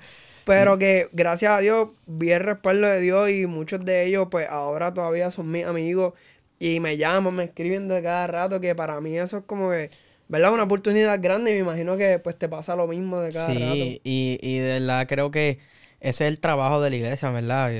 Pero 0.45 0.77
que, 0.77 1.09
gracias 1.11 1.51
a 1.51 1.59
Dios, 1.59 1.89
vi 2.05 2.31
el 2.31 2.39
respaldo 2.39 2.87
de 2.87 3.01
Dios 3.01 3.29
y 3.29 3.45
muchos 3.47 3.83
de 3.83 4.05
ellos, 4.05 4.27
pues, 4.31 4.47
ahora 4.49 4.93
todavía 4.93 5.29
son 5.29 5.51
mis 5.51 5.65
amigos 5.65 6.13
y 6.57 6.79
me 6.79 6.95
llaman, 6.95 7.35
me 7.35 7.43
escriben 7.43 7.87
de 7.87 8.01
cada 8.01 8.27
rato, 8.27 8.61
que 8.61 8.73
para 8.73 9.01
mí 9.01 9.17
eso 9.17 9.39
es 9.39 9.43
como 9.43 9.71
que, 9.71 9.91
¿verdad? 10.29 10.53
Una 10.53 10.63
oportunidad 10.63 11.19
grande 11.21 11.51
y 11.51 11.55
me 11.55 11.59
imagino 11.59 11.97
que, 11.97 12.19
pues, 12.19 12.37
te 12.37 12.47
pasa 12.47 12.75
lo 12.75 12.87
mismo 12.87 13.19
de 13.19 13.33
cada 13.33 13.47
rato. 13.47 13.59
Sí, 13.59 14.01
y, 14.03 14.39
y 14.41 14.59
de 14.59 14.79
verdad 14.79 15.05
creo 15.07 15.31
que 15.31 15.59
ese 15.99 16.25
es 16.25 16.31
el 16.31 16.39
trabajo 16.39 16.81
de 16.81 16.91
la 16.91 16.95
iglesia, 16.95 17.29
¿verdad? 17.31 17.71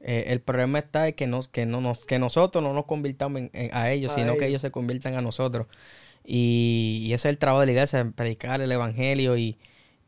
Eh, 0.00 0.24
el 0.28 0.40
problema 0.40 0.78
está 0.78 1.08
en 1.08 1.14
que, 1.14 1.26
nos, 1.26 1.48
que, 1.48 1.66
no 1.66 1.80
nos, 1.80 2.06
que 2.06 2.18
nosotros 2.18 2.62
no 2.62 2.72
nos 2.72 2.86
convirtamos 2.86 3.42
a 3.72 3.90
ellos, 3.90 4.12
sino 4.14 4.36
que 4.36 4.46
ellos 4.46 4.62
se 4.62 4.70
conviertan 4.70 5.14
a 5.14 5.20
nosotros. 5.20 5.66
Y, 6.30 7.06
ese 7.06 7.28
es 7.28 7.32
el 7.32 7.38
trabajo 7.38 7.60
de 7.60 7.66
la 7.66 7.72
iglesia, 7.72 8.12
predicar 8.14 8.60
el 8.60 8.70
evangelio. 8.70 9.36
Y, 9.38 9.56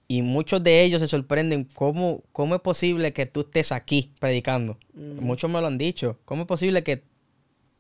muchos 0.09 0.63
de 0.63 0.83
ellos 0.83 1.01
se 1.01 1.07
sorprenden 1.09 1.65
cómo, 1.75 2.23
cómo 2.33 2.57
es 2.57 2.61
posible 2.61 3.13
que 3.13 3.27
tú 3.27 3.41
estés 3.41 3.73
aquí 3.73 4.13
predicando. 4.21 4.77
Muchos 4.95 5.51
me 5.51 5.61
lo 5.61 5.69
han 5.69 5.79
dicho. 5.79 6.19
¿Cómo 6.25 6.43
es 6.43 6.49
posible 6.49 6.83
que 6.83 7.05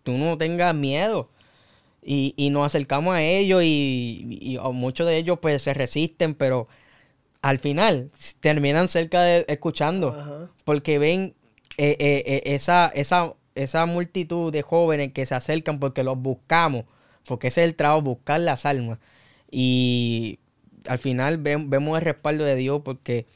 tú 0.04 0.12
no 0.12 0.38
tengas 0.38 0.74
miedo? 0.74 1.28
Y, 2.02 2.48
nos 2.50 2.66
acercamos 2.66 3.14
a 3.14 3.22
ellos 3.22 3.62
y, 3.62 4.58
muchos 4.72 5.06
de 5.06 5.18
ellos 5.18 5.38
pues 5.42 5.60
se 5.62 5.74
resisten, 5.74 6.34
pero 6.34 6.68
al 7.42 7.58
final 7.58 8.10
terminan 8.40 8.88
cerca 8.88 9.22
de 9.22 9.44
escuchando 9.48 10.50
porque 10.64 10.98
ven 10.98 11.34
eh, 11.76 11.96
eh, 11.98 12.22
eh, 12.26 12.42
esa, 12.54 12.88
esa, 12.94 13.34
esa 13.54 13.86
multitud 13.86 14.52
de 14.52 14.62
jóvenes 14.62 15.12
que 15.12 15.26
se 15.26 15.34
acercan 15.34 15.78
porque 15.78 16.04
los 16.04 16.18
buscamos, 16.18 16.84
porque 17.26 17.48
ese 17.48 17.62
es 17.62 17.68
el 17.68 17.74
trabajo, 17.74 18.02
buscar 18.02 18.40
las 18.40 18.66
almas. 18.66 18.98
Y 19.50 20.38
al 20.86 20.98
final 20.98 21.38
vemos 21.38 21.98
el 21.98 22.04
respaldo 22.04 22.44
de 22.44 22.56
Dios 22.56 22.82
porque 22.84 23.26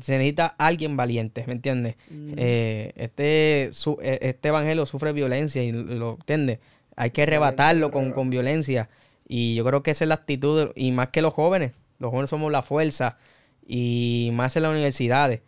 se 0.00 0.18
necesita 0.18 0.46
alguien 0.58 0.96
valiente, 0.96 1.44
¿me 1.46 1.52
entiendes? 1.52 1.96
Mm. 2.10 2.32
este, 2.36 3.70
este 3.70 4.48
evangelio 4.48 4.86
sufre 4.86 5.12
violencia 5.12 5.62
y 5.62 5.72
lo 5.72 6.14
entiendes. 6.14 6.58
Hay 6.96 7.10
que 7.10 7.22
arrebatarlo 7.22 7.90
con, 7.90 8.12
con, 8.12 8.30
violencia. 8.30 8.88
Y 9.26 9.54
yo 9.54 9.64
creo 9.64 9.82
que 9.82 9.90
esa 9.90 10.04
es 10.04 10.08
la 10.08 10.14
actitud, 10.14 10.70
y 10.76 10.92
más 10.92 11.08
que 11.08 11.22
los 11.22 11.32
jóvenes, 11.32 11.72
los 11.98 12.10
jóvenes 12.10 12.30
somos 12.30 12.52
la 12.52 12.62
fuerza, 12.62 13.18
y 13.66 14.30
más 14.32 14.56
en 14.56 14.62
las 14.62 14.72
universidades. 14.72 15.40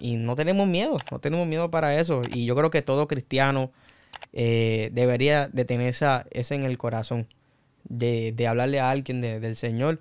Y 0.00 0.16
no 0.16 0.34
tenemos 0.36 0.66
miedo, 0.66 0.96
no 1.10 1.18
tenemos 1.18 1.46
miedo 1.46 1.70
para 1.70 1.98
eso. 2.00 2.22
Y 2.32 2.44
yo 2.44 2.56
creo 2.56 2.70
que 2.70 2.82
todo 2.82 3.08
cristiano 3.08 3.70
eh, 4.32 4.90
debería 4.92 5.48
de 5.48 5.64
tener 5.64 5.88
esa, 5.88 6.26
en 6.30 6.64
el 6.64 6.78
corazón, 6.78 7.26
de, 7.84 8.32
de 8.32 8.46
hablarle 8.46 8.80
a 8.80 8.90
alguien 8.90 9.20
del 9.20 9.56
Señor. 9.56 10.00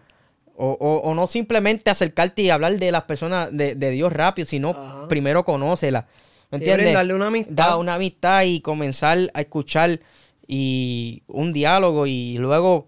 O, 0.55 0.71
o, 0.71 1.15
no 1.15 1.26
simplemente 1.26 1.89
acercarte 1.89 2.43
y 2.43 2.51
hablar 2.51 2.78
de 2.78 2.91
las 2.91 3.03
personas, 3.03 3.49
de, 3.51 3.76
Dios 3.76 4.13
rápido, 4.13 4.45
sino 4.45 5.07
primero 5.07 5.43
conócela. 5.43 6.07
¿Me 6.51 6.59
entiendes? 6.59 6.93
darle 6.93 7.15
una 7.15 7.28
amistad. 7.28 7.53
Da 7.53 7.78
una 7.78 7.95
amistad 7.95 8.43
y 8.43 8.61
comenzar 8.61 9.17
a 9.34 9.41
escuchar 9.41 9.99
y 10.47 11.24
un 11.28 11.53
diálogo 11.53 12.05
y 12.05 12.38
luego 12.38 12.88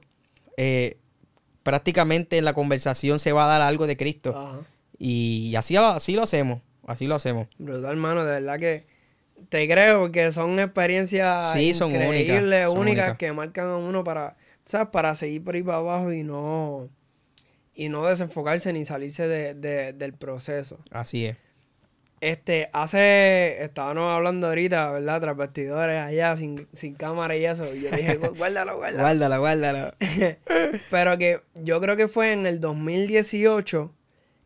eh, 0.58 0.98
prácticamente 1.64 2.38
en 2.38 2.46
la 2.46 2.54
conversación 2.54 3.18
se 3.18 3.32
va 3.32 3.46
a 3.46 3.48
dar 3.48 3.62
algo 3.64 3.88
de 3.88 3.98
Cristo. 3.98 4.36
Ajá. 4.38 4.62
Y 4.98 5.56
así, 5.56 5.76
así 5.76 6.14
lo 6.14 6.24
hacemos, 6.24 6.62
así 6.88 7.08
lo 7.08 7.16
hacemos. 7.16 7.48
Brutal, 7.58 7.92
hermano, 7.92 8.26
de 8.26 8.32
verdad 8.32 8.60
que 8.60 8.86
te 9.50 9.68
creo 9.68 10.12
que 10.12 10.32
son 10.32 10.60
experiencias 10.60 11.54
Sí, 11.54 11.74
son 11.74 11.92
únicas, 11.92 12.08
increíbles, 12.20 12.68
únicas, 12.68 12.80
únicas. 12.80 13.18
que 13.18 13.32
marcan 13.34 13.68
a 13.70 13.78
uno 13.78 14.04
para, 14.04 14.36
¿sabes? 14.66 14.88
Para 14.92 15.16
seguir 15.16 15.44
por 15.44 15.56
ahí 15.56 15.64
para 15.64 15.78
abajo 15.80 16.12
y 16.14 16.24
no, 16.24 16.90
y 17.74 17.90
no 17.90 18.06
desenfocarse 18.08 18.72
ni 18.74 18.86
salirse 18.86 19.28
de- 19.28 19.54
de- 19.54 19.94
del 19.94 20.14
proceso. 20.14 20.80
Así 20.92 21.26
es. 21.26 21.38
Este, 22.22 22.70
hace, 22.74 23.62
estábamos 23.64 24.10
hablando 24.12 24.48
ahorita, 24.48 24.90
¿verdad? 24.90 25.22
Tras 25.22 25.38
vestidores 25.38 26.02
allá, 26.02 26.36
sin, 26.38 26.68
sin 26.74 26.96
cámara 26.96 27.36
y 27.36 27.46
eso. 27.46 27.72
Y 27.76 27.82
yo 27.82 27.92
dije, 27.92 28.18
"Gu- 28.20 28.36
guárdalo, 28.38 28.78
guárdalo. 28.78 29.04
Guárdala, 29.04 29.38
guárdala. 29.38 29.96
Pero 30.90 31.18
que 31.18 31.42
yo 31.56 31.80
creo 31.82 31.98
que 31.98 32.08
fue 32.08 32.32
en 32.32 32.46
el 32.48 32.60
2018, 32.62 33.92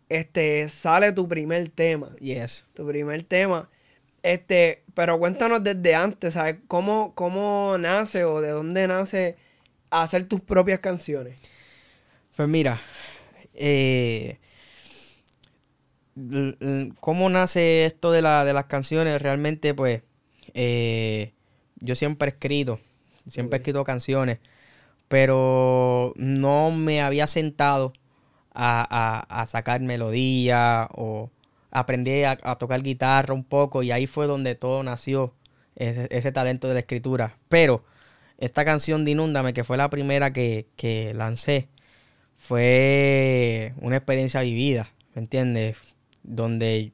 este, 0.10 0.68
sale 0.68 1.12
tu 1.14 1.28
primer 1.30 1.70
tema. 1.70 2.10
Yes. 2.20 2.66
Tu 2.74 2.86
primer 2.86 3.24
tema. 3.24 3.70
Este, 4.22 4.84
pero 4.94 5.18
cuéntanos 5.18 5.64
desde 5.64 5.96
antes, 5.96 6.34
¿sabes? 6.34 6.58
¿Cómo, 6.68 7.14
cómo 7.16 7.78
nace 7.80 8.24
o 8.26 8.42
de 8.42 8.50
dónde 8.50 8.88
nace 8.88 9.38
hacer 9.90 10.28
tus 10.28 10.42
propias 10.42 10.80
canciones? 10.82 11.40
Pues 12.36 12.48
mira, 12.50 12.80
eh, 13.54 14.38
¿cómo 17.00 17.30
nace 17.30 17.86
esto 17.86 18.12
de, 18.12 18.22
la, 18.22 18.46
de 18.46 18.54
las 18.54 18.66
canciones? 18.66 19.22
Realmente, 19.22 19.74
pues, 19.74 20.02
eh, 20.54 21.30
yo 21.80 21.96
siempre 21.96 22.30
he 22.30 22.32
escrito, 22.32 22.80
siempre 23.28 23.58
he 23.58 23.60
escrito 23.60 23.84
canciones, 23.84 24.40
pero 25.08 26.14
no 26.18 26.72
me 26.72 27.02
había 27.02 27.28
sentado 27.28 27.94
a, 28.54 28.86
a- 29.30 29.42
a 29.42 29.46
sacar 29.48 29.82
melodía 29.82 30.88
o 30.94 31.30
aprendí 31.72 32.24
a, 32.24 32.38
a 32.44 32.56
tocar 32.58 32.82
guitarra 32.82 33.34
un 33.34 33.44
poco 33.44 33.84
y 33.84 33.92
ahí 33.92 34.08
fue 34.08 34.28
donde 34.28 34.56
todo 34.56 34.84
nació, 34.84 35.34
ese, 35.76 36.08
ese 36.12 36.32
talento 36.32 36.68
de 36.68 36.76
la 36.76 36.80
escritura. 36.82 37.38
Pero 37.50 37.84
esta 38.38 38.66
canción 38.66 39.06
de 39.06 39.12
Inúndame, 39.12 39.54
que 39.54 39.64
fue 39.64 39.78
la 39.78 39.90
primera 39.90 40.32
que, 40.32 40.68
que 40.76 41.14
lancé, 41.14 41.68
fue 42.38 43.74
una 43.82 43.98
experiencia 43.98 44.42
vivida, 44.42 44.92
¿me 45.14 45.22
entiendes? 45.22 45.78
Donde, 46.24 46.94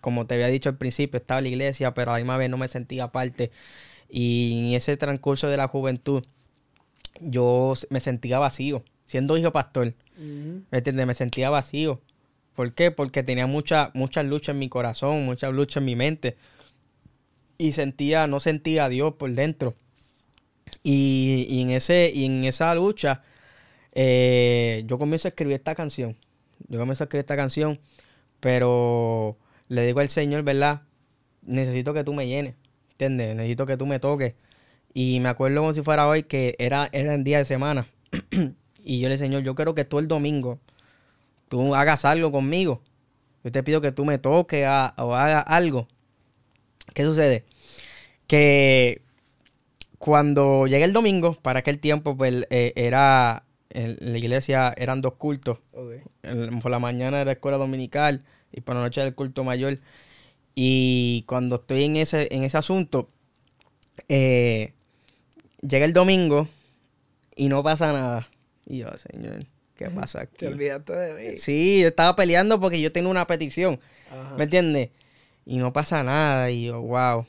como 0.00 0.26
te 0.26 0.34
había 0.34 0.48
dicho 0.48 0.68
al 0.68 0.76
principio, 0.76 1.18
estaba 1.18 1.38
en 1.38 1.44
la 1.44 1.50
iglesia, 1.50 1.94
pero 1.94 2.10
a 2.10 2.14
la 2.14 2.18
misma 2.18 2.36
vez 2.36 2.50
no 2.50 2.58
me 2.58 2.68
sentía 2.68 3.12
parte. 3.12 3.52
Y 4.08 4.68
en 4.68 4.74
ese 4.74 4.96
transcurso 4.96 5.48
de 5.48 5.56
la 5.56 5.68
juventud, 5.68 6.24
yo 7.20 7.74
me 7.90 8.00
sentía 8.00 8.38
vacío, 8.40 8.82
siendo 9.06 9.38
hijo 9.38 9.52
pastor, 9.52 9.94
¿me 10.16 10.78
entiendes? 10.78 11.06
Me 11.06 11.14
sentía 11.14 11.48
vacío. 11.48 12.00
¿Por 12.54 12.74
qué? 12.74 12.90
Porque 12.90 13.22
tenía 13.22 13.46
mucha, 13.46 13.90
muchas 13.94 14.24
luchas 14.24 14.54
en 14.54 14.58
mi 14.58 14.68
corazón, 14.68 15.24
muchas 15.24 15.52
luchas 15.52 15.78
en 15.78 15.84
mi 15.86 15.96
mente. 15.96 16.36
Y 17.58 17.72
sentía, 17.72 18.26
no 18.26 18.40
sentía 18.40 18.86
a 18.86 18.88
Dios 18.88 19.14
por 19.14 19.30
dentro. 19.30 19.74
Y, 20.82 21.46
y 21.48 21.62
en, 21.62 21.70
ese, 21.70 22.24
en 22.24 22.44
esa 22.44 22.74
lucha, 22.74 23.22
eh, 23.92 24.84
yo 24.86 24.98
comienzo 24.98 25.28
a 25.28 25.30
escribir 25.30 25.54
esta 25.54 25.74
canción. 25.74 26.16
Yo 26.68 26.78
comienzo 26.78 27.04
a 27.04 27.06
escribir 27.06 27.22
esta 27.22 27.36
canción, 27.36 27.80
pero 28.40 29.38
le 29.68 29.86
digo 29.86 30.00
al 30.00 30.08
Señor, 30.08 30.42
¿verdad? 30.42 30.82
Necesito 31.42 31.94
que 31.94 32.04
tú 32.04 32.12
me 32.12 32.26
llenes, 32.26 32.54
¿entiendes? 32.92 33.36
Necesito 33.36 33.66
que 33.66 33.76
tú 33.76 33.86
me 33.86 33.98
toques. 33.98 34.34
Y 34.94 35.20
me 35.20 35.28
acuerdo 35.30 35.60
como 35.60 35.72
si 35.72 35.82
fuera 35.82 36.06
hoy 36.06 36.24
que 36.24 36.54
era, 36.58 36.88
era 36.92 37.14
en 37.14 37.24
día 37.24 37.38
de 37.38 37.44
semana. 37.44 37.86
y 38.84 39.00
yo 39.00 39.08
le 39.08 39.18
Señor, 39.18 39.42
yo 39.42 39.54
quiero 39.54 39.74
que 39.74 39.84
tú 39.84 39.98
el 39.98 40.08
domingo 40.08 40.58
tú 41.52 41.74
hagas 41.74 42.06
algo 42.06 42.32
conmigo. 42.32 42.80
Yo 43.44 43.52
te 43.52 43.62
pido 43.62 43.82
que 43.82 43.92
tú 43.92 44.06
me 44.06 44.16
toques 44.16 44.64
a- 44.66 44.94
o 44.96 45.14
hagas 45.14 45.44
algo. 45.46 45.86
¿Qué 46.94 47.04
sucede? 47.04 47.44
Que 48.26 49.02
cuando 49.98 50.66
llegué 50.66 50.84
el 50.84 50.94
domingo, 50.94 51.34
para 51.42 51.58
aquel 51.58 51.78
tiempo, 51.78 52.16
pues 52.16 52.46
eh, 52.48 52.72
era 52.74 53.44
en 53.68 53.98
la 54.00 54.16
iglesia 54.16 54.72
eran 54.78 55.02
dos 55.02 55.16
cultos. 55.16 55.60
El- 56.22 56.58
por 56.60 56.70
la 56.70 56.78
mañana 56.78 57.20
era 57.20 57.32
escuela 57.32 57.58
dominical 57.58 58.24
y 58.50 58.62
por 58.62 58.74
la 58.74 58.80
noche 58.80 59.02
era 59.02 59.08
el 59.08 59.14
culto 59.14 59.44
mayor. 59.44 59.78
Y 60.54 61.24
cuando 61.28 61.56
estoy 61.56 61.84
en 61.84 61.96
ese, 61.96 62.34
en 62.34 62.44
ese 62.44 62.56
asunto, 62.56 63.10
eh, 64.08 64.72
llega 65.60 65.84
el 65.84 65.92
domingo 65.92 66.48
y 67.36 67.48
no 67.48 67.62
pasa 67.62 67.92
nada. 67.92 68.26
Y 68.64 68.78
yo, 68.78 68.88
Señor, 68.96 69.44
¿qué 69.76 69.90
pasa 69.90 70.20
aquí? 70.22 70.36
Te 70.38 70.48
olvidaste 70.48 70.92
de 70.92 71.30
mí. 71.32 71.36
Sí, 71.38 71.80
yo 71.82 71.88
estaba 71.88 72.16
peleando 72.16 72.60
porque 72.60 72.80
yo 72.80 72.92
tengo 72.92 73.10
una 73.10 73.26
petición. 73.26 73.80
Ajá. 74.10 74.34
¿Me 74.36 74.44
entiendes? 74.44 74.90
Y 75.44 75.56
no 75.58 75.72
pasa 75.72 76.02
nada. 76.02 76.50
Y 76.50 76.64
yo, 76.66 76.80
wow. 76.80 77.26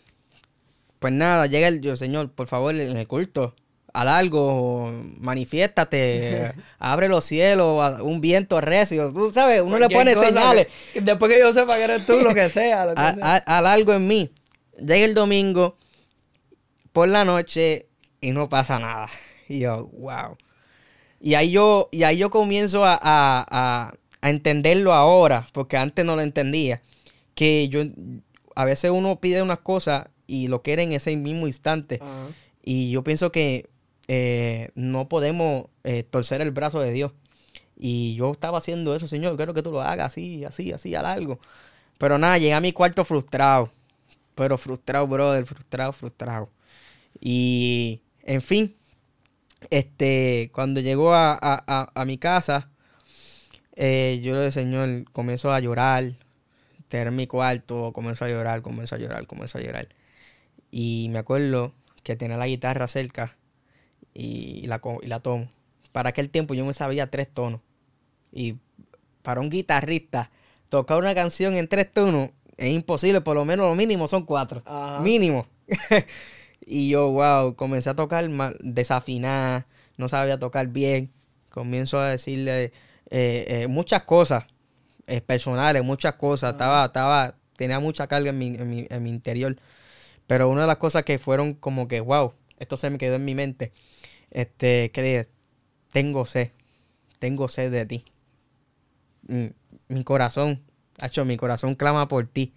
Pues 1.00 1.14
nada, 1.14 1.48
llega 1.48 1.68
el 1.68 1.82
yo, 1.82 1.96
Señor, 1.98 2.32
por 2.32 2.48
favor, 2.48 2.74
en 2.76 2.96
el 2.96 3.08
culto, 3.08 3.54
haz 3.94 4.08
algo, 4.08 4.94
manifiéstate, 5.20 6.54
abre 6.80 7.10
los 7.10 7.26
cielos, 7.26 8.00
un 8.02 8.22
viento 8.22 8.62
recio. 8.62 9.12
Tú 9.12 9.34
sabes, 9.34 9.62
uno 9.62 9.78
le 9.80 9.90
pone 9.90 10.14
cosa 10.14 10.28
señales. 10.30 10.68
que- 10.94 11.02
después 11.02 11.32
que 11.34 11.40
yo 11.40 11.52
sepa 11.52 11.76
que 11.76 11.84
eres 11.84 12.06
tú, 12.06 12.20
lo 12.22 12.34
que 12.34 12.50
sea. 12.50 12.86
Lo 12.86 12.96
que 12.96 13.02
sea. 13.02 13.36
haz 13.46 13.66
algo 13.66 13.94
en 13.94 14.08
mí. 14.08 14.32
Llega 14.80 15.06
el 15.06 15.14
domingo 15.14 15.78
por 16.94 17.08
la 17.10 17.26
noche 17.26 17.88
y 18.22 18.32
no 18.32 18.48
pasa 18.50 18.80
nada. 18.80 19.08
Y 19.50 19.60
yo, 19.60 19.88
wow. 19.88 20.38
Y 21.24 21.36
ahí 21.36 21.52
yo, 21.52 21.88
y 21.92 22.04
ahí 22.04 22.18
yo 22.18 22.30
comienzo 22.30 22.84
a, 22.86 22.94
a- 23.02 23.46
a- 23.50 23.94
a 24.22 24.30
entenderlo 24.30 24.94
ahora, 24.94 25.48
porque 25.54 25.78
antes 25.78 26.04
no 26.06 26.16
lo 26.18 26.22
entendía. 26.22 26.82
Que 27.34 27.70
yo, 27.70 27.82
a 28.56 28.66
veces 28.66 28.92
uno 28.92 29.20
pide 29.22 29.42
unas 29.42 29.60
cosas 29.60 30.08
y 30.28 30.50
lo 30.50 30.62
quiere 30.62 30.84
en 30.84 30.92
ese 30.92 31.16
mismo 31.16 31.48
instante. 31.48 32.00
Y 32.64 32.92
yo 32.92 33.04
pienso 33.06 33.32
que 33.32 33.70
eh, 34.10 34.70
no 34.76 35.08
podemos 35.08 35.68
eh, 35.86 36.04
torcer 36.04 36.42
el 36.42 36.52
brazo 36.52 36.82
de 36.82 36.92
Dios. 36.92 37.14
Y 37.78 38.16
yo 38.16 38.32
estaba 38.34 38.58
haciendo 38.58 38.94
eso, 38.96 39.08
Señor, 39.08 39.38
quiero 39.38 39.54
que 39.54 39.64
tú 39.64 39.72
lo 39.72 39.82
hagas 39.82 40.08
así, 40.08 40.44
así, 40.46 40.74
así, 40.74 40.94
a 40.94 41.02
largo. 41.02 41.40
Pero 41.98 42.18
nada, 42.18 42.38
llegué 42.38 42.54
a 42.54 42.60
mi 42.62 42.74
cuarto 42.74 43.06
frustrado. 43.06 43.70
Pero 44.36 44.58
frustrado, 44.58 45.08
brother, 45.08 45.46
frustrado, 45.46 45.94
frustrado. 45.94 46.50
Y, 47.20 48.02
en 48.24 48.42
fin, 48.42 48.76
este, 49.70 50.52
cuando 50.54 50.82
llegó 50.82 51.14
a, 51.14 51.34
a- 51.34 51.64
a- 51.68 51.92
a 51.96 52.06
mi 52.06 52.18
casa, 52.18 52.70
eh, 53.76 54.20
yo 54.24 54.34
le 54.34 54.40
dije, 54.40 54.52
Señor, 54.52 55.06
comenzó 55.12 55.52
a 55.52 55.60
llorar. 55.60 56.14
En 56.92 57.16
mi 57.16 57.26
cuarto, 57.28 57.92
comenzó 57.92 58.26
a 58.26 58.30
llorar, 58.30 58.62
comenzó 58.62 58.96
a 58.96 59.00
llorar, 59.00 59.26
comenzó 59.26 59.58
a 59.58 59.62
llorar. 59.62 59.88
Y 60.72 61.10
me 61.12 61.20
acuerdo 61.20 61.74
que 62.04 62.16
tenía 62.16 62.38
la 62.38 62.48
guitarra 62.48 62.88
cerca 62.88 63.38
y 64.14 64.68
la, 64.68 64.82
y 65.02 65.08
la 65.08 65.20
tomo. 65.22 65.50
Para 65.92 66.10
aquel 66.10 66.30
tiempo 66.30 66.54
yo 66.54 66.66
me 66.66 66.74
sabía 66.74 67.10
tres 67.12 67.32
tonos. 67.32 67.62
Y 68.32 68.58
para 69.24 69.42
un 69.42 69.50
guitarrista, 69.50 70.32
tocar 70.70 70.98
una 71.00 71.16
canción 71.16 71.56
en 71.56 71.68
tres 71.68 71.92
tonos 71.92 72.32
es 72.58 72.72
imposible, 72.72 73.22
por 73.22 73.36
lo 73.36 73.46
menos 73.46 73.68
lo 73.68 73.76
mínimo 73.76 74.08
son 74.08 74.24
cuatro. 74.26 74.62
Ajá. 74.66 75.00
Mínimo. 75.02 75.48
y 76.68 76.90
yo, 76.90 77.12
wow, 77.12 77.56
comencé 77.56 77.90
a 77.90 77.96
tocar 77.96 78.28
mal, 78.30 78.58
desafinar, 78.62 79.68
no 79.98 80.10
sabía 80.10 80.40
tocar 80.40 80.68
bien. 80.68 81.12
Comienzo 81.50 82.00
a 82.00 82.10
decirle 82.10 82.74
eh, 83.12 83.46
eh, 83.48 83.68
muchas 83.68 84.04
cosas 84.04 84.46
eh, 85.08 85.22
personales, 85.22 85.84
muchas 85.84 86.16
cosas. 86.16 86.54
Estaba, 86.54 86.86
estaba, 86.86 87.36
tenía 87.58 87.80
mucha 87.80 88.08
carga 88.08 88.30
en 88.32 88.38
mi, 88.40 88.48
en 88.56 88.70
mi, 88.70 88.88
en 88.90 89.04
mi 89.04 89.10
interior. 89.10 89.58
Pero 90.28 90.50
una 90.50 90.62
de 90.62 90.68
las 90.68 90.78
cosas 90.78 91.04
que 91.04 91.20
fueron 91.20 91.54
como 91.56 91.88
que, 91.88 92.02
wow, 92.02 92.34
esto 92.60 92.78
se 92.78 92.90
me 92.90 92.98
quedó 92.98 93.16
en 93.18 93.26
mi 93.26 93.36
mente. 93.36 93.72
Este, 94.32 94.92
que 94.92 95.02
dije, 95.04 95.26
tengo 95.92 96.26
sed, 96.26 96.52
tengo 97.20 97.48
sed 97.50 97.72
de 97.72 97.86
ti. 97.86 98.06
Mm, 99.28 99.48
Mi 99.90 100.04
corazón, 100.04 100.62
hecho, 101.02 101.26
mi 101.26 101.38
corazón 101.38 101.76
clama 101.76 102.08
por 102.08 102.28
ti. 102.28 102.54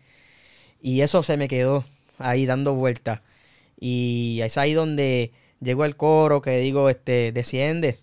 Y 0.80 1.02
eso 1.02 1.22
se 1.22 1.36
me 1.36 1.48
quedó 1.48 1.84
ahí 2.18 2.46
dando 2.46 2.74
vueltas. 2.74 3.20
Y 3.78 4.40
es 4.42 4.56
ahí 4.58 4.72
donde 4.72 5.32
llegó 5.60 5.84
el 5.84 5.96
coro 5.96 6.40
que 6.40 6.58
digo, 6.58 6.88
este, 6.90 7.32
desciende, 7.32 7.98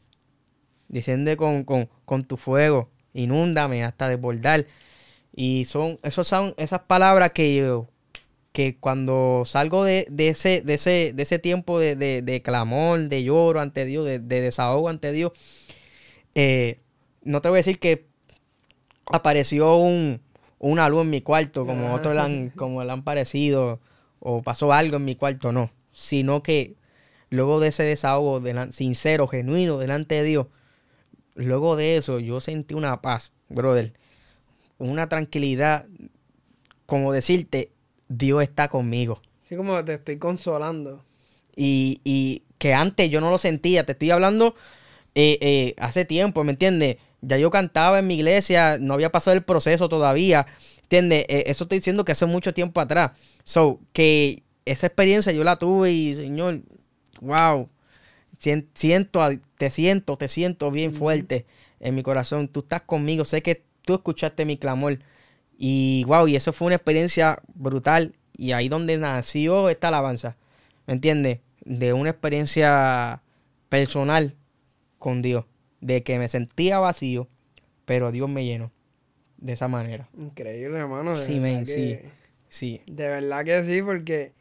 desciende 0.87 1.37
con, 1.37 1.63
con, 1.63 1.89
con 2.05 2.23
tu 2.25 2.37
fuego, 2.37 2.89
inúndame 3.13 3.83
hasta 3.83 4.07
desbordar. 4.07 4.65
Y 5.35 5.65
son, 5.65 5.99
esos 6.03 6.27
son 6.27 6.53
esas 6.57 6.81
palabras 6.81 7.31
que 7.31 7.55
yo, 7.55 7.87
que 8.51 8.77
cuando 8.79 9.43
salgo 9.47 9.83
de, 9.83 10.05
de 10.11 10.27
ese, 10.29 10.61
de 10.61 10.75
ese, 10.75 11.11
de 11.13 11.23
ese 11.23 11.39
tiempo 11.39 11.79
de, 11.79 11.95
de- 11.95 12.21
de 12.21 12.41
clamor, 12.43 12.99
de 13.09 13.23
lloro 13.23 13.59
ante 13.59 13.83
Dios, 13.85 14.05
de, 14.05 14.19
de 14.19 14.41
desahogo 14.41 14.89
ante 14.89 15.11
Dios, 15.11 15.31
eh, 16.35 16.79
no 17.23 17.41
te 17.41 17.49
voy 17.49 17.57
a 17.57 17.59
decir 17.65 17.79
que 17.79 18.05
apareció 19.07 19.75
un, 19.77 20.21
una 20.59 20.87
luz 20.89 21.01
en 21.01 21.09
mi 21.09 21.21
cuarto, 21.21 21.65
como 21.65 21.93
otros 21.95 22.13
le 22.15 22.21
han, 22.21 22.49
como 22.55 22.83
le 22.83 22.91
han 22.91 23.03
parecido, 23.03 23.79
o 24.23 24.41
pasó 24.41 24.71
algo 24.71 24.97
en 24.97 25.05
mi 25.05 25.15
cuarto, 25.15 25.51
no. 25.51 25.69
Sino 25.91 26.41
que 26.41 26.75
luego 27.29 27.59
de 27.59 27.67
ese 27.67 27.83
desahogo 27.83 28.41
sincero, 28.71 29.27
genuino, 29.27 29.77
delante 29.77 30.15
de 30.15 30.23
Dios, 30.23 30.47
luego 31.35 31.75
de 31.75 31.97
eso 31.97 32.19
yo 32.19 32.39
sentí 32.39 32.73
una 32.73 33.01
paz, 33.01 33.33
brother, 33.49 33.93
una 34.77 35.09
tranquilidad, 35.09 35.85
como 36.85 37.11
decirte, 37.11 37.71
Dios 38.07 38.41
está 38.43 38.69
conmigo. 38.69 39.21
Sí, 39.41 39.55
como 39.55 39.83
te 39.83 39.93
estoy 39.93 40.17
consolando. 40.17 41.03
Y, 41.55 41.99
y 42.03 42.43
que 42.57 42.73
antes 42.73 43.09
yo 43.09 43.19
no 43.19 43.29
lo 43.29 43.37
sentía, 43.37 43.85
te 43.85 43.91
estoy 43.91 44.11
hablando 44.11 44.55
eh, 45.15 45.37
eh, 45.41 45.75
hace 45.77 46.05
tiempo, 46.05 46.43
¿me 46.43 46.53
entiendes? 46.53 46.97
Ya 47.21 47.37
yo 47.37 47.51
cantaba 47.51 47.99
en 47.99 48.07
mi 48.07 48.15
iglesia, 48.15 48.77
no 48.79 48.93
había 48.93 49.11
pasado 49.11 49.35
el 49.35 49.43
proceso 49.43 49.89
todavía, 49.89 50.47
¿entiendes? 50.83 51.25
Eh, 51.29 51.45
eso 51.47 51.63
estoy 51.65 51.79
diciendo 51.79 52.05
que 52.05 52.11
hace 52.11 52.25
mucho 52.25 52.53
tiempo 52.53 52.79
atrás. 52.79 53.11
So, 53.43 53.79
que 53.93 54.43
esa 54.65 54.87
experiencia 54.87 55.31
yo 55.31 55.43
la 55.43 55.57
tuve 55.57 55.91
y, 55.91 56.15
Señor, 56.15 56.61
wow, 57.21 57.69
siento, 58.37 59.29
te 59.57 59.71
siento, 59.71 60.17
te 60.17 60.27
siento 60.27 60.71
bien 60.71 60.93
fuerte 60.93 61.45
en 61.79 61.95
mi 61.95 62.03
corazón. 62.03 62.47
Tú 62.47 62.61
estás 62.61 62.81
conmigo, 62.81 63.25
sé 63.25 63.41
que 63.41 63.63
tú 63.83 63.95
escuchaste 63.95 64.45
mi 64.45 64.57
clamor. 64.57 64.99
Y 65.57 66.03
wow, 66.07 66.27
y 66.27 66.35
eso 66.35 66.51
fue 66.53 66.67
una 66.67 66.75
experiencia 66.75 67.41
brutal. 67.53 68.15
Y 68.37 68.51
ahí 68.51 68.67
donde 68.67 68.97
nació 68.97 69.69
esta 69.69 69.87
alabanza, 69.87 70.37
¿me 70.87 70.93
entiendes? 70.93 71.39
De 71.63 71.93
una 71.93 72.09
experiencia 72.09 73.23
personal 73.69 74.35
con 74.99 75.21
Dios. 75.21 75.45
De 75.79 76.03
que 76.03 76.19
me 76.19 76.27
sentía 76.27 76.79
vacío, 76.79 77.29
pero 77.85 78.11
Dios 78.11 78.29
me 78.29 78.45
llenó. 78.45 78.72
De 79.43 79.53
esa 79.53 79.67
manera. 79.67 80.07
Increíble, 80.17 80.79
hermano. 80.79 81.17
sí, 81.17 81.39
men, 81.39 81.67
sí. 81.67 81.99
Sí. 82.47 82.81
De 82.87 83.07
verdad 83.07 83.43
que 83.43 83.63
sí, 83.63 83.81
porque 83.81 84.31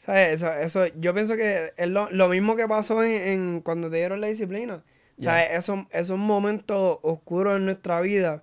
¿Sabes? 0.00 0.36
Eso, 0.36 0.50
eso, 0.54 0.86
yo 0.98 1.12
pienso 1.12 1.36
que 1.36 1.74
es 1.76 1.88
lo, 1.88 2.28
mismo 2.28 2.56
que 2.56 2.66
pasó 2.66 3.04
en, 3.04 3.60
cuando 3.60 3.90
te 3.90 3.98
dieron 3.98 4.22
la 4.22 4.28
disciplina. 4.28 4.82
¿Sabes? 5.18 5.48
Eso, 5.52 5.86
esos 5.90 6.18
momentos 6.18 6.98
oscuros 7.02 7.58
en 7.58 7.66
nuestra 7.66 8.00
vida, 8.00 8.42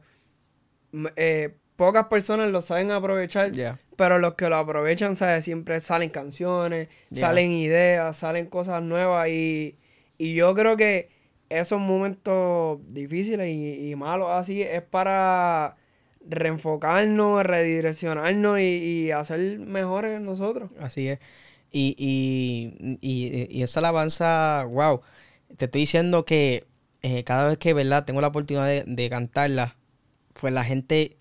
eh, 1.16 1.56
pocas 1.76 2.06
personas 2.06 2.52
lo 2.52 2.62
saben 2.62 2.92
aprovechar, 2.92 3.52
pero 3.96 4.20
los 4.20 4.36
que 4.36 4.50
lo 4.50 4.58
aprovechan, 4.58 5.16
¿sabes? 5.16 5.46
Siempre 5.46 5.80
salen 5.80 6.12
canciones, 6.12 6.90
salen 7.12 7.50
ideas, 7.50 8.16
salen 8.18 8.46
cosas 8.46 8.84
nuevas 8.84 9.28
y, 9.30 9.76
yo 10.20 10.54
creo 10.54 10.78
que 10.78 11.10
esos 11.50 11.80
momentos 11.80 12.80
difíciles 12.88 13.50
y, 13.50 13.96
malos 13.96 14.30
así 14.32 14.62
es 14.62 14.82
para 14.82 15.76
reenfocarnos, 16.28 17.44
redireccionarnos 17.44 18.60
y, 18.60 18.64
y 18.64 19.12
hacer 19.12 19.60
mejores 19.60 20.20
nosotros. 20.22 20.72
Así 20.80 21.08
es. 21.08 21.20
Y, 21.72 21.96
y, 21.98 22.98
y, 23.02 23.48
y 23.50 23.64
esa 23.64 23.80
alabanza, 23.80 24.66
wow, 24.70 25.02
te 25.56 25.66
estoy 25.66 25.82
diciendo 25.82 26.26
que 26.26 26.66
eh, 27.04 27.24
cada 27.24 27.48
vez 27.48 27.58
que, 27.58 27.74
¿verdad? 27.74 28.06
Tengo 28.06 28.22
la 28.22 28.28
oportunidad 28.28 28.86
de, 28.86 29.10
cantarla, 29.10 29.76
pues 30.34 30.54
la 30.54 30.64
gente 30.64 31.18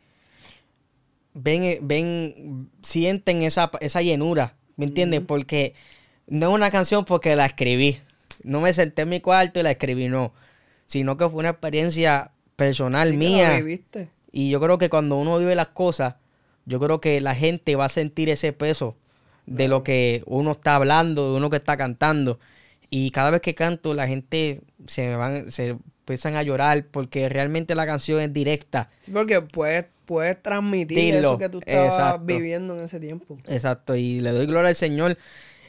ven, 1.34 1.62
eh, 1.62 1.78
ven, 1.82 2.70
sienten 2.82 3.42
esa, 3.42 3.70
esa 3.80 4.02
llenura, 4.02 4.56
¿me 4.76 4.86
entiendes? 4.86 5.20
Porque 5.26 5.74
no 6.26 6.48
es 6.48 6.54
una 6.54 6.70
canción 6.70 7.04
porque 7.04 7.36
la 7.36 7.46
escribí. 7.46 7.98
No 8.42 8.60
me 8.60 8.72
senté 8.72 9.02
en 9.02 9.08
mi 9.08 9.20
cuarto 9.20 9.60
y 9.60 9.62
la 9.62 9.70
escribí, 9.70 10.08
no. 10.08 10.32
Sino 10.86 11.16
que 11.16 11.28
fue 11.28 11.40
una 11.40 11.50
experiencia 11.50 12.30
personal 12.56 13.12
mía. 13.12 13.62
Y 14.32 14.50
yo 14.50 14.60
creo 14.60 14.78
que 14.78 14.88
cuando 14.88 15.16
uno 15.16 15.38
vive 15.38 15.54
las 15.54 15.68
cosas, 15.68 16.16
yo 16.64 16.80
creo 16.80 17.00
que 17.00 17.20
la 17.20 17.34
gente 17.34 17.76
va 17.76 17.86
a 17.86 17.88
sentir 17.88 18.28
ese 18.28 18.52
peso 18.52 18.96
de 19.46 19.68
lo 19.68 19.82
que 19.82 20.22
uno 20.26 20.52
está 20.52 20.74
hablando, 20.74 21.30
de 21.30 21.36
uno 21.38 21.50
que 21.50 21.56
está 21.56 21.76
cantando. 21.76 22.38
Y 22.90 23.10
cada 23.10 23.30
vez 23.30 23.40
que 23.40 23.54
canto, 23.54 23.94
la 23.94 24.06
gente 24.06 24.62
se 24.86 25.14
van, 25.16 25.50
se 25.50 25.76
empiezan 26.06 26.36
a 26.36 26.42
llorar 26.42 26.86
porque 26.90 27.28
realmente 27.28 27.74
la 27.74 27.86
canción 27.86 28.20
es 28.20 28.32
directa. 28.32 28.90
Sí, 29.00 29.10
porque 29.10 29.42
puedes, 29.42 29.86
puedes 30.04 30.40
transmitir 30.40 31.14
eso 31.14 31.38
que 31.38 31.48
tú 31.48 31.60
estabas 31.64 32.24
viviendo 32.24 32.78
en 32.78 32.84
ese 32.84 33.00
tiempo. 33.00 33.38
Exacto, 33.48 33.96
y 33.96 34.20
le 34.20 34.30
doy 34.30 34.46
gloria 34.46 34.68
al 34.68 34.76
Señor. 34.76 35.18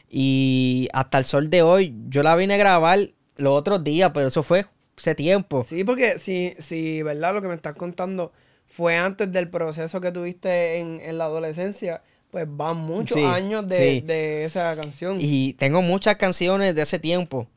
Y 0.09 0.87
hasta 0.93 1.17
el 1.17 1.25
sol 1.25 1.49
de 1.49 1.61
hoy, 1.61 1.95
yo 2.07 2.23
la 2.23 2.35
vine 2.35 2.53
a 2.53 2.57
grabar 2.57 2.99
los 3.35 3.57
otros 3.57 3.83
días, 3.83 4.11
pero 4.13 4.27
eso 4.27 4.43
fue 4.43 4.65
ese 4.97 5.15
tiempo. 5.15 5.63
Sí, 5.63 5.83
porque 5.83 6.17
si, 6.17 6.53
si 6.59 7.03
¿verdad? 7.03 7.33
Lo 7.33 7.41
que 7.41 7.47
me 7.47 7.55
estás 7.55 7.75
contando 7.75 8.31
fue 8.65 8.97
antes 8.97 9.31
del 9.31 9.49
proceso 9.49 10.01
que 10.01 10.11
tuviste 10.11 10.79
en, 10.79 10.99
en 11.01 11.17
la 11.17 11.25
adolescencia 11.25 12.01
pues 12.31 12.45
van 12.49 12.77
muchos 12.77 13.17
años 13.17 13.67
de, 13.67 14.43
esa 14.43 14.75
canción. 14.75 15.17
Y 15.19 15.53
tengo 15.53 15.81
muchas 15.81 16.17
canciones 16.17 16.75
de 16.75 16.81
ese 16.81 16.99
tiempo 16.99 17.47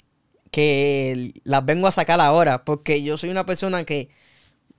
que 0.51 1.33
las 1.45 1.65
vengo 1.65 1.87
a 1.87 1.93
sacar 1.93 2.21
ahora, 2.21 2.65
porque 2.65 3.03
yo 3.03 3.17
soy 3.17 3.31
una 3.31 3.47
persona 3.47 3.85
que, 3.85 4.09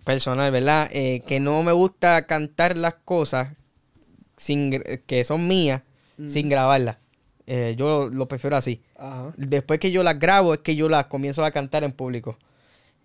personal, 0.04 0.52
¿verdad? 0.52 0.90
Eh, 0.92 1.24
que 1.28 1.40
no 1.40 1.62
me 1.64 1.72
gusta 1.72 2.26
cantar 2.26 2.78
las 2.78 2.96
cosas 2.96 3.54
sin, 4.38 4.82
que 5.06 5.24
son 5.24 5.48
mías 5.48 5.84
mm. 6.18 6.30
sin 6.30 6.50
grabarlas. 6.50 6.98
Eh, 7.54 7.76
yo 7.78 8.10
lo 8.10 8.30
prefiero 8.30 8.56
así. 8.56 8.82
Después 9.36 9.78
que 9.78 9.92
yo 9.92 10.04
las 10.04 10.18
grabo 10.18 10.54
es 10.54 10.62
que 10.62 10.78
yo 10.78 10.88
las 10.88 11.08
comienzo 11.08 11.44
a 11.44 11.52
cantar 11.52 11.84
en 11.84 11.92
público. 11.92 12.38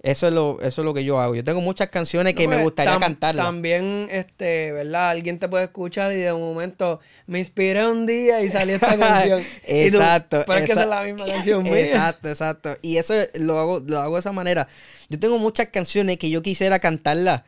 Eso 0.05 0.29
es 0.29 0.35
lo, 0.35 0.61
eso 0.61 0.83
es 0.83 0.85
lo 0.85 0.95
que 0.95 1.03
yo 1.03 1.19
hago. 1.19 1.35
Yo 1.35 1.43
tengo 1.43 1.61
muchas 1.61 1.89
canciones 1.89 2.35
que 2.35 2.47
me 2.47 2.55
pues, 2.55 2.67
gustaría 2.67 2.97
cantar. 3.01 3.35
También, 3.35 4.07
este, 4.09 4.71
¿verdad? 4.71 5.11
Alguien 5.11 5.41
te 5.41 5.49
puede 5.49 5.65
escuchar 5.65 6.13
y 6.13 6.19
de 6.19 6.33
un 6.33 6.43
momento 6.43 7.01
me 7.27 7.41
inspiré 7.41 7.89
un 7.89 8.07
día 8.07 8.41
y 8.41 8.49
salió 8.49 8.77
esta 8.77 8.97
canción. 8.99 9.43
exacto. 9.65 10.45
pero 10.47 10.61
es 10.61 10.67
que 10.67 10.73
esa 10.73 10.83
es 10.85 10.89
la 10.91 11.03
misma 11.03 11.27
canción 11.27 11.65
mía. 11.65 11.81
Exacto, 11.81 12.29
exacto. 12.29 12.77
Y 12.83 12.99
eso 12.99 13.15
lo 13.41 13.59
hago, 13.59 13.81
lo 13.85 13.99
hago 13.99 14.15
de 14.15 14.21
esa 14.21 14.31
manera. 14.31 14.69
Yo 15.09 15.19
tengo 15.19 15.39
muchas 15.39 15.71
canciones 15.71 16.19
que 16.19 16.31
yo 16.31 16.41
quisiera 16.41 16.79
cantarlas, 16.79 17.43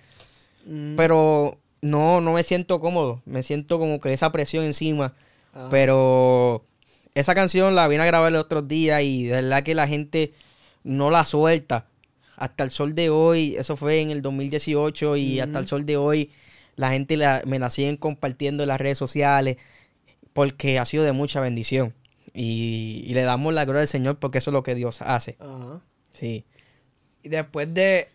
mm. 0.67 0.97
pero 0.97 1.59
no, 1.81 2.21
no 2.21 2.33
me 2.33 2.43
siento 2.43 2.81
cómodo. 2.81 3.23
Me 3.25 3.45
siento 3.45 3.79
como 3.79 4.01
que 4.01 4.13
esa 4.13 4.33
presión 4.33 4.65
encima. 4.65 5.15
Ah. 5.55 5.69
Pero 5.71 6.65
esa 7.21 7.35
canción 7.35 7.75
la 7.75 7.89
vine 7.89 8.03
a 8.03 8.07
grabar 8.07 8.31
el 8.31 8.37
otro 8.37 8.63
día 8.63 9.03
y 9.03 9.25
de 9.25 9.43
verdad 9.43 9.63
que 9.63 9.75
la 9.75 9.89
gente 9.89 10.33
no 10.85 11.11
la 11.11 11.25
suelta 11.25 11.87
hasta 12.37 12.63
el 12.63 12.71
sol 12.71 12.95
de 12.95 13.11
hoy, 13.11 13.57
eso 13.57 13.77
fue 13.77 14.01
en 14.01 14.11
el 14.11 14.23
2018 14.23 15.17
y 15.17 15.41
hasta 15.41 15.59
el 15.59 15.67
sol 15.67 15.85
de 15.85 15.97
hoy 15.97 16.31
la 16.77 16.91
gente 16.91 17.19
me 17.45 17.59
la 17.59 17.71
siguen 17.71 17.97
compartiendo 17.97 18.63
en 18.63 18.69
las 18.69 18.81
redes 18.81 18.97
sociales 18.97 19.57
porque 20.33 20.79
ha 20.79 20.87
sido 20.87 21.03
de 21.03 21.11
mucha 21.11 21.41
bendición. 21.41 21.93
Y, 22.33 23.11
le 23.13 23.23
damos 23.23 23.53
la 23.53 23.65
gloria 23.65 23.81
al 23.81 23.89
Señor 23.89 24.19
porque 24.19 24.39
eso 24.39 24.51
es 24.51 24.53
lo 24.53 24.63
que 24.63 24.77
Dios 24.77 25.03
hace. 25.03 25.37
Sí. 26.13 26.45
Y 27.25 27.29
después 27.29 27.75
de, 27.75 28.09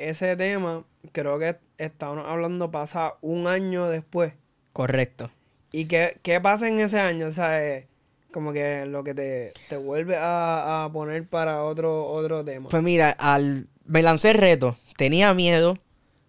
ese 0.00 0.34
tema, 0.36 0.84
creo 1.12 1.38
que 1.38 1.58
estábamos 1.76 2.24
hablando, 2.26 2.70
pasa 2.70 3.16
un 3.20 3.46
año 3.46 3.90
después. 3.90 4.32
Correcto. 4.72 5.30
¿Y 5.70 5.84
qué, 5.84 6.18
qué 6.22 6.40
pasa 6.40 6.68
en 6.68 6.80
ese 6.80 6.98
año? 6.98 7.26
O 7.26 7.32
sea, 7.32 7.62
eh, 7.62 7.86
como 8.32 8.52
que 8.52 8.86
lo 8.86 9.04
que 9.04 9.14
te, 9.14 9.76
vuelve 9.76 10.16
a, 10.18 10.88
poner 10.92 11.26
para 11.26 11.62
otro, 11.64 12.06
otro 12.06 12.44
tema. 12.44 12.68
Pues 12.68 12.82
mira, 12.82 13.10
al, 13.10 13.68
me 13.84 14.02
lancé 14.02 14.30
el 14.30 14.38
reto. 14.38 14.76
Tenía 14.96 15.34
miedo 15.34 15.78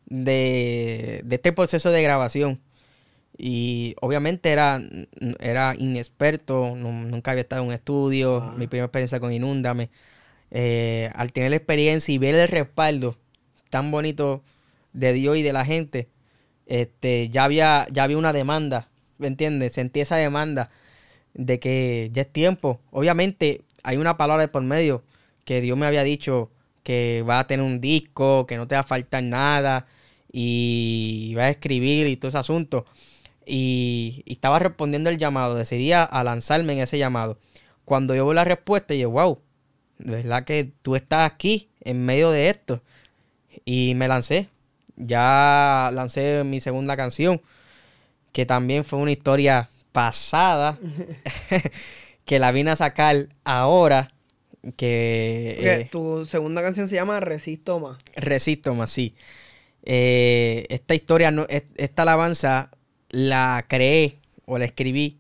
de, 0.06 1.24
este 1.30 1.52
proceso 1.52 1.92
de 1.92 2.04
grabación. 2.04 2.60
Y 3.38 3.96
obviamente 4.02 4.52
era, 4.52 4.82
era 5.40 5.74
inexperto, 5.78 6.76
nunca 6.76 7.32
había 7.32 7.42
estado 7.42 7.64
en 7.64 7.70
un 7.70 7.74
estudio, 7.74 8.54
mi 8.58 8.68
primera 8.68 8.86
experiencia 8.86 9.20
con 9.20 9.32
Inúndame. 9.32 9.90
Eh, 10.52 11.10
al 11.16 11.32
tener 11.32 11.50
la 11.52 11.56
experiencia 11.56 12.14
y 12.14 12.18
ver 12.18 12.36
el 12.36 12.48
respaldo 12.50 13.18
tan 13.70 13.90
bonito 13.90 14.44
de 14.92 15.14
Dios 15.14 15.38
y 15.38 15.44
de 15.44 15.54
la 15.54 15.66
gente, 15.66 16.10
este, 16.66 17.30
ya 17.30 17.46
había, 17.46 17.88
ya 17.90 18.04
había 18.04 18.18
una 18.18 18.34
demanda, 18.34 18.90
¿me 19.18 19.28
entiendes? 19.28 19.74
Sentí 19.74 20.02
esa 20.02 20.18
demanda 20.18 20.70
de 21.34 21.60
que 21.60 22.10
ya 22.14 22.24
es 22.24 22.32
tiempo. 22.32 22.80
Obviamente 22.92 23.62
hay 23.84 23.98
una 23.98 24.18
palabra 24.18 24.44
de 24.44 24.48
por 24.48 24.64
medio 24.64 25.04
que 25.46 25.62
Dios 25.62 25.78
me 25.78 25.86
había 25.86 26.04
dicho 26.04 26.50
que 26.84 27.24
va 27.28 27.40
a 27.40 27.48
tener 27.48 27.66
un 27.66 27.82
disco, 27.82 28.46
que 28.48 28.58
no 28.58 28.68
te 28.68 28.76
va 28.76 28.82
a 28.82 28.84
faltar 28.84 29.24
nada 29.24 29.88
y 30.32 31.34
va 31.38 31.44
a 31.44 31.50
escribir 31.50 32.08
y 32.08 32.16
todo 32.16 32.30
ese 32.30 32.38
asunto. 32.38 32.86
Y, 33.46 34.24
estaba 34.28 34.60
respondiendo 34.60 35.10
el 35.10 35.18
llamado, 35.18 35.56
decidí 35.56 35.92
a, 35.94 36.10
lanzarme 36.24 36.74
en 36.74 36.80
ese 36.80 36.98
llamado. 36.98 37.38
Cuando 37.86 38.16
yo 38.16 38.28
vi 38.28 38.36
la 38.36 38.44
respuesta, 38.44 38.94
dije, 38.94 39.06
wow, 39.06 39.40
de 40.00 40.16
verdad 40.18 40.44
que 40.46 40.72
tú 40.82 40.96
estás 40.96 41.30
aquí 41.32 41.70
en 41.82 42.06
medio 42.06 42.32
de 42.32 42.50
esto. 42.50 42.82
Y 43.66 43.94
me 43.96 44.08
lancé. 44.08 44.50
Ya 44.96 45.90
lancé 45.94 46.44
mi 46.44 46.60
segunda 46.60 46.96
canción, 46.96 47.42
que 48.32 48.46
también 48.46 48.84
fue 48.86 49.00
una 49.00 49.12
historia 49.12 49.70
pasada 49.92 50.80
que 52.26 52.40
la 52.40 52.52
vine 52.52 52.72
a 52.72 52.76
sacar 52.76 53.30
ahora. 53.44 54.10
Que 54.78 55.90
tu 55.92 56.26
segunda 56.28 56.62
canción 56.62 56.88
se 56.88 56.96
llama 56.96 57.20
Resisto 57.20 57.80
más. 57.80 57.98
Resisto 58.16 58.76
más, 58.76 58.92
sí. 58.92 59.16
eh, 59.84 60.68
esta 60.70 60.94
historia, 60.94 61.32
no, 61.32 61.48
esta 61.50 62.04
alabanza 62.04 62.70
la 63.10 63.66
creé 63.68 64.20
o 64.46 64.60
la 64.60 64.66
escribí 64.66 65.18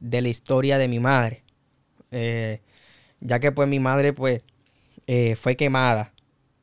de 0.00 0.20
la 0.20 0.28
historia 0.28 0.76
de 0.76 0.88
mi 0.88 1.00
madre. 1.00 1.44
Eh, 2.10 2.60
ya 3.20 3.40
que 3.40 3.52
pues 3.52 3.68
mi 3.68 3.80
madre 3.80 4.12
pues 4.12 4.42
eh, 5.06 5.34
fue 5.36 5.56
quemada, 5.56 6.12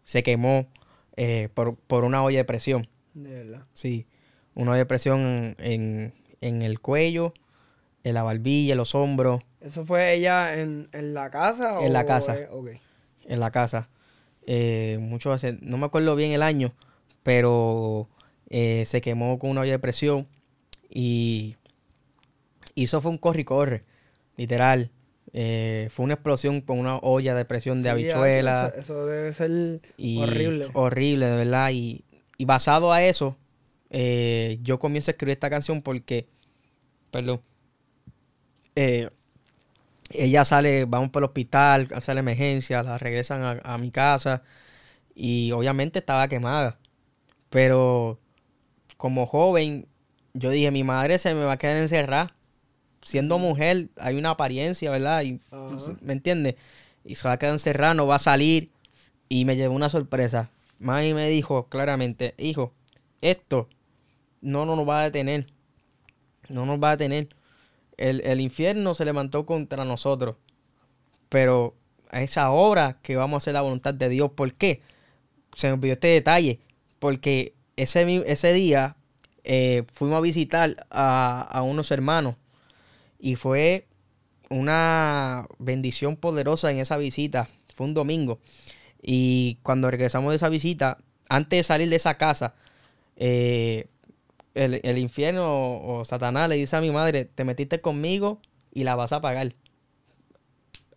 se 0.04 0.22
quemó 0.22 0.68
por, 1.56 2.04
una 2.04 2.24
olla 2.24 2.38
de 2.38 2.46
presión. 2.46 2.88
De 3.16 3.34
verdad. 3.34 3.66
Sí, 3.74 4.06
una 4.54 4.72
olla 4.72 4.80
de 4.80 4.86
presión 4.86 5.56
en, 5.60 6.14
el 6.40 6.80
cuello, 6.80 7.34
en 8.04 8.14
la 8.14 8.24
barbilla, 8.24 8.74
en 8.74 8.78
los 8.78 8.96
hombros. 8.96 9.42
¿Eso 9.60 9.86
fue 9.86 10.14
ella 10.14 10.60
en, 10.60 10.90
la 10.92 11.30
casa? 11.30 11.78
En 11.82 11.94
la 11.94 12.06
casa. 12.06 12.38
En 13.26 13.40
la 13.40 13.52
casa. 13.52 13.90
mucho 15.00 15.36
no 15.62 15.78
me 15.78 15.86
acuerdo 15.86 16.16
bien 16.16 16.32
el 16.32 16.42
año, 16.42 16.74
pero 17.24 18.08
eh, 18.50 18.84
se 18.86 19.00
quemó 19.00 19.40
con 19.40 19.50
una 19.50 19.62
olla 19.62 19.72
de 19.72 19.80
presión 19.80 20.28
y, 20.90 21.56
eso 22.76 23.00
fue 23.00 23.12
un 23.12 23.18
corre 23.18 23.42
y 23.42 23.46
corre, 23.46 23.82
literal. 24.36 24.92
Eh, 25.34 25.88
fue 25.90 26.04
una 26.04 26.16
explosión 26.16 26.60
con 26.60 26.80
una 26.80 26.98
olla 26.98 27.34
de 27.36 27.46
presión 27.46 27.84
de 27.84 27.90
habichuela. 27.90 28.74
Eso, 28.76 29.06
debe 29.06 29.32
ser 29.32 29.82
horrible. 30.20 30.68
Horrible, 30.74 31.28
de 31.28 31.36
verdad. 31.38 31.70
Y, 31.72 32.04
basado 32.40 32.92
a 32.92 33.04
eso, 33.04 33.38
eh, 33.90 34.58
yo 34.64 34.80
comienzo 34.80 35.12
a 35.12 35.14
escribir 35.14 35.34
esta 35.34 35.50
canción 35.50 35.82
porque, 35.82 36.28
perdón, 37.12 37.42
ella 38.76 40.46
sale, 40.46 40.86
vamos 40.86 41.10
por 41.10 41.22
el 41.22 41.26
hospital, 41.26 41.88
hace 41.94 42.14
la 42.14 42.20
emergencia, 42.22 42.84
la 42.84 42.98
regresan 42.98 43.62
a 43.64 43.78
mi 43.78 43.92
casa 43.92 44.44
y 45.16 45.52
obviamente 45.52 46.00
estaba 46.00 46.28
quemada. 46.28 46.78
Pero 47.50 48.20
como 48.98 49.26
joven, 49.26 49.88
yo 50.34 50.50
dije, 50.50 50.72
mi 50.72 50.84
madre 50.84 51.20
se 51.20 51.34
me 51.34 51.44
va 51.44 51.54
a 51.54 51.58
quedar 51.58 51.78
encerrada. 51.78 52.34
Siendo 53.02 53.40
mujer, 53.40 53.90
hay 53.98 54.16
una 54.16 54.32
apariencia, 54.32 54.92
¿verdad? 54.92 55.24
Y, 55.24 55.42
¿Me 56.02 56.14
entiendes? 56.14 56.56
Y 57.04 57.16
se 57.16 57.28
va 57.28 57.34
a 57.34 57.40
quedar 57.40 57.54
encerrada, 57.54 57.94
no 57.94 58.08
va 58.08 58.16
a 58.16 58.20
salir. 58.20 58.72
Y 59.28 59.46
me 59.46 59.56
llevó 59.56 59.76
una 59.76 59.90
sorpresa. 59.90 60.50
Mami 60.80 61.14
me 61.14 61.28
dijo 61.30 61.68
claramente, 61.68 62.36
hijo, 62.38 62.74
esto 63.22 63.68
no, 64.42 64.66
no 64.66 64.76
nos 64.76 64.88
va 64.88 65.02
a 65.02 65.04
detener. 65.06 65.48
No 66.50 66.66
nos 66.66 66.82
va 66.82 66.92
a 66.92 66.98
detener. 66.98 67.30
El, 68.02 68.22
el 68.22 68.42
infierno 68.42 68.94
se 68.96 69.06
levantó 69.06 69.46
contra 69.46 69.86
nosotros. 69.86 70.36
Pero 71.30 71.76
a 72.12 72.22
esa 72.22 72.52
hora 72.52 72.98
que 73.02 73.16
vamos 73.16 73.36
a 73.36 73.38
hacer 73.38 73.54
la 73.54 73.62
voluntad 73.62 73.94
de 73.94 74.10
Dios. 74.10 74.32
¿Por 74.32 74.54
qué? 74.54 74.82
Se 75.56 75.68
me 75.68 75.74
olvidó 75.74 75.94
este 75.94 76.10
detalle 76.10 76.60
porque 77.00 77.56
ese, 77.78 78.24
ese 78.28 78.54
día 78.54 78.96
eh, 79.44 79.84
fuimos 79.94 80.18
a 80.18 80.22
visitar 80.22 80.86
a, 80.92 81.62
unos 81.64 81.90
hermanos 81.90 82.36
y 83.20 83.36
fue 83.36 83.88
una 84.50 85.48
bendición 85.58 86.16
poderosa 86.18 86.70
en 86.70 86.80
esa 86.80 86.98
visita. 86.98 87.50
Fue 87.74 87.88
un 87.88 87.94
domingo. 87.94 88.40
Y 89.02 89.58
cuando 89.64 89.90
regresamos 89.90 90.32
de 90.32 90.36
esa 90.36 90.50
visita, 90.50 90.98
antes 91.30 91.60
de 91.60 91.64
salir 91.64 91.90
de 91.90 91.96
esa 91.96 92.18
casa, 92.18 92.54
eh, 93.16 93.88
el, 94.54 94.98
infierno 94.98 95.78
o, 95.82 96.06
Satanás 96.06 96.50
le 96.50 96.56
dice 96.56 96.76
a 96.76 96.82
mi 96.82 96.92
madre, 96.92 97.26
te 97.26 97.44
metiste 97.44 97.82
conmigo 97.82 98.40
y 98.74 98.84
la 98.84 98.96
vas 98.96 99.12
a 99.14 99.22
pagar. 99.22 99.54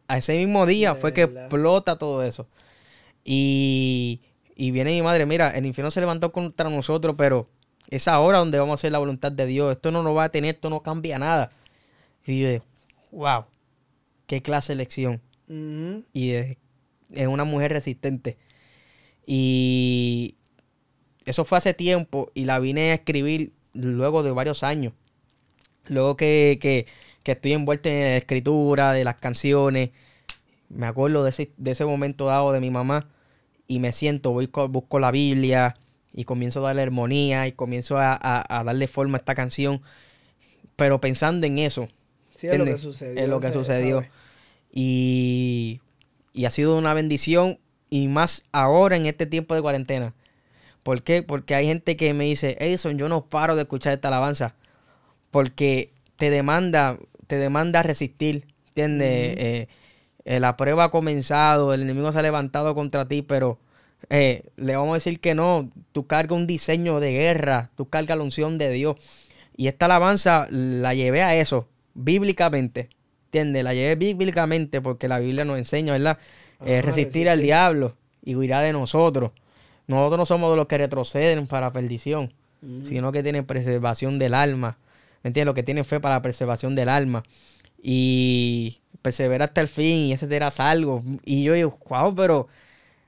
A 0.08 0.18
ese 0.18 0.36
mismo 0.36 0.66
día 0.66 0.94
fue 0.94 1.12
que 1.12 1.22
explota 1.22 1.96
todo 1.96 2.22
eso. 2.22 2.46
Y 3.24 4.20
y 4.56 4.70
viene 4.70 4.92
mi 4.92 5.02
madre, 5.02 5.26
mira, 5.26 5.50
el 5.50 5.66
infierno 5.66 5.90
se 5.90 6.00
levantó 6.00 6.32
contra 6.32 6.70
nosotros, 6.70 7.14
pero 7.18 7.48
es 7.90 8.06
ahora 8.08 8.38
donde 8.38 8.58
vamos 8.58 8.72
a 8.72 8.74
hacer 8.74 8.92
la 8.92 8.98
voluntad 8.98 9.32
de 9.32 9.46
Dios. 9.46 9.72
Esto 9.72 9.90
no 9.90 10.02
nos 10.02 10.16
va 10.16 10.24
a 10.24 10.28
tener, 10.28 10.54
esto 10.54 10.70
no 10.70 10.82
cambia 10.82 11.18
nada. 11.18 11.50
Y 12.24 12.40
yo 12.40 12.48
digo, 12.48 12.64
wow, 13.10 13.44
qué 14.26 14.42
clase 14.42 14.72
de 14.72 14.76
lección. 14.76 15.20
Y 16.12 16.30
es, 16.30 16.56
una 17.26 17.44
mujer 17.44 17.72
resistente. 17.72 18.38
Y 19.26 20.36
eso 21.24 21.44
fue 21.44 21.58
hace 21.58 21.74
tiempo 21.74 22.30
y 22.34 22.44
la 22.44 22.58
vine 22.58 22.90
a 22.90 22.94
escribir 22.94 23.52
luego 23.72 24.22
de 24.22 24.30
varios 24.30 24.62
años. 24.62 24.92
Luego 25.86 26.16
que, 26.16 26.58
que, 26.60 26.86
que 27.22 27.32
estoy 27.32 27.52
envuelto 27.52 27.88
en 27.88 28.00
la 28.00 28.16
escritura, 28.16 28.92
de 28.92 29.04
las 29.04 29.16
canciones. 29.16 29.90
Me 30.68 30.86
acuerdo 30.86 31.24
de 31.24 31.30
ese, 31.30 31.50
de 31.56 31.72
ese 31.72 31.84
momento 31.84 32.26
dado 32.26 32.52
de 32.52 32.60
mi 32.60 32.70
mamá 32.70 33.08
y 33.66 33.78
me 33.80 33.92
siento, 33.92 34.32
voy, 34.32 34.50
busco 34.68 34.98
la 34.98 35.10
Biblia 35.10 35.74
y 36.12 36.24
comienzo 36.24 36.60
a 36.60 36.68
darle 36.68 36.82
armonía 36.82 37.46
y 37.46 37.52
comienzo 37.52 37.96
a, 37.98 38.44
darle 38.64 38.86
forma 38.86 39.18
a 39.18 39.20
esta 39.20 39.34
canción, 39.34 39.82
pero 40.76 41.00
pensando 41.00 41.46
en 41.46 41.58
eso. 41.58 41.88
Sí, 42.34 42.48
es 42.48 42.58
lo 42.58 42.64
que 42.64 42.78
sucedió. 42.78 43.22
Es 43.22 43.28
lo 43.28 43.40
que 43.40 43.52
sucedió. 43.52 44.04
Y, 44.72 45.80
y 46.32 46.44
ha 46.44 46.50
sido 46.50 46.76
una 46.76 46.94
bendición 46.94 47.58
y 47.90 48.08
más 48.08 48.44
ahora 48.52 48.96
en 48.96 49.06
este 49.06 49.26
tiempo 49.26 49.54
de 49.54 49.62
cuarentena. 49.62 50.14
¿Por 50.84 51.02
qué? 51.02 51.24
Porque 51.24 51.56
hay 51.56 51.66
gente 51.66 51.96
que 51.96 52.14
me 52.14 52.24
dice, 52.24 52.56
Edison, 52.60 52.96
yo 52.96 53.08
no 53.08 53.26
paro 53.26 53.56
de 53.56 53.62
escuchar 53.62 53.94
esta 53.94 54.08
alabanza. 54.08 54.54
Porque 55.32 55.92
te 56.14 56.30
demanda, 56.30 56.96
te 57.26 57.38
demanda 57.38 57.82
resistir. 57.82 58.46
¿Entiendes? 58.68 59.66
Eh, 60.24 60.40
la 60.40 60.56
prueba 60.56 60.84
ha 60.84 60.90
comenzado, 60.90 61.74
el 61.74 61.82
enemigo 61.82 62.10
se 62.12 62.18
ha 62.18 62.22
levantado 62.22 62.74
contra 62.74 63.06
ti, 63.06 63.22
pero 63.22 63.58
eh, 64.10 64.44
le 64.56 64.76
vamos 64.76 64.92
a 64.92 64.94
decir 64.94 65.20
que 65.20 65.34
no, 65.34 65.70
tú 65.92 66.06
cargas 66.06 66.38
un 66.38 66.46
diseño 66.46 67.00
de 67.00 67.12
guerra, 67.12 67.70
tú 67.76 67.88
cargas 67.88 68.16
la 68.16 68.24
unción 68.24 68.58
de 68.58 68.70
Dios. 68.70 68.96
Y 69.56 69.68
esta 69.68 69.86
alabanza 69.86 70.48
la 70.50 70.94
llevé 70.94 71.22
a 71.22 71.36
eso, 71.36 71.68
bíblicamente, 71.94 72.88
¿entiendes? 73.26 73.64
La 73.64 73.74
llevé 73.74 73.94
bíblicamente 73.96 74.80
porque 74.80 75.08
la 75.08 75.18
Biblia 75.18 75.44
nos 75.44 75.58
enseña, 75.58 75.92
¿verdad? 75.92 76.18
Eh, 76.64 76.82
resistir 76.82 77.28
al 77.28 77.40
diablo 77.40 77.96
y 78.22 78.34
huirá 78.34 78.60
de 78.60 78.72
nosotros. 78.72 79.32
Nosotros 79.86 80.18
no 80.18 80.26
somos 80.26 80.50
de 80.50 80.56
los 80.56 80.66
que 80.66 80.78
retroceden 80.78 81.46
para 81.46 81.72
perdición, 81.72 82.32
sino 82.84 83.12
que 83.12 83.22
tienen 83.22 83.44
preservación 83.44 84.18
del 84.18 84.34
alma. 84.34 84.78
¿Me 85.22 85.28
entiendes? 85.28 85.46
Los 85.46 85.54
que 85.54 85.62
tienen 85.62 85.84
fe 85.84 86.00
para 86.00 86.16
la 86.16 86.22
preservación 86.22 86.74
del 86.74 86.88
alma. 86.88 87.22
Y 87.82 88.80
persevera 89.02 89.44
hasta 89.44 89.60
el 89.60 89.68
fin 89.68 89.96
y 89.96 90.12
ese 90.12 90.26
será 90.26 90.48
algo. 90.56 91.02
Y 91.24 91.42
yo 91.44 91.52
digo, 91.52 91.78
wow, 91.88 92.14
pero, 92.14 92.48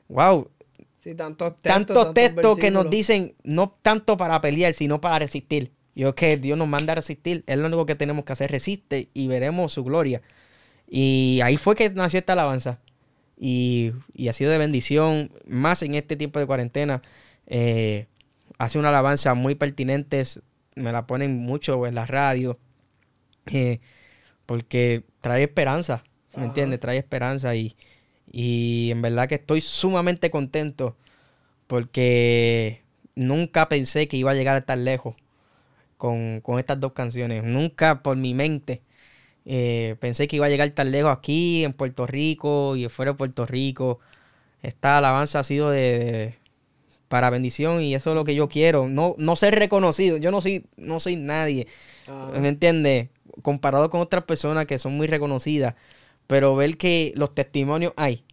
wow. 0.08 0.50
Sí, 0.98 1.14
tantos 1.14 1.54
textos, 1.60 2.58
que 2.58 2.70
nos 2.70 2.90
dicen, 2.90 3.34
no 3.42 3.74
tanto 3.80 4.16
para 4.16 4.40
pelear, 4.40 4.74
sino 4.74 5.00
para 5.00 5.20
resistir. 5.20 5.72
Yo 5.94 6.14
que 6.14 6.36
Dios 6.36 6.58
nos 6.58 6.68
manda 6.68 6.92
a 6.92 6.96
resistir. 6.96 7.42
Es 7.46 7.56
lo 7.56 7.66
único 7.66 7.86
que 7.86 7.94
tenemos 7.94 8.24
que 8.26 8.34
hacer, 8.34 8.50
resiste 8.50 9.08
y 9.14 9.28
veremos 9.28 9.72
su 9.72 9.82
gloria. 9.84 10.20
Y 10.86 11.40
ahí 11.42 11.56
fue 11.56 11.74
que 11.74 11.88
nació 11.90 12.18
esta 12.18 12.34
alabanza. 12.34 12.78
Y, 13.36 13.92
y 14.14 14.28
ha 14.28 14.32
sido 14.32 14.50
de 14.50 14.58
bendición, 14.58 15.30
más 15.46 15.82
en 15.82 15.94
este 15.94 16.16
tiempo 16.16 16.38
de 16.38 16.46
cuarentena. 16.46 17.02
Eh, 17.46 18.06
hace 18.58 18.78
una 18.78 18.88
alabanza 18.88 19.34
muy 19.34 19.54
pertinente, 19.54 20.22
me 20.74 20.92
la 20.92 21.06
ponen 21.06 21.38
mucho 21.38 21.86
en 21.86 21.94
la 21.94 22.06
radio. 22.06 22.58
Eh, 23.52 23.80
porque 24.46 25.04
trae 25.20 25.42
esperanza, 25.44 26.02
¿me 26.36 26.44
entiendes? 26.44 26.80
Trae 26.80 26.98
esperanza 26.98 27.54
y, 27.54 27.76
y 28.30 28.90
en 28.90 29.02
verdad 29.02 29.28
que 29.28 29.36
estoy 29.36 29.60
sumamente 29.60 30.30
contento 30.30 30.96
porque 31.66 32.82
nunca 33.14 33.68
pensé 33.68 34.08
que 34.08 34.16
iba 34.16 34.30
a 34.30 34.34
llegar 34.34 34.62
tan 34.62 34.84
lejos 34.84 35.16
con, 35.96 36.42
estas 36.58 36.80
dos 36.80 36.92
canciones. 36.92 37.42
Nunca 37.44 38.02
por 38.02 38.16
mi 38.16 38.34
mente 38.34 38.82
eh, 39.46 39.96
pensé 40.00 40.28
que 40.28 40.36
iba 40.36 40.46
a 40.46 40.50
llegar 40.50 40.68
tan 40.70 40.90
lejos 40.90 41.16
aquí 41.16 41.64
en 41.64 41.72
Puerto 41.72 42.06
Rico 42.06 42.76
y 42.76 42.88
fuera 42.88 43.12
de 43.12 43.18
Puerto 43.18 43.46
Rico. 43.46 44.00
Esta 44.62 44.98
alabanza 44.98 45.38
ha 45.38 45.44
sido 45.44 45.70
de, 45.70 46.34
para 47.08 47.30
bendición 47.30 47.80
y 47.80 47.94
eso 47.94 48.10
es 48.10 48.16
lo 48.16 48.24
que 48.24 48.34
yo 48.34 48.48
quiero. 48.48 48.88
No, 48.88 49.14
no 49.18 49.36
ser 49.36 49.54
reconocido. 49.54 50.16
Yo 50.16 50.30
no 50.30 50.40
soy, 50.40 50.66
no 50.76 51.00
soy 51.00 51.16
nadie. 51.16 51.68
¿Me 52.38 52.48
entiendes? 52.48 53.08
comparado 53.42 53.90
con 53.90 54.00
otras 54.00 54.24
personas 54.24 54.66
que 54.66 54.78
son 54.78 54.96
muy 54.96 55.06
reconocidas, 55.06 55.74
pero 56.26 56.56
ver 56.56 56.76
que 56.76 57.12
los 57.16 57.34
testimonios 57.34 57.92
hay, 57.96 58.24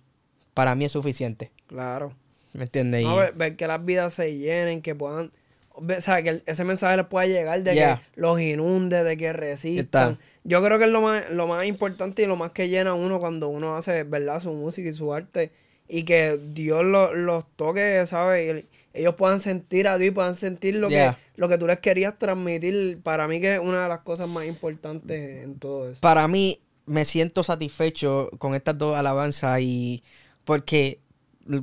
para 0.53 0.75
mí 0.75 0.85
es 0.85 0.91
suficiente. 0.91 1.51
Claro. 1.67 2.13
¿Me 2.53 2.63
entiendes? 2.65 3.05
ver, 3.35 3.55
que 3.55 3.67
las 3.67 3.83
vidas 3.83 4.13
se 4.13 4.37
llenen, 4.37 4.81
que 4.81 4.93
puedan, 4.93 5.31
o 5.71 5.83
sea, 5.99 6.21
que 6.21 6.43
ese 6.45 6.63
mensaje 6.63 6.97
les 6.97 7.07
pueda 7.07 7.25
llegar 7.25 7.61
de 7.63 7.73
que 7.73 7.97
los 8.15 8.39
inunde, 8.39 9.03
de 9.03 9.17
que 9.17 9.33
resistan. 9.33 10.19
Yo 10.43 10.63
creo 10.63 10.77
que 10.77 10.85
es 10.85 10.91
lo 10.91 11.01
más, 11.01 11.29
lo 11.29 11.47
más 11.47 11.65
importante 11.65 12.23
y 12.23 12.25
lo 12.25 12.35
más 12.35 12.51
que 12.51 12.67
llena 12.69 12.93
uno 12.93 13.19
cuando 13.19 13.47
uno 13.47 13.75
hace, 13.75 14.03
¿verdad? 14.03 14.41
Su 14.41 14.51
música 14.51 14.89
y 14.89 14.93
su 14.93 15.13
arte. 15.13 15.51
Y 15.87 16.03
que 16.03 16.37
Dios 16.37 16.83
los 16.85 17.45
toque, 17.55 18.05
¿sabes? 18.07 18.65
ellos 18.93 19.15
puedan 19.15 19.39
sentir 19.39 19.87
a 19.87 19.97
Dios 19.97 20.09
y 20.09 20.11
puedan 20.11 20.35
sentir 20.35 20.75
lo, 20.75 20.87
que, 20.87 21.15
lo 21.35 21.49
que 21.49 21.57
tú 21.57 21.65
les 21.65 21.79
querías 21.79 22.17
transmitir. 22.17 22.99
Para 23.01 23.27
mí 23.27 23.41
que 23.41 23.55
es 23.55 23.59
una 23.59 23.83
de 23.83 23.89
las 23.89 24.01
cosas 24.01 24.29
más 24.29 24.45
importantes 24.45 25.43
en 25.43 25.57
todo 25.59 25.89
eso. 25.89 26.01
Para 26.01 26.27
mí 26.27 26.59
me 26.85 27.05
siento 27.05 27.43
satisfecho 27.43 28.29
con 28.37 28.53
estas 28.55 28.77
dos 28.77 28.95
alabanzas 28.95 29.61
y 29.61 30.03
porque 30.45 30.99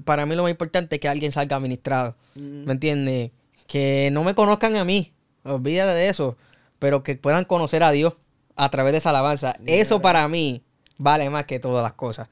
para 0.04 0.26
mí 0.26 0.34
lo 0.34 0.42
más 0.42 0.50
importante 0.50 0.96
es 0.96 1.00
que 1.00 1.08
alguien 1.08 1.32
salga 1.32 1.56
administrado. 1.56 2.16
¿Me 2.34 2.72
entiendes? 2.72 3.30
Que 3.66 4.10
no 4.12 4.24
me 4.24 4.34
conozcan 4.34 4.76
a 4.76 4.84
mí, 4.84 5.12
olvídate 5.44 5.92
de 5.92 6.08
eso, 6.08 6.36
pero 6.78 7.02
que 7.02 7.14
puedan 7.14 7.44
conocer 7.44 7.82
a 7.82 7.92
Dios 7.92 8.16
a 8.56 8.70
través 8.70 8.92
de 8.92 8.98
esa 8.98 9.10
alabanza. 9.10 9.56
Eso 9.66 10.00
para 10.00 10.26
mí 10.28 10.62
vale 10.98 11.30
más 11.30 11.44
que 11.46 11.58
todas 11.58 11.82
las 11.82 11.94
cosas. 11.94 12.28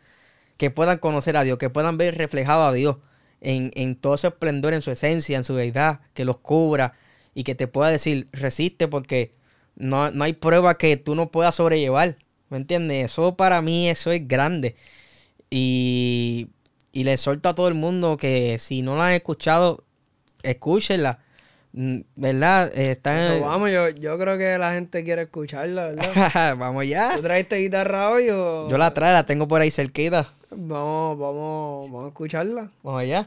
Que 0.57 0.71
puedan 0.71 0.99
conocer 0.99 1.37
a 1.37 1.45
Dios, 1.45 1.59
que 1.59 1.71
puedan 1.71 1.99
ver 1.99 2.17
reflejado 2.17 2.65
a 2.65 2.73
Dios 2.73 2.97
en, 3.41 3.71
en 3.75 3.97
todo 3.97 4.15
ese 4.15 4.29
esplendor, 4.29 4.75
en 4.75 4.83
su 4.83 4.91
esencia, 4.91 5.37
en 5.37 5.45
su 5.45 5.55
deidad, 5.55 6.01
que 6.15 6.25
los 6.25 6.39
cubra 6.39 6.95
y 7.35 7.45
que 7.45 7.55
te 7.55 7.69
pueda 7.69 7.91
decir, 7.91 8.29
resiste 8.33 8.89
porque 8.89 9.33
no, 9.77 10.11
no 10.11 10.25
hay 10.25 10.33
prueba 10.33 10.77
que 10.77 10.97
tú 10.97 11.15
no 11.15 11.31
puedas 11.31 11.55
sobrellevar. 11.55 12.17
¿Me 12.51 12.57
entiendes? 12.57 13.13
Eso 13.13 13.37
para 13.37 13.63
mí, 13.63 13.89
eso 13.89 14.11
es 14.11 14.27
grande. 14.27 14.75
Y, 15.51 16.49
y 16.93 17.05
le 17.05 17.13
exhorto 17.13 17.49
a 17.49 17.55
todo 17.55 17.69
el 17.69 17.75
mundo 17.75 18.17
que 18.17 18.59
si 18.59 18.83
no 18.83 18.97
la 18.97 19.09
han 19.09 19.13
escuchado, 19.15 19.85
escúchenla. 20.43 21.21
¿Verdad? 22.17 22.77
Está 22.77 23.39
vamos, 23.41 23.71
yo, 23.71 23.91
yo 23.91 24.19
creo 24.19 24.37
que 24.37 24.59
la 24.59 24.73
gente 24.73 25.05
quiere 25.05 25.23
escucharla, 25.23 25.87
¿verdad? 25.87 26.57
vamos 26.59 26.89
ya. 26.89 27.15
¿Tú 27.15 27.23
traiste 27.23 27.55
guitarra 27.57 28.11
hoy 28.11 28.31
o...? 28.31 28.69
Yo 28.69 28.77
la 28.79 28.93
traigo, 28.93 29.15
la 29.15 29.27
tengo 29.27 29.47
por 29.47 29.61
ahí 29.61 29.71
cerquita. 29.71 30.27
Vamos, 30.51 31.17
vamos, 31.17 31.89
vamos 31.89 32.05
a 32.07 32.09
escucharla. 32.09 32.71
Vamos 32.83 33.03
allá. 33.03 33.27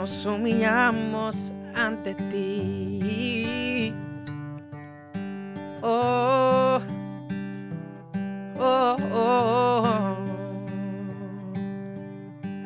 Nos 0.00 0.24
humillamos 0.24 1.52
ante 1.74 2.14
ti. 2.30 3.92
Oh, 5.82 6.80
oh, 8.58 8.96
oh. 9.12 10.16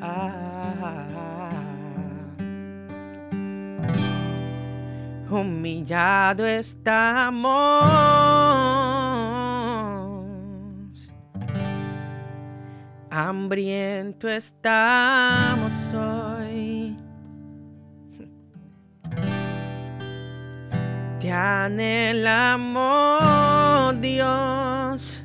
Ah. 0.01 1.51
Humillado 5.29 6.47
estamos, 6.47 7.83
hambriento 13.11 14.29
estamos. 14.29 15.95
Te 21.35 21.41
anhelamos, 21.41 22.81
Dios. 24.01 25.25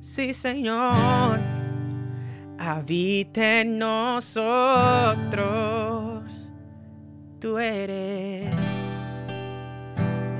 Sí, 0.00 0.32
Señor. 0.32 1.40
Habita 2.60 3.62
en 3.62 3.80
nosotros. 3.80 5.32
Tú 7.40 7.58
eres. 7.58 8.54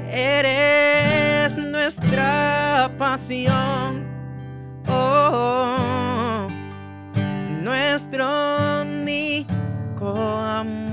Eres 0.08 1.58
nuestra 1.58 2.92
pasión. 2.96 4.06
Oh, 4.86 6.46
nuestro 7.60 8.82
único 8.82 10.16
amor. 10.16 10.89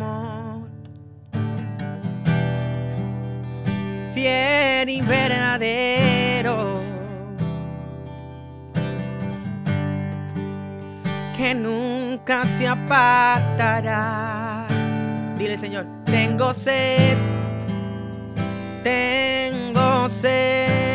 Fiel 4.27 4.89
y 4.89 5.01
verdadero. 5.01 6.81
Que 11.35 11.53
nunca 11.53 12.45
se 12.45 12.67
apartará. 12.67 14.65
Dile, 15.37 15.57
Señor, 15.57 15.85
tengo 16.05 16.53
sed 16.53 17.17
tengo 18.83 20.09
sed 20.09 20.86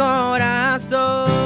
corazón 0.00 1.39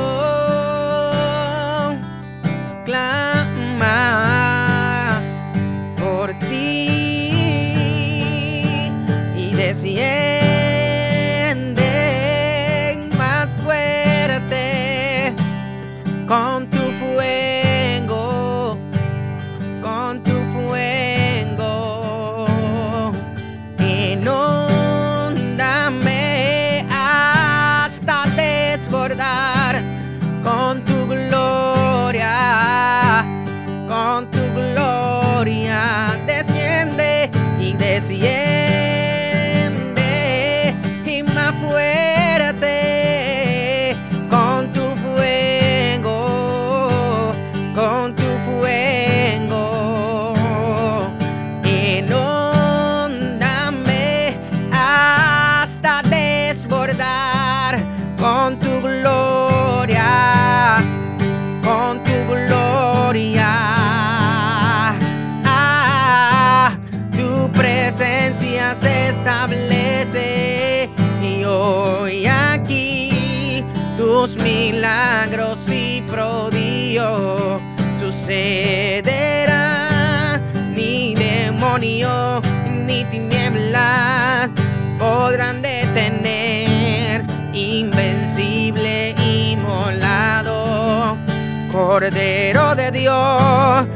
Cordero 91.95 92.75
de 92.75 92.91
Dios, 92.91 93.87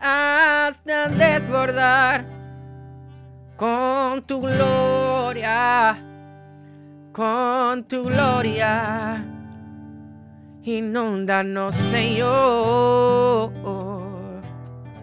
hasta 0.00 1.08
desbordar 1.08 2.24
con 3.56 4.22
tu 4.22 4.40
gloria, 4.40 5.96
con 7.12 7.84
tu 7.84 8.02
gloria. 8.02 9.24
Inúndanos, 10.64 11.76
Señor. 11.76 13.52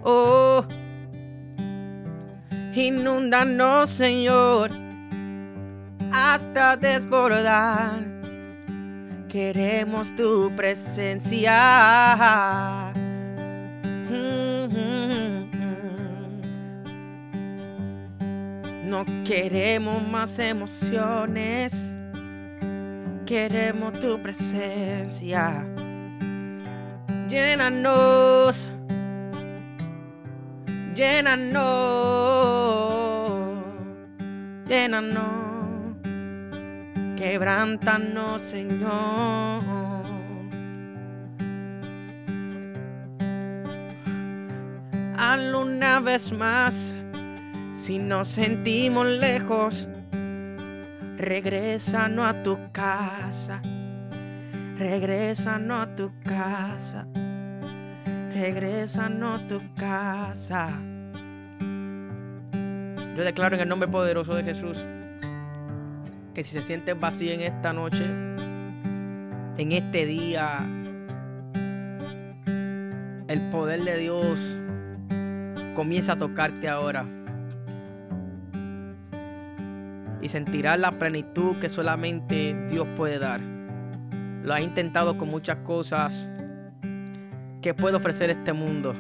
Oh, 0.03 0.65
inúndanos, 2.75 3.89
Señor, 3.89 4.71
hasta 6.11 6.75
desbordar. 6.75 8.08
Queremos 9.29 10.15
tu 10.15 10.51
presencia. 10.55 11.53
No 18.85 19.05
queremos 19.23 20.01
más 20.07 20.39
emociones. 20.39 21.95
Queremos 23.27 23.99
tu 23.99 24.19
presencia. 24.19 25.63
Llénanos. 27.27 28.67
Llénanos. 30.95 31.59
Llénanos. 34.67 35.48
Quebrántanos, 37.19 38.41
Señor. 38.41 39.61
Hazlo 45.17 45.63
una 45.63 45.99
vez 45.99 46.31
más 46.31 46.95
si 47.73 47.99
nos 47.99 48.29
sentimos 48.29 49.05
lejos, 49.05 49.89
regresanos 51.17 52.25
a 52.25 52.41
tu 52.41 52.57
casa. 52.71 53.61
Regresanos 54.77 55.87
a 55.87 55.95
tu 55.97 56.13
casa. 56.23 57.05
Regresanos 58.33 59.41
a 59.41 59.47
tu 59.47 59.61
casa. 59.75 60.69
Yo 63.17 63.25
declaro 63.25 63.55
en 63.55 63.61
el 63.63 63.67
nombre 63.67 63.89
poderoso 63.89 64.35
de 64.35 64.43
Jesús 64.45 64.77
que 66.33 66.43
si 66.43 66.51
se 66.51 66.61
siente 66.61 66.93
vacío 66.93 67.31
en 67.33 67.41
esta 67.41 67.73
noche, 67.73 68.05
en 69.57 69.71
este 69.71 70.05
día, 70.05 70.57
el 73.27 73.49
poder 73.51 73.81
de 73.81 73.97
Dios 73.97 74.55
comienza 75.75 76.13
a 76.13 76.17
tocarte 76.17 76.67
ahora 76.67 77.05
y 80.21 80.29
sentirás 80.29 80.79
la 80.79 80.91
plenitud 80.91 81.55
que 81.57 81.69
solamente 81.69 82.55
Dios 82.69 82.87
puede 82.95 83.19
dar. 83.19 83.39
Lo 84.43 84.53
has 84.53 84.61
intentado 84.61 85.17
con 85.17 85.29
muchas 85.29 85.57
cosas 85.57 86.27
que 87.61 87.73
puede 87.73 87.97
ofrecer 87.97 88.29
este 88.29 88.53
mundo. 88.53 88.93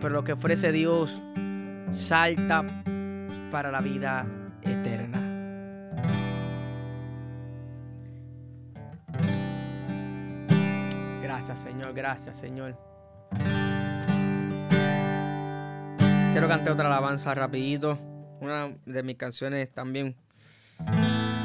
Pero 0.00 0.14
lo 0.14 0.24
que 0.24 0.32
ofrece 0.32 0.72
Dios 0.72 1.22
salta 1.92 2.64
para 3.50 3.70
la 3.70 3.80
vida 3.80 4.26
eterna. 4.62 5.01
Gracias 11.44 11.72
Señor, 11.72 11.92
gracias 11.92 12.36
Señor. 12.36 12.78
Quiero 16.30 16.46
cantar 16.46 16.74
otra 16.74 16.86
alabanza 16.86 17.34
rapidito 17.34 17.98
una 18.40 18.76
de 18.86 19.02
mis 19.02 19.16
canciones 19.16 19.68
también 19.72 20.14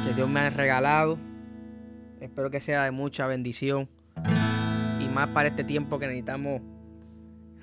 que 0.04 0.14
Dios 0.14 0.28
me 0.28 0.38
ha 0.38 0.50
regalado. 0.50 1.18
Espero 2.20 2.48
que 2.48 2.60
sea 2.60 2.84
de 2.84 2.92
mucha 2.92 3.26
bendición. 3.26 3.88
Y 5.00 5.08
más 5.08 5.30
para 5.30 5.48
este 5.48 5.64
tiempo 5.64 5.98
que 5.98 6.06
necesitamos 6.06 6.62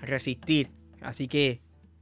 resistir. 0.02 0.72
Así 1.02 1.30
que 1.30 1.62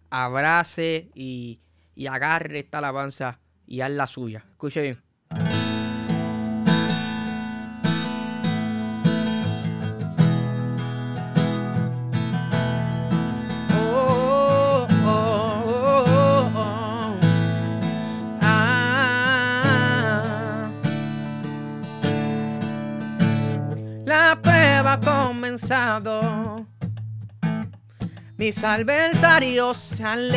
abrace 0.10 1.12
y, 1.14 1.60
y 1.94 2.08
agarre 2.08 2.58
esta 2.58 2.80
alabanza 2.80 3.40
y 3.68 3.82
haz 3.82 3.92
la 3.92 4.08
suya. 4.08 4.44
Escuche 4.50 4.82
bien. 4.82 5.03
Mis 28.46 28.62
adversarios 28.62 29.78
se 29.78 30.04
han 30.04 30.28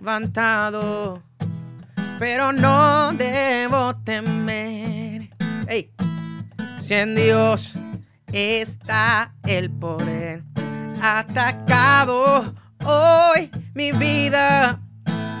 levantado, 0.00 1.22
pero 2.18 2.50
no 2.50 3.12
debo 3.12 3.94
temer. 3.96 5.28
Si 6.78 6.94
en 6.94 7.14
Dios 7.14 7.74
está 8.32 9.34
el 9.46 9.68
poder, 9.68 10.44
atacado 11.02 12.54
hoy 12.86 13.50
mi 13.74 13.92
vida, 13.92 14.80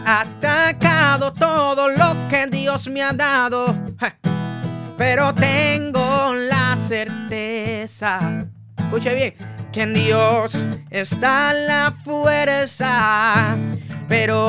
atacado 0.04 1.32
todo 1.32 1.88
lo 1.88 2.14
que 2.28 2.46
Dios 2.46 2.88
me 2.88 3.02
ha 3.02 3.14
dado, 3.14 3.74
pero 4.98 5.32
tengo 5.32 6.34
la 6.34 6.76
certeza 6.76 8.50
escuche 8.92 9.14
bien, 9.14 9.34
que 9.72 9.82
en 9.82 9.94
Dios 9.94 10.66
está 10.90 11.52
la 11.52 11.94
fuerza. 12.04 13.56
Pero 14.08 14.46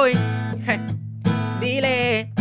hoy, 0.00 0.16
dile, 1.60 2.32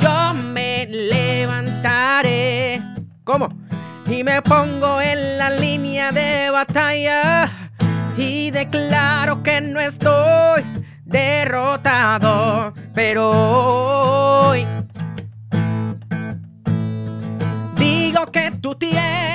yo 0.00 0.34
me 0.34 0.86
levantaré. 0.86 2.82
¿Cómo? 3.22 3.48
Y 4.06 4.24
me 4.24 4.42
pongo 4.42 5.00
en 5.00 5.38
la 5.38 5.50
línea 5.50 6.12
de 6.12 6.50
batalla 6.50 7.50
y 8.16 8.50
declaro 8.50 9.42
que 9.42 9.60
no 9.60 9.80
estoy 9.80 10.62
derrotado. 11.04 12.74
Pero 12.94 13.30
hoy 13.30 14.66
digo 17.76 18.26
que 18.32 18.50
tú 18.60 18.74
tienes 18.74 19.33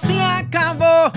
se 0.00 0.20
acabó 0.20 1.12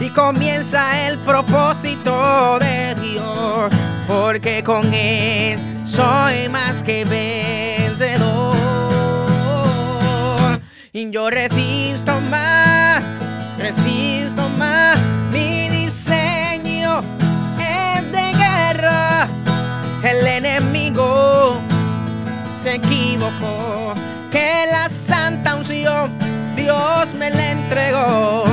y 0.00 0.08
comienza 0.10 1.06
el 1.06 1.18
propósito 1.18 2.58
de 2.58 2.94
Dios, 2.96 3.72
porque 4.06 4.62
con 4.62 4.92
Él 4.92 5.58
soy 5.86 6.48
más 6.50 6.82
que 6.82 7.04
vencedor. 7.04 8.54
Y 10.92 11.10
yo 11.10 11.28
resisto 11.30 12.20
más, 12.22 13.02
resisto 13.58 14.48
más, 14.50 14.98
mi 15.32 15.68
diseño 15.68 17.02
es 17.58 18.12
de 18.12 18.32
guerra, 18.32 19.28
el 20.02 20.26
enemigo 20.26 21.60
se 22.62 22.76
equivocó, 22.76 23.94
que 24.30 24.66
la 24.70 24.88
santa 25.06 25.56
unción 25.56 26.12
Dios 26.56 27.14
me 27.14 27.30
la 27.30 27.50
entregó. 27.50 28.44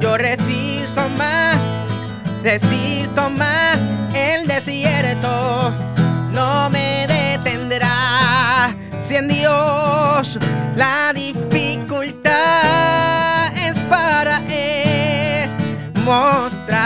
Yo 0.00 0.16
resisto 0.16 1.08
más, 1.16 1.56
resisto 2.42 3.30
más. 3.30 3.78
El 4.14 4.46
desierto 4.46 5.72
no 6.32 6.70
me 6.70 7.06
detendrá. 7.06 8.74
Si 9.06 9.16
en 9.16 9.28
Dios 9.28 10.38
la 10.76 11.12
dificultad 11.14 12.34
es 13.56 13.74
para 13.88 14.38
Él 14.48 15.50
mostrar 16.04 16.83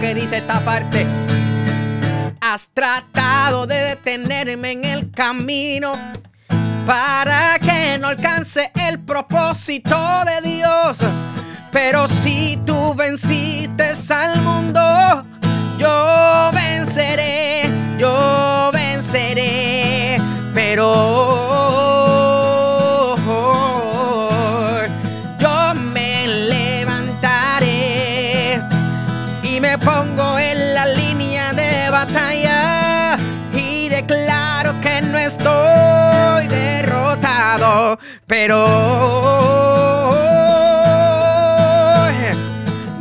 que 0.00 0.14
dice 0.14 0.38
esta 0.38 0.60
parte. 0.60 1.06
Has 2.40 2.68
tratado 2.72 3.66
de 3.66 3.76
detenerme 3.76 4.72
en 4.72 4.84
el 4.84 5.10
camino 5.10 5.92
para 6.86 7.58
que 7.58 7.98
no 7.98 8.08
alcance 8.08 8.72
el 8.88 9.04
propósito 9.04 9.96
de 10.24 10.48
Dios. 10.48 10.98
Pero 11.70 12.08
si 12.08 12.58
tú 12.64 12.94
venciste 12.94 13.84
al 14.08 14.40
mundo, 14.40 14.80
yo 15.78 16.50
venceré, 16.52 17.70
yo 17.98 18.70
venceré. 18.72 20.18
Pero 20.54 21.49
pero 38.30 38.64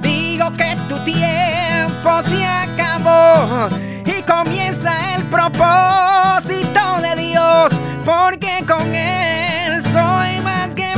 digo 0.01 0.51
que 0.53 0.75
tu 0.89 0.97
tiempo 1.05 2.09
se 2.27 2.43
acabó 2.43 3.69
y 4.07 4.23
comienza 4.23 4.91
el 5.15 5.25
propósito 5.25 6.99
de 7.03 7.15
Dios, 7.21 7.69
porque 8.03 8.65
con 8.67 8.83
él 8.95 9.83
soy 9.93 10.41
más 10.41 10.69
que 10.69 10.91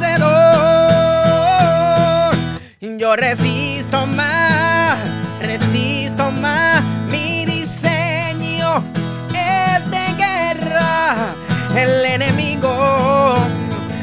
vencedor. 0.00 0.18
Yo 2.98 3.14
resisto 3.14 4.04
más, 4.08 4.98
resisto 5.40 6.32
más, 6.32 6.82
El 11.76 12.04
enemigo 12.04 13.36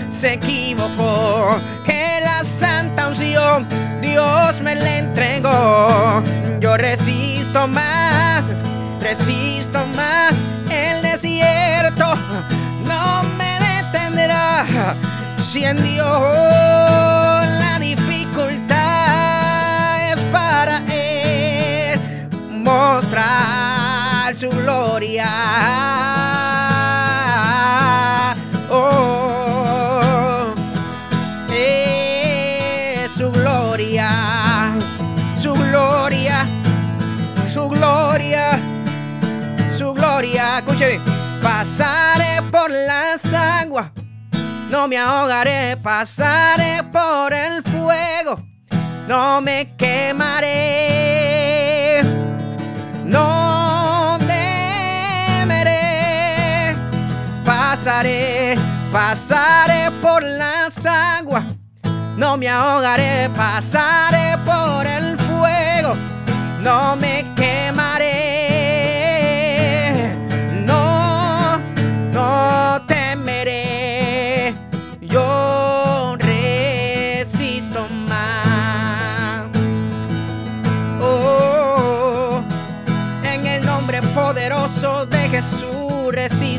se 0.09 0.34
equivocó, 0.34 1.59
que 1.86 2.20
la 2.22 2.43
santa 2.59 3.09
unción 3.09 3.68
Dios 4.01 4.61
me 4.61 4.76
la 4.76 4.97
entregó. 4.97 6.24
Yo 6.59 6.78
resisto 6.78 7.68
más, 7.68 8.43
resisto 9.01 9.86
más, 9.95 10.34
el 10.70 11.01
desierto 11.01 12.16
no 12.86 13.24
me 13.38 13.59
detendrá. 13.59 14.66
Si 15.43 15.63
en 15.63 15.84
Dios 15.84 16.07
la 17.59 17.78
dificultad 17.80 18.78
es 20.11 20.20
para 20.32 20.78
Él 20.88 21.99
mostrar 22.51 24.36
su 24.36 24.49
gloria. 24.49 26.24
Pasaré 41.41 42.41
por 42.51 42.71
las 42.71 43.25
aguas. 43.33 43.91
No 44.69 44.88
me 44.88 44.97
ahogaré, 44.97 45.77
pasaré 45.77 46.81
por 46.91 47.33
el 47.33 47.61
fuego, 47.63 48.43
no 49.07 49.39
me 49.39 49.75
quemaré, 49.77 50.41
no 53.05 54.17
temeré, 55.47 55.75
pasaré, 57.45 58.55
pasaré 58.91 59.91
por 60.01 60.23
las 60.23 60.83
aguas, 60.83 61.43
no 62.17 62.36
me 62.38 62.49
ahogaré, 62.49 63.29
pasaré 63.38 64.38
por 64.43 64.88
el 64.88 65.17
fuego, 65.19 65.95
no 66.61 66.95
me 66.95 67.23
quemaré, 67.36 67.94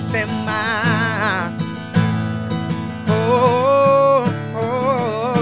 resiste 0.06 0.26
más. 0.44 1.52
Oh, 3.08 4.26
oh, 4.54 5.34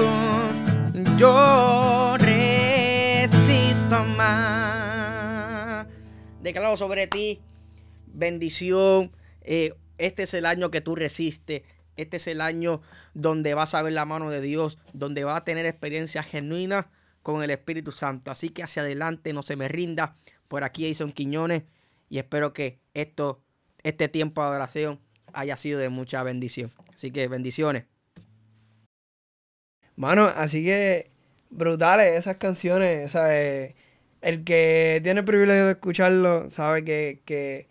yo 1.18 2.16
resisto 2.18 4.04
más. 4.04 5.86
Declaro 6.40 6.76
sobre 6.76 7.06
ti 7.06 7.40
bendición. 8.06 9.12
Eh, 9.42 9.74
este 9.98 10.24
es 10.24 10.34
el 10.34 10.46
año 10.46 10.70
que 10.70 10.80
tú 10.80 10.94
resistes. 10.94 11.62
Este 11.96 12.16
es 12.16 12.26
el 12.26 12.40
año 12.40 12.80
donde 13.14 13.54
vas 13.54 13.74
a 13.74 13.82
ver 13.82 13.92
la 13.92 14.04
mano 14.04 14.30
de 14.30 14.40
Dios, 14.40 14.78
donde 14.92 15.22
vas 15.24 15.36
a 15.36 15.44
tener 15.44 15.64
experiencia 15.66 16.24
genuina 16.24 16.90
con 17.22 17.42
el 17.42 17.50
Espíritu 17.50 17.92
Santo. 17.92 18.30
Así 18.30 18.48
que 18.48 18.62
hacia 18.64 18.82
adelante, 18.82 19.32
no 19.32 19.42
se 19.42 19.56
me 19.56 19.68
rinda. 19.68 20.14
Por 20.48 20.64
aquí 20.64 20.88
Jason 20.88 21.12
Quiñones 21.12 21.62
y 22.08 22.18
espero 22.18 22.52
que 22.52 22.78
esto, 22.94 23.42
este 23.84 24.08
tiempo 24.08 24.42
de 24.42 24.48
adoración 24.48 24.98
haya 25.32 25.56
sido 25.56 25.78
de 25.78 25.88
mucha 25.88 26.22
bendición. 26.22 26.72
Así 26.92 27.10
que 27.10 27.28
bendiciones. 27.28 27.84
Mano, 29.96 30.24
así 30.26 30.64
que 30.64 31.10
brutales 31.50 32.18
esas 32.18 32.38
canciones. 32.38 33.12
¿sabes? 33.12 33.74
El 34.20 34.42
que 34.44 35.00
tiene 35.04 35.20
el 35.20 35.26
privilegio 35.26 35.66
de 35.66 35.72
escucharlo 35.72 36.50
sabe 36.50 36.84
que, 36.84 37.20
que, 37.24 37.68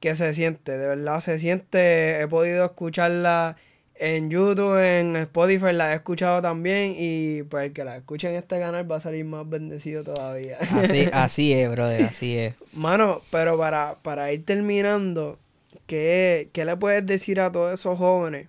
que 0.00 0.14
se 0.14 0.34
siente, 0.34 0.76
de 0.76 0.86
verdad 0.86 1.20
se 1.20 1.38
siente. 1.38 2.20
He 2.20 2.28
podido 2.28 2.66
escucharla 2.66 3.56
en 3.96 4.30
YouTube, 4.30 4.78
en 4.78 5.16
Spotify, 5.16 5.72
la 5.72 5.92
he 5.92 5.96
escuchado 5.96 6.42
también. 6.42 6.94
Y 6.96 7.42
pues 7.44 7.66
el 7.66 7.72
que 7.72 7.84
la 7.84 7.96
escuche 7.96 8.28
en 8.28 8.34
este 8.34 8.58
canal 8.58 8.90
va 8.90 8.96
a 8.96 9.00
salir 9.00 9.24
más 9.24 9.48
bendecido 9.48 10.04
todavía. 10.04 10.58
Así, 10.58 11.08
así 11.12 11.52
es, 11.52 11.70
brother, 11.70 12.04
así 12.04 12.38
es. 12.38 12.54
Mano, 12.72 13.20
pero 13.30 13.56
para, 13.58 13.96
para 14.02 14.32
ir 14.32 14.44
terminando, 14.44 15.38
¿qué, 15.86 16.48
¿qué 16.52 16.64
le 16.64 16.76
puedes 16.76 17.06
decir 17.06 17.40
a 17.40 17.52
todos 17.52 17.78
esos 17.78 17.98
jóvenes 17.98 18.48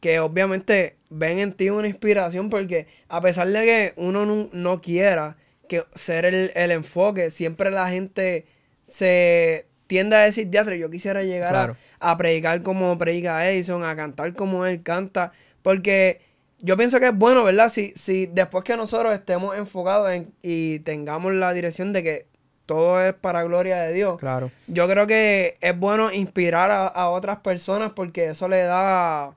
que 0.00 0.20
obviamente 0.20 0.96
ven 1.10 1.38
en 1.38 1.52
ti 1.52 1.70
una 1.70 1.88
inspiración? 1.88 2.50
Porque 2.50 2.86
a 3.08 3.20
pesar 3.20 3.48
de 3.48 3.64
que 3.64 3.92
uno 3.96 4.26
no, 4.26 4.48
no 4.52 4.80
quiera 4.80 5.36
que 5.68 5.84
ser 5.94 6.24
el, 6.24 6.52
el 6.54 6.70
enfoque, 6.70 7.30
siempre 7.30 7.70
la 7.70 7.88
gente 7.88 8.46
se 8.82 9.66
tiende 9.86 10.16
a 10.16 10.20
decir, 10.20 10.48
diatre, 10.48 10.78
yo 10.78 10.90
quisiera 10.90 11.22
llegar 11.22 11.50
Claro. 11.52 11.76
a, 12.00 12.12
a 12.12 12.16
predicar 12.16 12.62
como 12.62 12.96
predica 12.98 13.48
Edison, 13.48 13.84
a 13.84 13.94
cantar 13.96 14.34
como 14.34 14.66
él 14.66 14.82
canta, 14.82 15.32
porque 15.62 16.20
yo 16.60 16.76
pienso 16.76 16.98
que 17.00 17.08
es 17.08 17.14
bueno, 17.14 17.44
¿verdad? 17.44 17.68
Si, 17.68 17.92
si 17.94 18.26
después 18.26 18.64
que 18.64 18.76
nosotros 18.76 19.12
estemos 19.12 19.56
enfocados 19.56 20.10
en, 20.12 20.32
y 20.42 20.78
tengamos 20.80 21.32
la 21.34 21.52
dirección 21.52 21.92
de 21.92 22.02
que 22.02 22.26
todo 22.66 23.04
es 23.04 23.12
para 23.14 23.42
gloria 23.42 23.78
de 23.82 23.92
Dios, 23.92 24.18
Claro. 24.18 24.50
yo 24.66 24.88
creo 24.88 25.06
que 25.06 25.58
es 25.60 25.78
bueno 25.78 26.10
inspirar 26.12 26.70
a, 26.70 26.86
a 26.86 27.10
otras 27.10 27.40
personas 27.40 27.92
porque 27.94 28.28
eso 28.28 28.48
le 28.48 28.62
da 28.62 29.34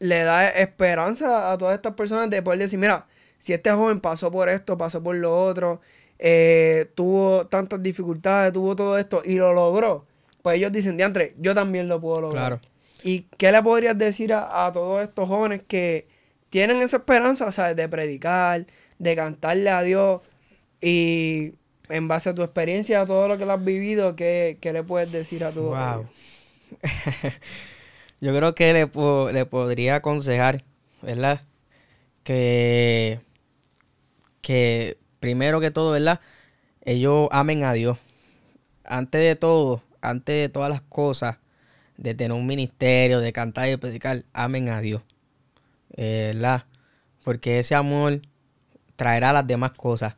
le 0.00 0.24
da 0.24 0.48
esperanza 0.48 1.52
a 1.52 1.58
todas 1.58 1.74
estas 1.76 1.94
personas 1.94 2.28
de 2.28 2.42
poder 2.42 2.58
decir, 2.58 2.78
mira, 2.78 3.06
si 3.38 3.52
este 3.52 3.70
joven 3.70 4.00
pasó 4.00 4.32
por 4.32 4.48
esto, 4.48 4.76
pasó 4.76 5.00
por 5.00 5.14
lo 5.14 5.40
otro, 5.44 5.80
eh, 6.24 6.86
tuvo 6.94 7.46
tantas 7.48 7.82
dificultades, 7.82 8.52
tuvo 8.52 8.76
todo 8.76 8.96
esto 8.96 9.22
y 9.24 9.34
lo 9.34 9.52
logró, 9.52 10.06
pues 10.40 10.56
ellos 10.56 10.70
dicen, 10.72 10.96
diantre, 10.96 11.34
yo 11.38 11.52
también 11.54 11.88
lo 11.88 12.00
puedo 12.00 12.20
lograr. 12.20 12.58
Claro. 12.58 12.60
¿Y 13.02 13.22
qué 13.36 13.50
le 13.50 13.60
podrías 13.62 13.98
decir 13.98 14.32
a, 14.32 14.66
a 14.66 14.72
todos 14.72 15.02
estos 15.02 15.28
jóvenes 15.28 15.62
que 15.66 16.06
tienen 16.50 16.80
esa 16.82 16.98
esperanza, 16.98 17.50
¿sabes? 17.50 17.74
De 17.74 17.88
predicar, 17.88 18.66
de 18.98 19.16
cantarle 19.16 19.70
a 19.70 19.82
Dios 19.82 20.20
y 20.80 21.54
en 21.88 22.06
base 22.08 22.30
a 22.30 22.34
tu 22.34 22.42
experiencia, 22.42 23.00
a 23.00 23.06
todo 23.06 23.26
lo 23.26 23.36
que 23.38 23.44
lo 23.44 23.52
has 23.54 23.64
vivido, 23.64 24.14
¿qué, 24.14 24.58
qué 24.60 24.72
le 24.72 24.84
puedes 24.84 25.10
decir 25.10 25.42
a 25.44 25.50
todos 25.50 25.76
Wow. 25.76 26.00
ellos? 26.00 26.10
Yo 28.20 28.34
creo 28.36 28.54
que 28.54 28.72
le, 28.72 28.86
po- 28.86 29.30
le 29.32 29.44
podría 29.46 29.96
aconsejar, 29.96 30.62
¿verdad? 31.02 31.40
Que, 32.22 33.18
que 34.40 34.96
primero 35.22 35.60
que 35.60 35.70
todo, 35.70 35.92
¿verdad? 35.92 36.20
Ellos 36.82 37.28
amen 37.30 37.62
a 37.62 37.72
Dios. 37.72 37.96
Antes 38.84 39.22
de 39.22 39.36
todo, 39.36 39.82
antes 40.00 40.34
de 40.34 40.48
todas 40.48 40.68
las 40.68 40.82
cosas, 40.82 41.38
de 41.96 42.14
tener 42.14 42.32
un 42.32 42.44
ministerio, 42.44 43.20
de 43.20 43.32
cantar 43.32 43.68
y 43.68 43.70
de 43.70 43.78
predicar, 43.78 44.24
amen 44.32 44.68
a 44.68 44.80
Dios. 44.80 45.02
Eh, 45.96 46.32
¿Verdad? 46.34 46.66
Porque 47.22 47.60
ese 47.60 47.76
amor 47.76 48.20
traerá 48.96 49.32
las 49.32 49.46
demás 49.46 49.70
cosas. 49.70 50.16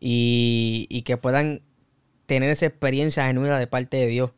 Y, 0.00 0.86
y 0.90 1.02
que 1.02 1.16
puedan 1.16 1.62
tener 2.26 2.50
esa 2.50 2.66
experiencia 2.66 3.26
genuina 3.26 3.56
de 3.56 3.68
parte 3.68 3.98
de 3.98 4.08
Dios 4.08 4.32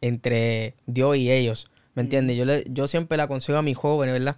entre 0.00 0.74
Dios 0.86 1.16
y 1.16 1.30
ellos. 1.30 1.70
¿Me 1.94 2.02
entiendes? 2.02 2.36
Yo, 2.36 2.44
le, 2.46 2.64
yo 2.68 2.88
siempre 2.88 3.16
le 3.16 3.22
aconsejo 3.22 3.58
a 3.58 3.62
mis 3.62 3.76
jóvenes, 3.76 4.14
¿verdad? 4.14 4.36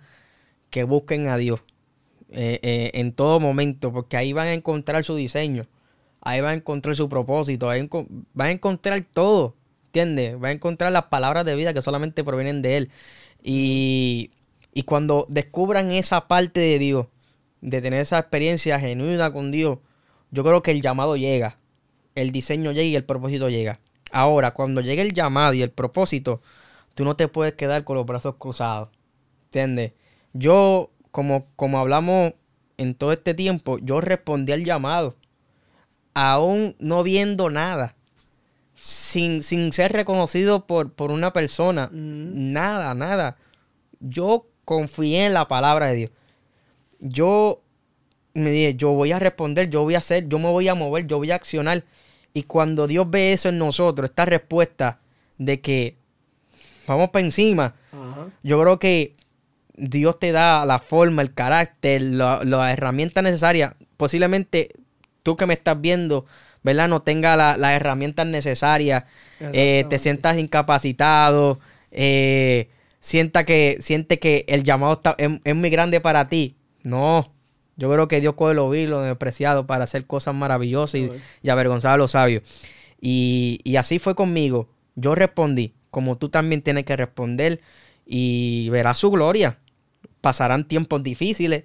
que 0.69 0.83
busquen 0.83 1.29
a 1.29 1.37
Dios 1.37 1.63
eh, 2.35 2.61
eh, 2.63 2.91
en 2.95 3.13
todo 3.13 3.41
momento, 3.41 3.93
porque 3.93 4.17
ahí 4.17 4.33
van 4.33 4.49
a 4.49 4.53
encontrar 4.53 5.05
su 5.05 5.15
diseño, 5.15 5.65
ahí 6.21 6.41
van 6.41 6.51
a 6.51 6.55
encontrar 6.55 6.97
su 6.97 7.09
propósito, 7.09 7.71
ahí 7.71 7.89
van 8.35 8.49
a 8.49 8.51
encontrar 8.51 9.05
todo, 9.13 9.55
¿entiendes? 9.87 10.39
Van 10.39 10.51
a 10.51 10.53
encontrar 10.53 10.93
las 10.93 11.05
palabras 11.05 11.45
de 11.45 11.55
vida 11.55 11.73
que 11.73 11.83
solamente 11.83 12.25
provienen 12.25 12.63
de 12.63 12.77
Él. 12.77 12.91
Y, 13.43 14.31
y 14.73 14.83
cuando 14.83 15.27
descubran 15.29 15.93
esa 15.93 16.27
parte 16.27 16.61
de 16.61 16.79
Dios, 16.79 17.07
de 17.61 17.81
tener 17.81 18.01
esa 18.01 18.19
experiencia 18.19 18.79
genuina 18.79 19.33
con 19.33 19.51
Dios, 19.51 19.79
yo 20.31 20.43
creo 20.43 20.63
que 20.63 20.73
el 20.73 20.83
llamado 20.83 21.17
llega, 21.17 21.57
el 22.15 22.33
diseño 22.33 22.73
llega 22.73 22.89
y 22.89 22.97
el 22.97 23.05
propósito 23.05 23.49
llega. 23.49 23.81
Ahora, 24.11 24.53
cuando 24.53 24.81
llegue 24.81 25.03
el 25.03 25.13
llamado 25.13 25.55
y 25.55 25.63
el 25.63 25.71
propósito, 25.71 26.41
tú 26.95 27.05
no 27.05 27.17
te 27.17 27.29
puedes 27.29 27.55
quedar 27.55 27.85
con 27.85 27.97
los 27.97 28.07
brazos 28.07 28.37
cruzados. 28.39 28.91
¿Entiendes? 29.47 29.93
Yo, 30.33 30.91
como, 31.15 31.47
como 31.55 31.79
hablamos 31.79 32.33
en 32.77 32.97
todo 32.97 33.13
este 33.13 33.35
tiempo, 33.35 33.79
yo 33.79 34.01
respondí 34.01 34.51
al 34.51 34.65
llamado, 34.65 35.15
aún 36.13 36.75
no 36.81 37.05
viendo 37.05 37.51
nada, 37.51 37.95
sin, 38.75 39.45
sin 39.45 39.73
ser 39.73 39.93
reconocido 39.93 40.67
por, 40.67 40.93
por 40.93 41.13
una 41.13 41.33
persona, 41.33 41.87
mm. 41.87 42.53
nada, 42.53 42.95
nada. 42.95 43.37
Yo 44.01 44.49
confié 44.65 45.27
en 45.27 45.35
la 45.35 45.47
palabra 45.47 45.87
de 45.87 45.95
Dios. 45.95 46.11
Yo 46.99 47.63
me 48.35 48.51
dije, 48.51 48.75
yo 48.75 48.91
voy 48.91 49.13
a 49.13 49.21
responder, 49.21 49.71
yo 49.71 49.85
voy 49.85 49.95
a 49.95 49.99
hacer, 49.99 50.29
yo 50.29 50.41
me 50.41 50.51
voy 50.51 50.67
a 50.67 50.75
mover, 50.75 51.07
yo 51.07 51.19
voy 51.19 51.31
a 51.31 51.37
accionar. 51.37 51.85
Y 52.33 52.43
cuando 52.43 52.89
Dios 52.89 53.09
ve 53.09 53.33
eso 53.33 53.51
en 53.51 53.59
nosotros, 53.59 54.11
esta 54.11 54.25
respuesta 54.25 54.99
de 55.39 55.61
que 55.61 55.97
vamos 56.89 57.11
para 57.11 57.25
encima, 57.25 57.77
yo 58.43 58.61
creo 58.61 58.81
que 58.81 59.13
Dios 59.77 60.19
te 60.19 60.33
da 60.33 60.65
la 60.65 60.79
forma, 60.79 61.23
el 61.23 61.35
carácter, 61.35 62.03
la, 62.03 62.73
herramienta 62.73 63.23
necesaria. 63.23 63.77
Posiblemente 63.97 64.71
tú 65.23 65.37
que 65.37 65.47
me 65.47 65.55
estás 65.55 65.81
viendo, 65.81 66.27
¿verdad? 66.63 66.89
No 66.89 67.03
tenga 67.03 67.37
las 67.37 67.59
la 67.59 67.75
herramientas 67.75 68.27
necesarias, 68.27 69.05
eh, 69.41 69.85
te 69.91 69.99
sientas 69.99 70.39
incapacitado, 70.39 71.59
eh, 71.91 72.69
sienta 73.01 73.45
que, 73.45 73.79
siente 73.81 74.19
que 74.19 74.45
el 74.49 74.63
llamado 74.63 74.95
está, 74.95 75.17
es, 75.19 75.55
muy 75.55 75.71
grande 75.71 76.01
para 76.01 76.29
ti. 76.29 76.57
No, 76.83 77.33
yo 77.77 77.91
creo 77.91 78.07
que 78.07 78.21
Dios 78.21 78.35
coge 78.35 78.55
lo 78.55 78.71
vil, 78.71 78.91
lo 78.91 79.01
despreciado 79.01 79.67
para 79.67 79.85
hacer 79.85 80.07
cosas 80.07 80.35
maravillosas 80.35 81.01
y, 81.43 81.51
avergonzar 81.51 81.95
a 81.95 81.97
los 81.97 82.13
sabios. 82.13 82.43
Y, 83.01 83.59
y 83.65 83.77
así 83.77 83.99
fue 83.99 84.15
conmigo. 84.15 84.69
Yo 84.95 85.17
respondí, 85.17 85.75
como 85.91 86.17
tú 86.17 86.29
también 86.29 86.63
tienes 86.63 86.85
que 86.85 86.97
responder 86.97 87.61
y 88.07 88.69
verás 88.71 88.99
su 88.99 89.11
gloria. 89.11 89.59
Pasarán 90.25 90.65
tiempos 90.65 91.03
difíciles, 91.03 91.65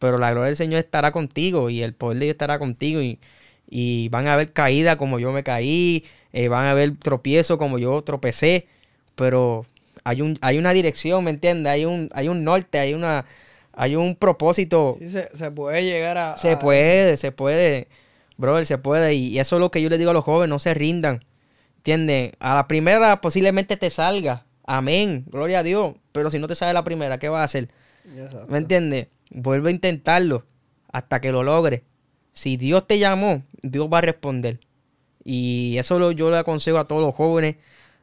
pero 0.00 0.18
la 0.18 0.32
gloria 0.32 0.48
del 0.48 0.56
Señor 0.56 0.80
estará 0.80 1.12
contigo 1.12 1.70
y 1.70 1.82
el 1.82 1.94
poder 1.94 2.18
de 2.18 2.24
Dios 2.24 2.34
estará 2.34 2.58
contigo 2.58 3.00
y, 3.00 3.20
y 3.70 4.08
van 4.08 4.26
a 4.26 4.32
haber 4.32 4.52
caídas 4.52 4.96
como 4.96 5.20
yo 5.20 5.30
me 5.30 5.44
caí, 5.44 6.04
eh, 6.32 6.48
van 6.48 6.66
a 6.66 6.72
haber 6.72 6.96
tropiezos 6.96 7.58
como 7.58 7.78
yo 7.78 8.02
tropecé, 8.02 8.66
pero 9.14 9.66
hay, 10.02 10.20
un, 10.20 10.36
hay 10.42 10.58
una 10.58 10.72
dirección, 10.72 11.22
¿me 11.22 11.30
entiendes? 11.30 11.72
Hay 11.72 11.84
un, 11.84 12.08
hay 12.12 12.26
un 12.26 12.42
norte, 12.42 12.80
hay 12.80 12.92
una 12.92 13.24
hay 13.72 13.94
un 13.94 14.16
propósito. 14.16 14.98
Sí, 14.98 15.08
se, 15.08 15.50
puede 15.52 15.84
llegar 15.84 16.18
a... 16.18 16.36
Se 16.36 16.56
puede, 16.56 17.16
se 17.16 17.30
puede, 17.30 17.86
brother, 18.36 18.66
se 18.66 18.78
puede. 18.78 19.14
Y, 19.14 19.38
eso 19.38 19.56
es 19.56 19.60
lo 19.60 19.70
que 19.70 19.80
yo 19.80 19.88
le 19.88 19.96
digo 19.96 20.10
a 20.10 20.14
los 20.14 20.24
jóvenes, 20.24 20.50
no 20.50 20.58
se 20.58 20.74
rindan. 20.74 21.24
¿Entiendes? 21.76 22.32
A 22.40 22.56
la 22.56 22.66
primera 22.66 23.20
posiblemente 23.20 23.76
te 23.76 23.90
salga. 23.90 24.44
Amén, 24.66 25.24
gloria 25.28 25.60
a 25.60 25.62
Dios. 25.62 25.94
Pero 26.10 26.30
si 26.32 26.40
no 26.40 26.48
te 26.48 26.56
sale 26.56 26.72
la 26.72 26.84
primera, 26.84 27.18
¿qué 27.18 27.28
vas 27.28 27.40
a 27.40 27.44
hacer? 27.44 27.68
¿Me 28.48 28.58
entiendes? 28.58 29.08
Vuelve 29.30 29.70
a 29.70 29.72
intentarlo 29.72 30.44
hasta 30.92 31.20
que 31.20 31.32
lo 31.32 31.42
logre. 31.42 31.84
Si 32.32 32.56
Dios 32.56 32.86
te 32.86 32.98
llamó, 32.98 33.42
Dios 33.62 33.88
va 33.92 33.98
a 33.98 34.02
responder. 34.02 34.60
Y 35.24 35.76
eso 35.78 35.98
lo, 35.98 36.12
yo 36.12 36.30
le 36.30 36.38
aconsejo 36.38 36.78
a 36.78 36.86
todos 36.86 37.02
los 37.02 37.14
jóvenes, 37.14 37.56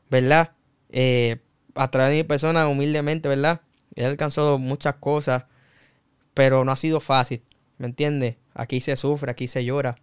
¿verdad? 0.10 0.52
Eh, 0.90 1.38
a 1.76 1.92
través 1.92 2.12
de 2.12 2.18
mi 2.18 2.24
persona, 2.24 2.68
humildemente, 2.68 3.28
¿verdad? 3.28 3.62
He 3.96 4.06
alcanzado 4.06 4.58
muchas 4.58 4.96
cosas 4.96 5.44
pero 6.40 6.64
no 6.64 6.72
ha 6.72 6.78
sido 6.78 7.02
fácil, 7.02 7.42
¿me 7.80 7.88
entiendes? 7.88 8.38
Aquí 8.54 8.80
se 8.80 8.96
sufre, 8.96 9.30
aquí 9.30 9.50
se 9.50 9.66
llora, 9.66 9.96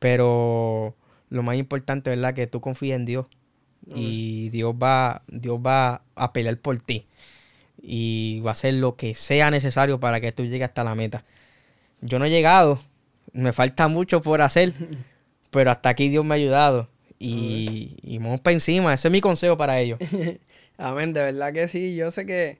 pero 0.00 0.96
lo 1.28 1.44
más 1.44 1.54
importante, 1.54 2.10
¿verdad? 2.10 2.34
Que 2.34 2.48
tú 2.48 2.60
confíes 2.60 2.96
en 2.96 3.06
Dios 3.06 3.26
y 3.86 4.48
Dios 4.48 4.74
va, 4.74 5.22
Dios 5.28 5.60
va 5.64 6.02
a 6.16 6.32
pelear 6.32 6.58
por 6.58 6.80
ti 6.82 7.06
y 7.82 8.40
va 8.40 8.50
a 8.50 8.52
hacer 8.52 8.74
lo 8.74 8.96
que 8.96 9.14
sea 9.14 9.50
necesario 9.50 9.98
para 9.98 10.20
que 10.20 10.32
tú 10.32 10.44
llegues 10.44 10.68
hasta 10.68 10.84
la 10.84 10.94
meta. 10.94 11.24
Yo 12.00 12.18
no 12.18 12.24
he 12.24 12.30
llegado, 12.30 12.80
me 13.32 13.52
falta 13.52 13.88
mucho 13.88 14.22
por 14.22 14.40
hacer, 14.40 14.72
pero 15.50 15.70
hasta 15.70 15.88
aquí 15.88 16.08
Dios 16.08 16.24
me 16.24 16.34
ha 16.34 16.36
ayudado 16.36 16.88
y, 17.18 17.96
y 18.02 18.18
vamos 18.18 18.40
para 18.40 18.54
encima. 18.54 18.94
Ese 18.94 19.08
es 19.08 19.12
mi 19.12 19.20
consejo 19.20 19.56
para 19.56 19.80
ellos. 19.80 19.98
Amén, 20.78 21.12
de 21.12 21.22
verdad 21.22 21.52
que 21.52 21.68
sí. 21.68 21.94
Yo 21.94 22.10
sé 22.10 22.24
que 22.24 22.58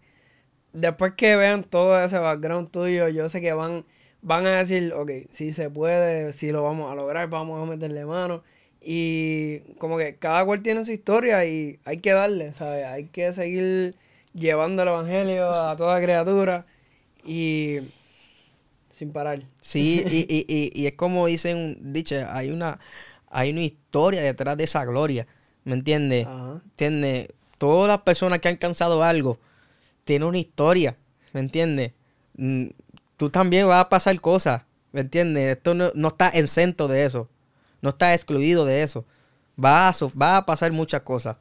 después 0.72 1.14
que 1.16 1.36
vean 1.36 1.64
todo 1.64 2.02
ese 2.02 2.18
background 2.18 2.70
tuyo, 2.70 3.08
yo 3.08 3.28
sé 3.28 3.40
que 3.40 3.52
van, 3.52 3.84
van 4.20 4.46
a 4.46 4.58
decir, 4.58 4.92
ok, 4.92 5.10
si 5.30 5.52
se 5.52 5.70
puede, 5.70 6.32
si 6.32 6.52
lo 6.52 6.62
vamos 6.62 6.90
a 6.90 6.94
lograr, 6.94 7.28
vamos 7.28 7.62
a 7.62 7.70
meterle 7.70 8.04
mano. 8.04 8.42
Y 8.80 9.60
como 9.78 9.96
que 9.98 10.16
cada 10.16 10.44
cual 10.44 10.62
tiene 10.62 10.84
su 10.84 10.92
historia 10.92 11.44
y 11.44 11.78
hay 11.84 11.98
que 11.98 12.12
darle, 12.12 12.52
¿sabes? 12.54 12.84
Hay 12.86 13.04
que 13.06 13.32
seguir 13.32 13.94
llevando 14.34 14.82
el 14.82 14.88
evangelio 14.88 15.50
a 15.50 15.76
toda 15.76 16.00
criatura 16.00 16.66
y 17.24 17.78
sin 18.90 19.12
parar. 19.12 19.42
Sí, 19.60 20.04
y, 20.08 20.26
y, 20.28 20.46
y, 20.48 20.82
y 20.82 20.86
es 20.86 20.94
como 20.94 21.26
dicen, 21.26 21.92
dice, 21.92 22.24
hay 22.24 22.50
una, 22.50 22.78
hay 23.30 23.50
una 23.50 23.62
historia 23.62 24.22
detrás 24.22 24.56
de 24.56 24.64
esa 24.64 24.84
gloria, 24.84 25.26
¿me 25.64 25.74
entiendes? 25.74 26.26
¿Entiendes? 26.64 27.28
Todas 27.58 27.88
las 27.88 28.02
personas 28.02 28.40
que 28.40 28.48
han 28.48 28.54
alcanzado 28.54 29.02
algo, 29.02 29.38
tiene 30.04 30.26
una 30.26 30.38
historia, 30.38 30.96
¿me 31.32 31.40
entiendes? 31.40 31.92
Mm, 32.36 32.66
tú 33.16 33.30
también 33.30 33.66
vas 33.68 33.80
a 33.80 33.88
pasar 33.88 34.20
cosas, 34.20 34.62
¿me 34.92 35.00
entiendes? 35.00 35.56
Esto 35.56 35.74
no, 35.74 36.08
está 36.08 36.28
exento 36.28 36.88
de 36.88 37.04
eso, 37.04 37.28
no 37.80 37.90
está 37.90 38.14
excluido 38.14 38.64
de 38.64 38.82
eso. 38.82 39.04
Va 39.62 39.88
a, 39.88 39.94
va 40.20 40.36
a 40.38 40.46
pasar 40.46 40.72
muchas 40.72 41.02
cosas, 41.02 41.36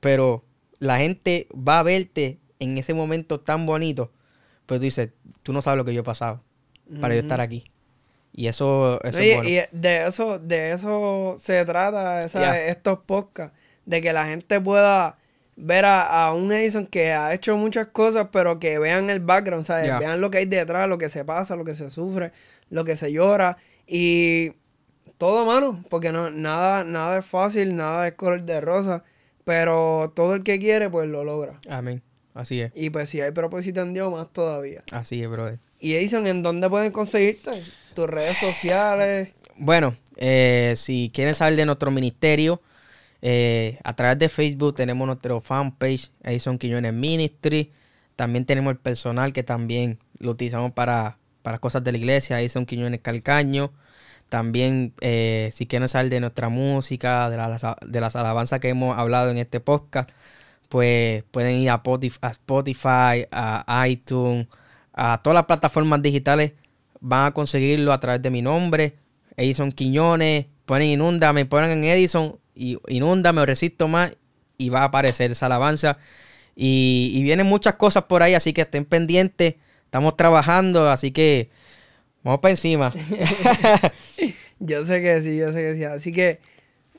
pero 0.00 0.44
la 0.78 0.98
gente 0.98 1.48
va 1.52 1.80
a 1.80 1.82
verte 1.82 2.38
en 2.58 2.78
ese 2.78 2.94
momento 2.94 3.40
tan 3.40 3.66
bonito, 3.66 4.12
pero 4.66 4.78
tú 4.78 4.84
dices, 4.84 5.10
tú 5.42 5.52
no 5.52 5.62
sabes 5.62 5.78
lo 5.78 5.84
que 5.84 5.94
yo 5.94 6.00
he 6.00 6.04
pasado 6.04 6.42
para 7.00 7.14
yo 7.14 7.20
estar 7.20 7.40
aquí. 7.40 7.64
Y 8.32 8.46
eso, 8.46 9.00
eso 9.02 9.18
es 9.18 9.34
bueno. 9.34 9.48
Y 9.48 9.60
de 9.72 10.06
eso, 10.06 10.38
de 10.38 10.72
eso 10.72 11.34
se 11.38 11.64
trata 11.64 12.22
estos 12.22 13.00
podcasts, 13.00 13.56
de 13.84 14.00
que 14.00 14.12
la 14.12 14.26
gente 14.26 14.60
pueda 14.60 15.18
ver 15.56 15.84
a, 15.86 16.32
un 16.34 16.52
Edison 16.52 16.86
que 16.86 17.12
ha 17.12 17.34
hecho 17.34 17.56
muchas 17.56 17.88
cosas, 17.88 18.28
pero 18.30 18.60
que 18.60 18.78
vean 18.78 19.10
el 19.10 19.20
background, 19.20 19.64
¿sabes? 19.64 19.98
Vean 19.98 20.20
lo 20.20 20.30
que 20.30 20.38
hay 20.38 20.46
detrás, 20.46 20.88
lo 20.88 20.98
que 20.98 21.08
se 21.08 21.24
pasa, 21.24 21.56
lo 21.56 21.64
que 21.64 21.74
se 21.74 21.90
sufre, 21.90 22.32
lo 22.70 22.84
que 22.84 22.96
se 22.96 23.10
llora 23.10 23.56
y 23.86 24.52
todo, 25.16 25.44
mano, 25.44 25.82
porque 25.90 26.12
no, 26.12 26.30
nada, 26.30 26.84
nada 26.84 27.18
es 27.18 27.24
fácil, 27.24 27.74
nada 27.74 28.06
es 28.06 28.14
color 28.14 28.42
de 28.42 28.60
rosa, 28.60 29.02
pero 29.48 30.12
todo 30.14 30.34
el 30.34 30.44
que 30.44 30.58
quiere, 30.58 30.90
pues 30.90 31.08
lo 31.08 31.24
logra. 31.24 31.58
Amén. 31.70 32.02
Así 32.34 32.60
es. 32.60 32.70
Y 32.74 32.90
pues 32.90 33.08
si 33.08 33.22
hay 33.22 33.30
propósito 33.30 33.80
en 33.80 33.94
Dios, 33.94 34.12
más 34.12 34.30
todavía. 34.30 34.82
Así 34.92 35.22
es, 35.22 35.30
brother. 35.30 35.58
Y 35.80 35.94
Edison, 35.94 36.26
¿en 36.26 36.42
dónde 36.42 36.68
pueden 36.68 36.92
conseguirte? 36.92 37.62
Tus 37.94 38.10
redes 38.10 38.36
sociales. 38.36 39.30
Bueno, 39.56 39.96
eh, 40.16 40.74
si 40.76 41.10
quieren 41.14 41.34
saber 41.34 41.56
de 41.56 41.64
nuestro 41.64 41.90
ministerio, 41.90 42.60
eh, 43.22 43.78
a 43.84 43.96
través 43.96 44.18
de 44.18 44.28
Facebook 44.28 44.74
tenemos 44.74 45.06
nuestro 45.06 45.40
fanpage, 45.40 46.10
Edison 46.24 46.58
Quiñones 46.58 46.92
Ministry. 46.92 47.72
También 48.16 48.44
tenemos 48.44 48.72
el 48.72 48.78
personal 48.78 49.32
que 49.32 49.44
también 49.44 49.98
lo 50.18 50.32
utilizamos 50.32 50.72
para, 50.72 51.16
para 51.40 51.58
cosas 51.58 51.82
de 51.82 51.92
la 51.92 51.96
iglesia, 51.96 52.38
Edison 52.38 52.66
Quiñones 52.66 53.00
Calcaño. 53.00 53.72
También, 54.28 54.94
eh, 55.00 55.50
si 55.52 55.66
quieren 55.66 55.88
saber 55.88 56.10
de 56.10 56.20
nuestra 56.20 56.48
música, 56.48 57.30
de, 57.30 57.36
de 57.86 58.00
las 58.00 58.16
alabanzas 58.16 58.60
que 58.60 58.68
hemos 58.68 58.98
hablado 58.98 59.30
en 59.30 59.38
este 59.38 59.60
podcast, 59.60 60.10
pues 60.68 61.24
pueden 61.30 61.56
ir 61.56 61.70
a 61.70 61.82
Spotify, 62.30 63.26
a 63.30 63.84
iTunes, 63.88 64.48
a 64.92 65.20
todas 65.22 65.34
las 65.34 65.46
plataformas 65.46 66.02
digitales. 66.02 66.52
Van 67.00 67.26
a 67.26 67.30
conseguirlo 67.32 67.92
a 67.92 68.00
través 68.00 68.20
de 68.20 68.30
mi 68.30 68.42
nombre, 68.42 68.94
Edison 69.36 69.72
Quiñones. 69.72 70.46
Ponen 70.66 70.88
Inúndame, 70.88 71.46
ponen 71.46 71.70
en 71.70 71.84
Edison 71.84 72.38
y 72.54 72.76
inúndame 72.88 73.40
o 73.40 73.46
resisto 73.46 73.88
más 73.88 74.16
y 74.58 74.68
va 74.68 74.82
a 74.82 74.84
aparecer 74.84 75.30
esa 75.30 75.46
alabanza. 75.46 75.98
Y, 76.54 77.22
vienen 77.22 77.46
muchas 77.46 77.74
cosas 77.74 78.04
por 78.04 78.22
ahí, 78.22 78.34
así 78.34 78.52
que 78.52 78.62
estén 78.62 78.84
pendientes. 78.84 79.54
Estamos 79.84 80.16
trabajando, 80.16 80.90
así 80.90 81.12
que 81.12 81.50
vamos 82.22 82.40
para 82.40 82.50
encima. 82.50 82.92
yo 84.58 84.84
sé 84.84 85.02
que 85.02 85.22
sí, 85.22 85.36
yo 85.36 85.52
sé 85.52 85.62
que 85.62 85.76
sí. 85.76 85.84
Así 85.84 86.12
que 86.12 86.40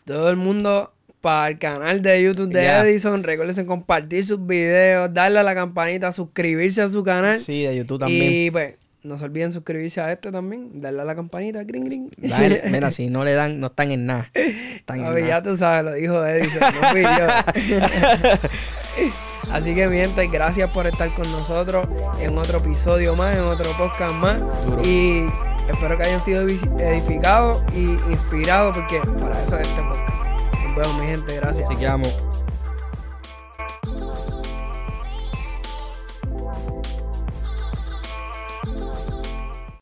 todo 0.05 0.29
el 0.29 0.37
mundo 0.37 0.93
para 1.21 1.49
el 1.49 1.59
canal 1.59 2.01
de 2.01 2.23
YouTube 2.23 2.49
de 2.49 2.63
Ya. 2.63 2.81
Edison. 2.81 3.23
Recuerden 3.23 3.65
compartir 3.65 4.25
sus 4.25 4.45
videos, 4.45 5.13
darle 5.13 5.39
a 5.39 5.43
la 5.43 5.53
campanita, 5.53 6.11
suscribirse 6.11 6.81
a 6.81 6.89
su 6.89 7.03
canal. 7.03 7.39
Sí, 7.39 7.63
de 7.63 7.75
YouTube 7.75 7.99
también. 7.99 8.31
Y 8.31 8.51
pues, 8.51 8.75
no 9.03 9.17
se 9.17 9.25
olviden 9.25 9.51
suscribirse 9.51 10.01
a 10.01 10.11
este 10.11 10.31
también, 10.31 10.81
darle 10.81 11.01
a 11.01 11.05
la 11.05 11.15
campanita, 11.15 11.63
gring, 11.63 11.85
gring. 11.85 12.09
Dale, 12.17 12.63
mira, 12.71 12.91
si 12.91 13.09
no 13.09 13.23
le 13.23 13.33
dan, 13.33 13.59
no 13.59 13.67
están 13.67 13.91
en 13.91 14.05
nada. 14.05 14.29
Están 14.33 14.99
en 14.99 15.05
Papi, 15.05 15.21
nada. 15.21 15.27
ya 15.27 15.43
tú 15.43 15.57
sabes, 15.57 15.91
lo 15.91 15.93
dijo 15.93 16.25
Edison, 16.25 16.61
no 16.61 16.89
fui 16.89 17.01
yo. 17.03 19.09
Así 19.51 19.73
que, 19.73 19.87
mi 19.87 19.97
gente, 19.97 20.27
gracias 20.27 20.69
por 20.71 20.85
estar 20.87 21.09
con 21.11 21.31
nosotros 21.31 21.87
en 22.19 22.37
otro 22.37 22.59
episodio 22.59 23.15
más, 23.15 23.35
en 23.35 23.43
otro 23.43 23.71
podcast 23.77 24.13
más. 24.13 24.41
Duro. 24.65 24.83
Y 24.83 25.25
espero 25.67 25.97
que 25.97 26.03
hayan 26.03 26.21
sido 26.21 26.41
edificados 26.41 27.61
y 27.73 27.91
inspirados, 28.11 28.77
porque 28.77 29.01
para 29.19 29.41
eso 29.43 29.57
es 29.57 29.67
este 29.67 29.81
podcast. 29.81 30.63
Nos 30.63 30.75
vemos, 30.75 31.01
mi 31.01 31.07
gente, 31.07 31.35
gracias. 31.35 31.67
Así 31.67 31.77
que 31.77 31.87
vamos. 31.87 32.28